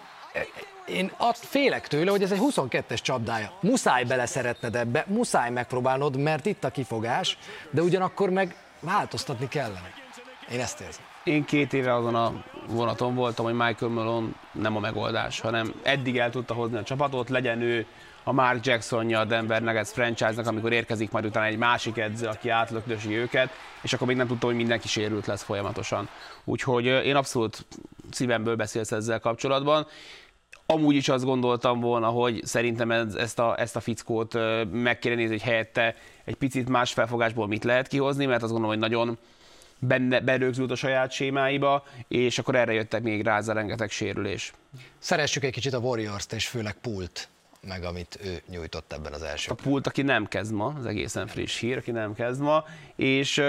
én 0.86 1.12
azt 1.16 1.44
félek 1.44 1.88
tőle, 1.88 2.10
hogy 2.10 2.22
ez 2.22 2.32
egy 2.32 2.40
22-es 2.42 3.02
csapdája. 3.02 3.52
Muszáj 3.60 4.04
beleszeretned 4.04 4.76
ebbe, 4.76 5.04
muszáj 5.08 5.50
megpróbálnod, 5.50 6.16
mert 6.16 6.46
itt 6.46 6.64
a 6.64 6.70
kifogás, 6.70 7.38
de 7.70 7.82
ugyanakkor 7.82 8.30
meg 8.30 8.56
változtatni 8.80 9.48
kellene. 9.48 9.92
Én 10.50 10.60
ezt 10.60 10.80
érzem. 10.80 11.04
Én 11.24 11.44
két 11.44 11.72
éve 11.72 11.94
azon 11.94 12.14
a 12.14 12.44
vonaton 12.68 13.14
voltam, 13.14 13.44
hogy 13.44 13.54
Michael 13.54 13.90
Malone 13.90 14.28
nem 14.52 14.76
a 14.76 14.80
megoldás, 14.80 15.40
hanem 15.40 15.74
eddig 15.82 16.18
el 16.18 16.30
tudta 16.30 16.54
hozni 16.54 16.76
a 16.76 16.82
csapatot, 16.82 17.28
legyen 17.28 17.60
ő 17.60 17.86
a 18.24 18.32
Mark 18.32 18.66
Jacksonja 18.66 19.20
a 19.20 19.24
Denver 19.24 19.62
Nuggets 19.62 19.88
franchise-nak, 19.88 20.46
amikor 20.46 20.72
érkezik 20.72 21.10
majd 21.10 21.24
utána 21.24 21.46
egy 21.46 21.58
másik 21.58 21.96
edző, 21.96 22.26
aki 22.26 22.48
átlökdösi 22.48 23.16
őket, 23.16 23.50
és 23.82 23.92
akkor 23.92 24.06
még 24.06 24.16
nem 24.16 24.26
tudtam, 24.26 24.48
hogy 24.48 24.58
mindenki 24.58 24.88
sérült 24.88 25.26
lesz 25.26 25.42
folyamatosan. 25.42 26.08
Úgyhogy 26.44 26.84
én 26.84 27.16
abszolút 27.16 27.66
szívemből 28.10 28.56
beszélsz 28.56 28.92
ezzel 28.92 29.20
kapcsolatban. 29.20 29.86
Amúgy 30.66 30.94
is 30.94 31.08
azt 31.08 31.24
gondoltam 31.24 31.80
volna, 31.80 32.08
hogy 32.08 32.40
szerintem 32.44 32.90
ez, 32.90 33.14
ezt, 33.14 33.38
a, 33.38 33.60
ezt 33.60 33.76
a 33.76 33.80
fickót 33.80 34.38
meg 34.70 34.98
kéne 34.98 35.14
nézni, 35.14 35.32
hogy 35.32 35.42
helyette 35.42 35.94
egy 36.24 36.34
picit 36.34 36.68
más 36.68 36.92
felfogásból 36.92 37.46
mit 37.46 37.64
lehet 37.64 37.88
kihozni, 37.88 38.26
mert 38.26 38.42
azt 38.42 38.52
gondolom, 38.52 38.78
hogy 38.78 38.90
nagyon 38.90 39.18
benne, 39.78 40.20
berögzült 40.20 40.70
a 40.70 40.74
saját 40.74 41.10
sémáiba, 41.10 41.84
és 42.08 42.38
akkor 42.38 42.54
erre 42.54 42.72
jöttek 42.72 43.02
még 43.02 43.22
rá 43.22 43.36
ez 43.36 43.48
rengeteg 43.48 43.90
sérülés. 43.90 44.52
Szeressük 44.98 45.44
egy 45.44 45.52
kicsit 45.52 45.72
a 45.72 45.78
Warriors-t, 45.78 46.32
és 46.32 46.48
főleg 46.48 46.74
Pult 46.80 47.28
meg 47.68 47.84
amit 47.84 48.18
ő 48.24 48.42
nyújtott 48.48 48.92
ebben 48.92 49.12
az 49.12 49.22
első. 49.22 49.50
A 49.50 49.54
Pult, 49.54 49.86
aki 49.86 50.02
nem 50.02 50.26
kezd 50.26 50.52
ma, 50.52 50.74
az 50.78 50.86
egészen 50.86 51.26
friss 51.26 51.58
hír, 51.58 51.76
aki 51.76 51.90
nem 51.90 52.14
kezd 52.14 52.40
ma, 52.40 52.64
és 52.96 53.42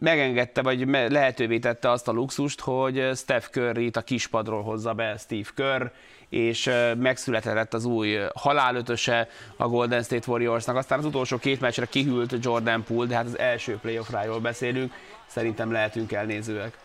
megengedte, 0.00 0.62
vagy 0.62 0.88
lehetővé 0.88 1.58
tette 1.58 1.90
azt 1.90 2.08
a 2.08 2.12
luxust, 2.12 2.60
hogy 2.60 3.10
Steph 3.14 3.46
curry 3.46 3.90
a 3.92 4.00
kispadról 4.00 4.62
hozza 4.62 4.92
be 4.92 5.16
Steve 5.16 5.48
Kerr, 5.54 5.86
és 6.28 6.70
megszületett 6.98 7.74
az 7.74 7.84
új 7.84 8.18
halálötöse 8.34 9.28
a 9.56 9.68
Golden 9.68 10.02
State 10.02 10.30
Warriorsnak. 10.30 10.76
Aztán 10.76 10.98
az 10.98 11.04
utolsó 11.04 11.38
két 11.38 11.60
meccsre 11.60 11.86
kihűlt 11.86 12.34
Jordan 12.40 12.84
Poole, 12.84 13.06
de 13.06 13.14
hát 13.14 13.26
az 13.26 13.38
első 13.38 13.76
playoffráról 13.76 14.40
beszélünk, 14.40 14.92
szerintem 15.26 15.72
lehetünk 15.72 16.12
elnézőek. 16.12 16.78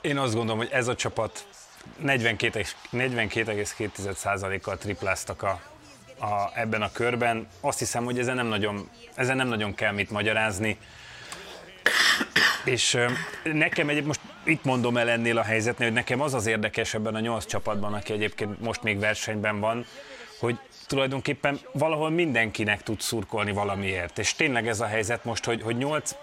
Én 0.00 0.18
azt 0.18 0.34
gondolom, 0.34 0.58
hogy 0.58 0.70
ez 0.72 0.88
a 0.88 0.94
csapat 0.94 1.44
42,2%-kal 2.04 4.78
tripláztak 4.78 5.42
a, 5.42 5.60
a, 6.18 6.50
ebben 6.54 6.82
a 6.82 6.92
körben. 6.92 7.48
Azt 7.60 7.78
hiszem, 7.78 8.04
hogy 8.04 8.18
ezen 8.18 8.34
nem 8.34 8.46
nagyon, 8.46 8.90
ezen 9.14 9.36
nem 9.36 9.48
nagyon 9.48 9.74
kell 9.74 9.92
mit 9.92 10.10
magyarázni. 10.10 10.78
És 12.64 12.98
nekem 13.42 13.88
egy, 13.88 14.04
most 14.04 14.20
itt 14.44 14.64
mondom 14.64 14.96
el 14.96 15.08
ennél 15.08 15.38
a 15.38 15.42
helyzetnél, 15.42 15.86
hogy 15.86 15.96
nekem 15.96 16.20
az 16.20 16.34
az 16.34 16.46
érdekes 16.46 16.94
ebben 16.94 17.14
a 17.14 17.20
nyolc 17.20 17.46
csapatban, 17.46 17.94
aki 17.94 18.12
egyébként 18.12 18.60
most 18.60 18.82
még 18.82 18.98
versenyben 18.98 19.60
van, 19.60 19.86
hogy 20.38 20.58
tulajdonképpen 20.86 21.60
valahol 21.72 22.10
mindenkinek 22.10 22.82
tud 22.82 23.00
szurkolni 23.00 23.52
valamiért. 23.52 24.18
És 24.18 24.34
tényleg 24.34 24.68
ez 24.68 24.80
a 24.80 24.86
helyzet 24.86 25.24
most, 25.24 25.44
hogy, 25.44 25.62
hogy 25.62 25.76
nyolc 25.76 26.14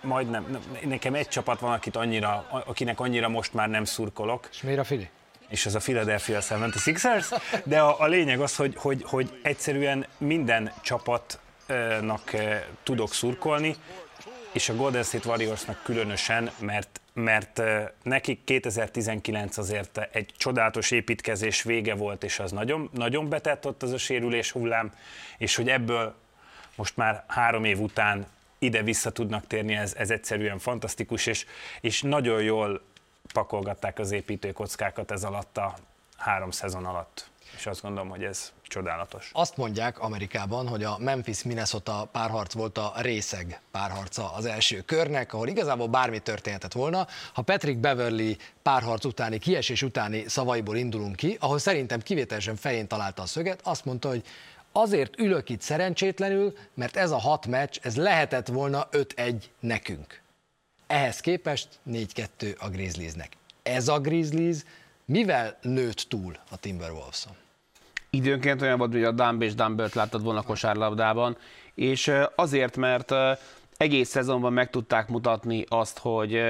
majdnem, 0.00 0.58
nekem 0.84 1.14
egy 1.14 1.28
csapat 1.28 1.60
van, 1.60 1.72
akit 1.72 1.96
annyira, 1.96 2.46
akinek 2.66 3.00
annyira 3.00 3.28
most 3.28 3.54
már 3.54 3.68
nem 3.68 3.84
szurkolok. 3.84 4.48
És 4.52 4.62
miért 4.62 4.78
a 4.78 4.84
Fili? 4.84 5.08
És 5.48 5.66
ez 5.66 5.74
a 5.74 5.78
Philadelphia 5.78 6.40
76ers, 6.40 7.40
de 7.64 7.80
a, 7.80 8.00
a 8.00 8.06
lényeg 8.06 8.40
az, 8.40 8.56
hogy, 8.56 8.74
hogy, 8.76 9.02
hogy 9.06 9.38
egyszerűen 9.42 10.06
minden 10.18 10.72
csapatnak 10.82 12.34
tudok 12.82 13.12
szurkolni, 13.12 13.76
és 14.52 14.68
a 14.68 14.74
Golden 14.74 15.02
State 15.02 15.28
Warriorsnak 15.28 15.80
különösen, 15.82 16.50
mert, 16.58 17.00
mert 17.12 17.62
nekik 18.02 18.44
2019 18.44 19.56
azért 19.56 19.98
egy 20.12 20.32
csodálatos 20.36 20.90
építkezés 20.90 21.62
vége 21.62 21.94
volt, 21.94 22.24
és 22.24 22.38
az 22.38 22.52
nagyon, 22.52 22.90
nagyon 22.92 23.28
betett 23.28 23.66
ott 23.66 23.82
az 23.82 23.92
a 23.92 23.98
sérülés 23.98 24.50
hullám, 24.50 24.92
és 25.38 25.56
hogy 25.56 25.68
ebből 25.68 26.14
most 26.76 26.96
már 26.96 27.24
három 27.26 27.64
év 27.64 27.80
után 27.80 28.26
ide 28.66 28.82
vissza 28.82 29.10
tudnak 29.10 29.46
térni, 29.46 29.74
ez, 29.74 29.94
ez 29.94 30.10
egyszerűen 30.10 30.58
fantasztikus, 30.58 31.26
és, 31.26 31.46
és 31.80 32.02
nagyon 32.02 32.42
jól 32.42 32.82
pakolgatták 33.32 33.98
az 33.98 34.10
építőkockákat 34.10 35.10
ez 35.10 35.24
alatt 35.24 35.56
a 35.56 35.74
három 36.16 36.50
szezon 36.50 36.84
alatt. 36.84 37.30
És 37.56 37.66
azt 37.66 37.82
gondolom, 37.82 38.08
hogy 38.08 38.24
ez 38.24 38.52
csodálatos. 38.62 39.30
Azt 39.32 39.56
mondják 39.56 39.98
Amerikában, 39.98 40.68
hogy 40.68 40.84
a 40.84 40.98
Memphis-Minnesota 40.98 42.08
párharc 42.12 42.52
volt 42.52 42.78
a 42.78 42.92
részeg 42.96 43.60
párharca 43.70 44.32
az 44.32 44.44
első 44.44 44.80
körnek, 44.80 45.32
ahol 45.32 45.48
igazából 45.48 45.88
bármi 45.88 46.18
történhetett 46.18 46.72
volna. 46.72 47.06
Ha 47.32 47.42
Patrick 47.42 47.78
Beverly 47.78 48.36
párharc 48.62 49.04
utáni, 49.04 49.38
kiesés 49.38 49.82
utáni 49.82 50.28
szavaiból 50.28 50.76
indulunk 50.76 51.16
ki, 51.16 51.36
ahol 51.40 51.58
szerintem 51.58 52.00
kivételesen 52.00 52.56
fején 52.56 52.86
találta 52.86 53.22
a 53.22 53.26
szöget, 53.26 53.60
azt 53.62 53.84
mondta, 53.84 54.08
hogy 54.08 54.22
azért 54.76 55.18
ülök 55.18 55.48
itt 55.48 55.60
szerencsétlenül, 55.60 56.52
mert 56.74 56.96
ez 56.96 57.10
a 57.10 57.18
hat 57.18 57.46
meccs, 57.46 57.78
ez 57.82 57.96
lehetett 57.96 58.46
volna 58.46 58.88
5-1 58.92 59.34
nekünk. 59.60 60.20
Ehhez 60.86 61.20
képest 61.20 61.68
4-2 61.90 62.58
a 62.58 62.68
Grizzliesnek. 62.68 63.32
Ez 63.62 63.88
a 63.88 64.00
Grizzlies 64.00 64.56
mivel 65.04 65.58
nőtt 65.62 66.06
túl 66.08 66.36
a 66.50 66.56
Timberwolves-on? 66.56 67.34
Időnként 68.10 68.62
olyan 68.62 68.78
volt, 68.78 68.92
hogy 68.92 69.04
a 69.04 69.10
Dumb 69.10 69.42
és 69.42 69.54
Dumbert 69.54 69.94
láttad 69.94 70.22
volna 70.22 70.42
kosárlabdában, 70.42 71.36
és 71.74 72.12
azért, 72.34 72.76
mert 72.76 73.12
egész 73.76 74.08
szezonban 74.08 74.52
meg 74.52 74.70
tudták 74.70 75.08
mutatni 75.08 75.64
azt, 75.68 75.98
hogy 75.98 76.40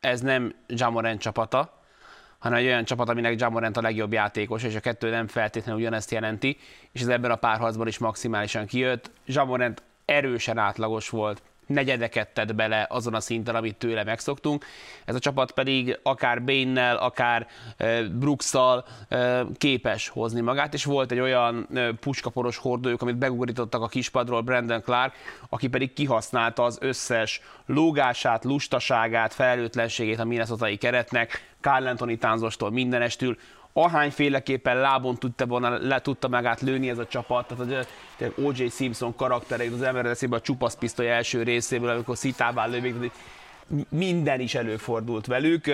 ez 0.00 0.20
nem 0.20 0.54
Jamoran 0.66 1.18
csapata, 1.18 1.81
hanem 2.42 2.58
egy 2.58 2.66
olyan 2.66 2.84
csapat, 2.84 3.08
aminek 3.08 3.40
Jamorant 3.40 3.76
a 3.76 3.80
legjobb 3.80 4.12
játékos, 4.12 4.62
és 4.62 4.74
a 4.74 4.80
kettő 4.80 5.10
nem 5.10 5.26
feltétlenül 5.26 5.80
ugyanezt 5.80 6.10
jelenti, 6.10 6.56
és 6.92 7.00
ez 7.00 7.08
ebben 7.08 7.30
a 7.30 7.36
párharcban 7.36 7.86
is 7.86 7.98
maximálisan 7.98 8.66
kijött. 8.66 9.10
Jamorant 9.26 9.82
erősen 10.04 10.58
átlagos 10.58 11.08
volt, 11.08 11.42
negyedeket 11.72 12.28
tett 12.28 12.54
bele 12.54 12.86
azon 12.90 13.14
a 13.14 13.20
szinten, 13.20 13.54
amit 13.54 13.76
tőle 13.76 14.04
megszoktunk. 14.04 14.64
Ez 15.04 15.14
a 15.14 15.18
csapat 15.18 15.52
pedig 15.52 15.98
akár 16.02 16.42
Bane-nel, 16.42 16.96
akár 16.96 17.46
Brooks-szal 18.12 18.84
képes 19.58 20.08
hozni 20.08 20.40
magát, 20.40 20.74
és 20.74 20.84
volt 20.84 21.12
egy 21.12 21.20
olyan 21.20 21.68
puskaporos 22.00 22.56
hordójuk, 22.56 23.02
amit 23.02 23.18
begurítottak 23.18 23.82
a 23.82 23.88
kispadról 23.88 24.40
Brandon 24.40 24.82
Clark, 24.82 25.14
aki 25.48 25.68
pedig 25.68 25.92
kihasználta 25.92 26.62
az 26.62 26.78
összes 26.80 27.40
lógását, 27.66 28.44
lustaságát, 28.44 29.34
felelőtlenségét 29.34 30.18
a 30.18 30.24
minnesota 30.24 30.68
keretnek, 30.78 31.50
Carl 31.60 31.86
Anthony 31.86 32.18
tánzostól 32.18 32.70
mindenestül, 32.70 33.36
ahányféleképpen 33.72 34.76
lábon 34.76 35.16
tudta, 35.18 35.46
volna, 35.46 35.78
le 35.78 36.00
tudta 36.00 36.28
magát 36.28 36.60
lőni 36.60 36.88
ez 36.88 36.98
a 36.98 37.06
csapat, 37.06 37.46
tehát 37.46 37.84
a 38.20 38.40
O.J. 38.40 38.66
Simpson 38.68 39.16
karaktere, 39.16 39.64
az 39.72 39.82
ember 39.82 40.06
eszébe 40.06 40.36
a 40.36 40.40
csupasz 40.40 40.74
pisztoly 40.74 41.10
első 41.10 41.42
részéből, 41.42 41.88
amikor 41.88 42.16
szitává 42.16 42.66
lövik, 42.66 43.10
minden 43.88 44.40
is 44.40 44.54
előfordult 44.54 45.26
velük. 45.26 45.64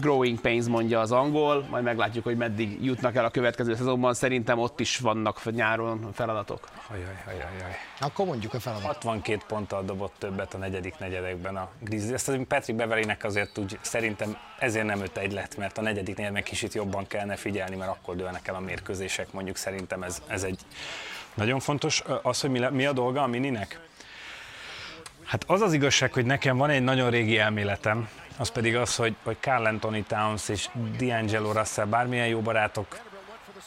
Growing 0.00 0.40
pains 0.40 0.66
mondja 0.66 1.00
az 1.00 1.12
angol, 1.12 1.66
majd 1.70 1.84
meglátjuk, 1.84 2.24
hogy 2.24 2.36
meddig 2.36 2.84
jutnak 2.84 3.14
el 3.14 3.24
a 3.24 3.30
következő 3.30 3.74
szezonban. 3.74 4.14
Szerintem 4.14 4.58
ott 4.58 4.80
is 4.80 4.98
vannak 4.98 5.52
nyáron 5.52 6.08
feladatok. 6.12 6.68
Ajaj, 6.90 7.02
ajaj, 7.26 7.42
ajaj. 7.58 7.76
Akkor 8.00 8.26
mondjuk 8.26 8.54
a 8.54 8.60
feladat. 8.60 8.84
62 8.84 9.42
ponttal 9.46 9.84
dobott 9.84 10.14
többet 10.18 10.54
a 10.54 10.58
negyedik 10.58 10.98
negyedekben 10.98 11.56
a 11.56 11.68
Grizzlies. 11.80 12.14
Ezt 12.14 12.28
az 12.28 12.38
Patrick 12.48 12.78
Beverlynek 12.78 13.24
azért 13.24 13.58
úgy 13.58 13.78
szerintem 13.80 14.36
ezért 14.58 14.86
nem 14.86 15.00
öt 15.00 15.16
egy 15.16 15.32
lett, 15.32 15.56
mert 15.56 15.78
a 15.78 15.82
negyedik 15.82 16.16
negyedben 16.16 16.42
kicsit 16.42 16.74
jobban 16.74 17.06
kellene 17.06 17.36
figyelni, 17.36 17.76
mert 17.76 17.90
akkor 17.90 18.16
dőlnek 18.16 18.48
el 18.48 18.54
a 18.54 18.60
mérkőzések. 18.60 19.32
Mondjuk 19.32 19.56
szerintem 19.56 20.02
ez, 20.02 20.22
ez 20.26 20.42
egy 20.42 20.60
nagyon 21.34 21.60
fontos. 21.60 22.02
Az, 22.22 22.40
hogy 22.40 22.50
mi, 22.50 22.60
mi 22.70 22.86
a 22.86 22.92
dolga 22.92 23.22
a 23.22 23.26
mininek? 23.26 23.80
Hát 25.24 25.44
az 25.46 25.60
az 25.60 25.72
igazság, 25.72 26.12
hogy 26.12 26.24
nekem 26.24 26.56
van 26.56 26.70
egy 26.70 26.82
nagyon 26.82 27.10
régi 27.10 27.38
elméletem, 27.38 28.08
az 28.38 28.48
pedig 28.48 28.76
az, 28.76 28.96
hogy, 28.96 29.16
hogy 29.22 29.36
Carl 29.40 29.66
Anthony 29.66 30.04
Towns 30.06 30.48
és 30.48 30.68
D'Angelo 30.98 31.50
Russell 31.54 31.84
bármilyen 31.84 32.26
jó 32.26 32.40
barátok, 32.40 33.00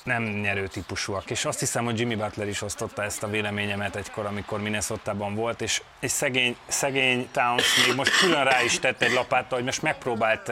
nem 0.03 0.23
nyerő 0.23 0.67
típusúak. 0.67 1.29
És 1.29 1.45
azt 1.45 1.59
hiszem, 1.59 1.85
hogy 1.85 1.99
Jimmy 1.99 2.15
Butler 2.15 2.47
is 2.47 2.61
osztotta 2.61 3.03
ezt 3.03 3.23
a 3.23 3.27
véleményemet 3.27 3.95
egykor, 3.95 4.25
amikor 4.25 4.61
minnesota 4.61 5.13
volt, 5.15 5.61
és, 5.61 5.81
és 5.99 6.11
szegény, 6.11 6.55
szegény 6.67 7.27
Towns 7.31 7.85
még 7.85 7.95
most 7.95 8.19
külön 8.19 8.43
rá 8.43 8.63
is 8.63 8.79
tett 8.79 9.01
egy 9.01 9.13
lapáttal, 9.13 9.57
hogy 9.57 9.65
most 9.65 9.81
megpróbált 9.81 10.51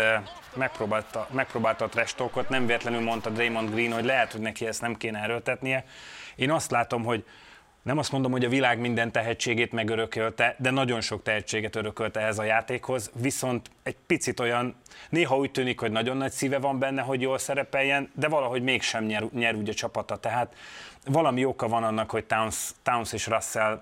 megpróbálta, 0.53 1.27
megpróbálta 1.31 1.85
a 1.85 1.89
trash 1.89 2.15
nem 2.47 2.65
véletlenül 2.65 3.01
mondta 3.01 3.29
Draymond 3.29 3.73
Green, 3.73 3.91
hogy 3.91 4.05
lehet, 4.05 4.31
hogy 4.31 4.41
neki 4.41 4.67
ezt 4.67 4.81
nem 4.81 4.97
kéne 4.97 5.19
erőltetnie. 5.19 5.85
Én 6.35 6.51
azt 6.51 6.71
látom, 6.71 7.03
hogy 7.03 7.25
nem 7.81 7.97
azt 7.97 8.11
mondom, 8.11 8.31
hogy 8.31 8.45
a 8.45 8.49
világ 8.49 8.79
minden 8.79 9.11
tehetségét 9.11 9.71
megörökölte, 9.71 10.55
de 10.57 10.69
nagyon 10.69 11.01
sok 11.01 11.23
tehetséget 11.23 11.75
örökölte 11.75 12.19
ehhez 12.19 12.39
a 12.39 12.43
játékhoz, 12.43 13.11
viszont 13.13 13.69
egy 13.83 13.95
picit 14.07 14.39
olyan, 14.39 14.75
néha 15.09 15.37
úgy 15.37 15.51
tűnik, 15.51 15.79
hogy 15.79 15.91
nagyon 15.91 16.17
nagy 16.17 16.31
szíve 16.31 16.59
van 16.59 16.79
benne, 16.79 17.01
hogy 17.01 17.21
jól 17.21 17.37
szerepeljen, 17.37 18.11
de 18.15 18.27
valahogy 18.27 18.61
mégsem 18.61 19.05
nyer, 19.05 19.23
nyer 19.33 19.55
úgy 19.55 19.69
a 19.69 19.73
csapata. 19.73 20.17
Tehát 20.17 20.55
valami 21.05 21.45
oka 21.45 21.67
van 21.67 21.83
annak, 21.83 22.11
hogy 22.11 22.25
Towns, 22.25 22.71
Towns 22.83 23.13
és 23.13 23.27
Russell 23.27 23.81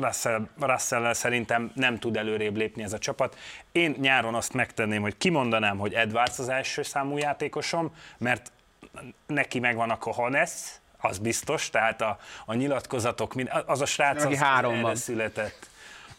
Russell, 0.00 0.48
russell 0.60 1.12
szerintem 1.12 1.70
nem 1.74 1.98
tud 1.98 2.16
előrébb 2.16 2.56
lépni 2.56 2.82
ez 2.82 2.92
a 2.92 2.98
csapat. 2.98 3.36
Én 3.72 3.96
nyáron 4.00 4.34
azt 4.34 4.52
megtenném, 4.52 5.02
hogy 5.02 5.16
kimondanám, 5.16 5.78
hogy 5.78 5.94
Edwards 5.94 6.38
az 6.38 6.48
első 6.48 6.82
számú 6.82 7.16
játékosom, 7.16 7.94
mert 8.18 8.52
neki 9.26 9.58
megvan 9.58 9.90
a 9.90 9.98
Kohanes, 9.98 10.50
az 11.00 11.18
biztos, 11.18 11.70
tehát 11.70 12.00
a, 12.00 12.18
a 12.46 12.54
nyilatkozatok, 12.54 13.34
az 13.66 13.80
a 13.80 13.86
srác 13.86 14.24
az 14.24 14.42
erre 14.42 14.94
született. 14.94 15.68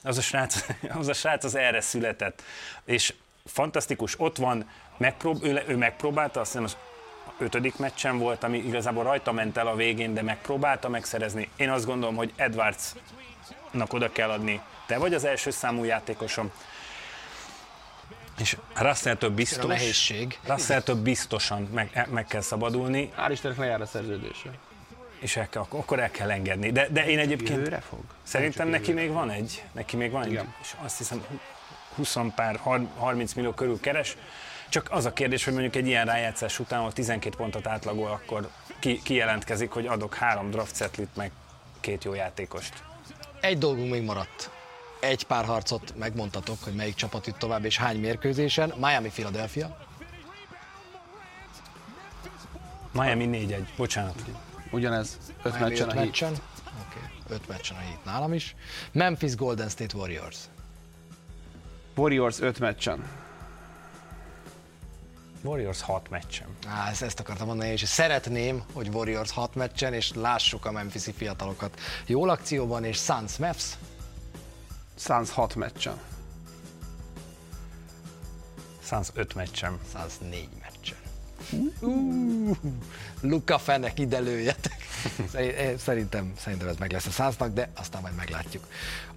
Az 0.03 0.17
a, 0.17 0.21
srác, 0.21 0.65
az 0.99 1.07
a 1.07 1.13
srác 1.13 1.43
az 1.43 1.55
erre 1.55 1.81
született. 1.81 2.43
És 2.85 3.13
fantasztikus, 3.45 4.19
ott 4.19 4.37
van, 4.37 4.69
megprób, 4.97 5.43
ő, 5.43 5.63
ő 5.67 5.77
megpróbálta, 5.77 6.39
azt 6.39 6.51
hiszem 6.51 6.63
az 6.63 6.77
ötödik 7.37 7.77
meccsen 7.77 8.17
volt, 8.17 8.43
ami 8.43 8.57
igazából 8.57 9.03
rajta 9.03 9.31
ment 9.31 9.57
el 9.57 9.67
a 9.67 9.75
végén, 9.75 10.13
de 10.13 10.21
megpróbálta 10.21 10.89
megszerezni. 10.89 11.49
Én 11.55 11.69
azt 11.69 11.85
gondolom, 11.85 12.15
hogy 12.15 12.33
Edwardsnak 12.35 13.93
oda 13.93 14.11
kell 14.11 14.29
adni. 14.29 14.61
Te 14.85 14.97
vagy 14.97 15.13
az 15.13 15.23
első 15.23 15.49
számú 15.49 15.83
játékosom, 15.83 16.51
és 18.37 18.57
Russell-től 18.75 19.29
biztos, 19.29 20.03
Russell-től 20.43 20.95
biztosan 20.95 21.61
meg, 21.61 22.07
meg 22.11 22.25
kell 22.25 22.41
szabadulni. 22.41 23.11
Hál' 23.17 23.29
Istennek 23.31 23.57
lejár 23.57 23.81
a 23.81 23.85
szerződése 23.85 24.49
és 25.19 25.35
el 25.35 25.49
kell, 25.49 25.65
akkor 25.69 25.99
el 25.99 26.11
kell 26.11 26.31
engedni. 26.31 26.71
De, 26.71 26.87
de 26.89 27.07
én 27.07 27.19
egyébként 27.19 27.57
Jövőre 27.57 27.79
fog? 27.79 27.99
szerintem 28.23 28.67
neki 28.67 28.91
még 28.91 29.11
van 29.11 29.29
egy, 29.29 29.63
neki 29.71 29.95
még 29.95 30.11
van 30.11 30.29
Igen. 30.29 30.45
egy, 30.45 30.51
és 30.61 30.75
azt 30.83 30.97
hiszem 30.97 31.25
20 31.95 32.17
pár, 32.35 32.59
30 32.97 33.33
millió 33.33 33.51
körül 33.51 33.79
keres, 33.79 34.17
csak 34.69 34.87
az 34.91 35.05
a 35.05 35.13
kérdés, 35.13 35.43
hogy 35.43 35.53
mondjuk 35.53 35.75
egy 35.75 35.87
ilyen 35.87 36.05
rájátszás 36.05 36.59
után, 36.59 36.79
ahol 36.79 36.91
12 36.91 37.35
pontot 37.35 37.67
átlagol, 37.67 38.11
akkor 38.11 38.49
ki, 38.79 39.01
ki 39.03 39.13
jelentkezik, 39.13 39.71
hogy 39.71 39.85
adok 39.87 40.15
három 40.15 40.49
draft 40.49 40.75
setlit, 40.75 41.15
meg 41.15 41.31
két 41.79 42.03
jó 42.03 42.13
játékost. 42.13 42.83
Egy 43.41 43.57
dolgunk 43.57 43.91
még 43.91 44.03
maradt. 44.03 44.49
Egy 44.99 45.23
pár 45.23 45.45
harcot 45.45 45.93
megmondtatok, 45.97 46.57
hogy 46.63 46.73
melyik 46.73 46.95
csapat 46.95 47.27
jut 47.27 47.37
tovább 47.37 47.65
és 47.65 47.77
hány 47.77 47.99
mérkőzésen. 47.99 48.73
Miami-Philadelphia. 48.77 49.77
Miami 52.91 53.29
4-1, 53.31 53.67
bocsánat. 53.77 54.23
Ugyanez, 54.71 55.17
öt 55.43 55.59
meccsen 55.59 55.89
a 55.89 55.93
meccsen. 55.93 56.31
Oké, 56.31 56.41
okay. 56.97 57.35
öt 57.35 57.47
meccsen 57.47 57.77
a 57.77 57.79
hit 57.79 58.05
nálam 58.05 58.33
is. 58.33 58.55
Memphis 58.91 59.35
Golden 59.35 59.69
State 59.69 59.97
Warriors. 59.97 60.37
Warriors 61.95 62.39
öt 62.39 62.59
meccsen. 62.59 63.03
Warriors 65.41 65.81
6 65.81 66.09
meccsen. 66.09 66.47
Á, 66.67 66.89
ezt, 66.89 67.01
ezt 67.01 67.19
akartam 67.19 67.47
mondani, 67.47 67.69
és 67.69 67.83
szeretném, 67.83 68.63
hogy 68.73 68.87
Warriors 68.87 69.31
6 69.31 69.55
meccsen, 69.55 69.93
és 69.93 70.13
lássuk 70.13 70.65
a 70.65 70.71
Memphisi 70.71 71.11
fiatalokat 71.11 71.79
jól 72.05 72.29
akcióban, 72.29 72.83
és 72.83 72.97
Suns 72.97 73.37
Mavs. 73.37 73.77
Suns 74.95 75.29
6 75.29 75.55
meccsen. 75.55 75.99
Suns 78.83 79.07
5 79.13 79.33
meccsen. 79.33 79.79
Suns 79.91 80.13
4 80.17 80.29
meccsen. 80.31 80.58
Uh, 81.79 82.57
Luka 83.21 83.57
Fenek, 83.57 83.99
ide 83.99 84.19
lőjetek. 84.19 84.87
Eh, 85.33 85.73
szerintem, 85.77 86.33
szerintem 86.37 86.67
ez 86.67 86.75
meg 86.77 86.91
lesz 86.91 87.05
a 87.05 87.11
száznak, 87.11 87.53
de 87.53 87.69
aztán 87.75 88.01
majd 88.01 88.15
meglátjuk. 88.15 88.67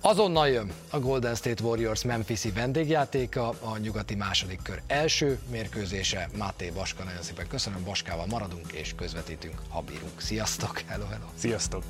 Azonnal 0.00 0.48
jön 0.48 0.72
a 0.90 0.98
Golden 0.98 1.34
State 1.34 1.62
Warriors 1.62 2.04
Memphisi 2.04 2.50
vendégjátéka, 2.50 3.48
a 3.48 3.78
nyugati 3.78 4.14
második 4.14 4.62
kör 4.62 4.82
első 4.86 5.38
mérkőzése. 5.50 6.28
Máté 6.38 6.70
Baska, 6.74 7.04
nagyon 7.04 7.22
szépen 7.22 7.48
köszönöm, 7.48 7.84
Baskával 7.84 8.26
maradunk 8.26 8.72
és 8.72 8.94
közvetítünk, 8.96 9.62
ha 9.68 9.80
bírunk. 9.80 10.20
Sziasztok, 10.20 10.82
hello, 10.86 11.04
hello. 11.04 11.26
Sziasztok. 11.34 11.82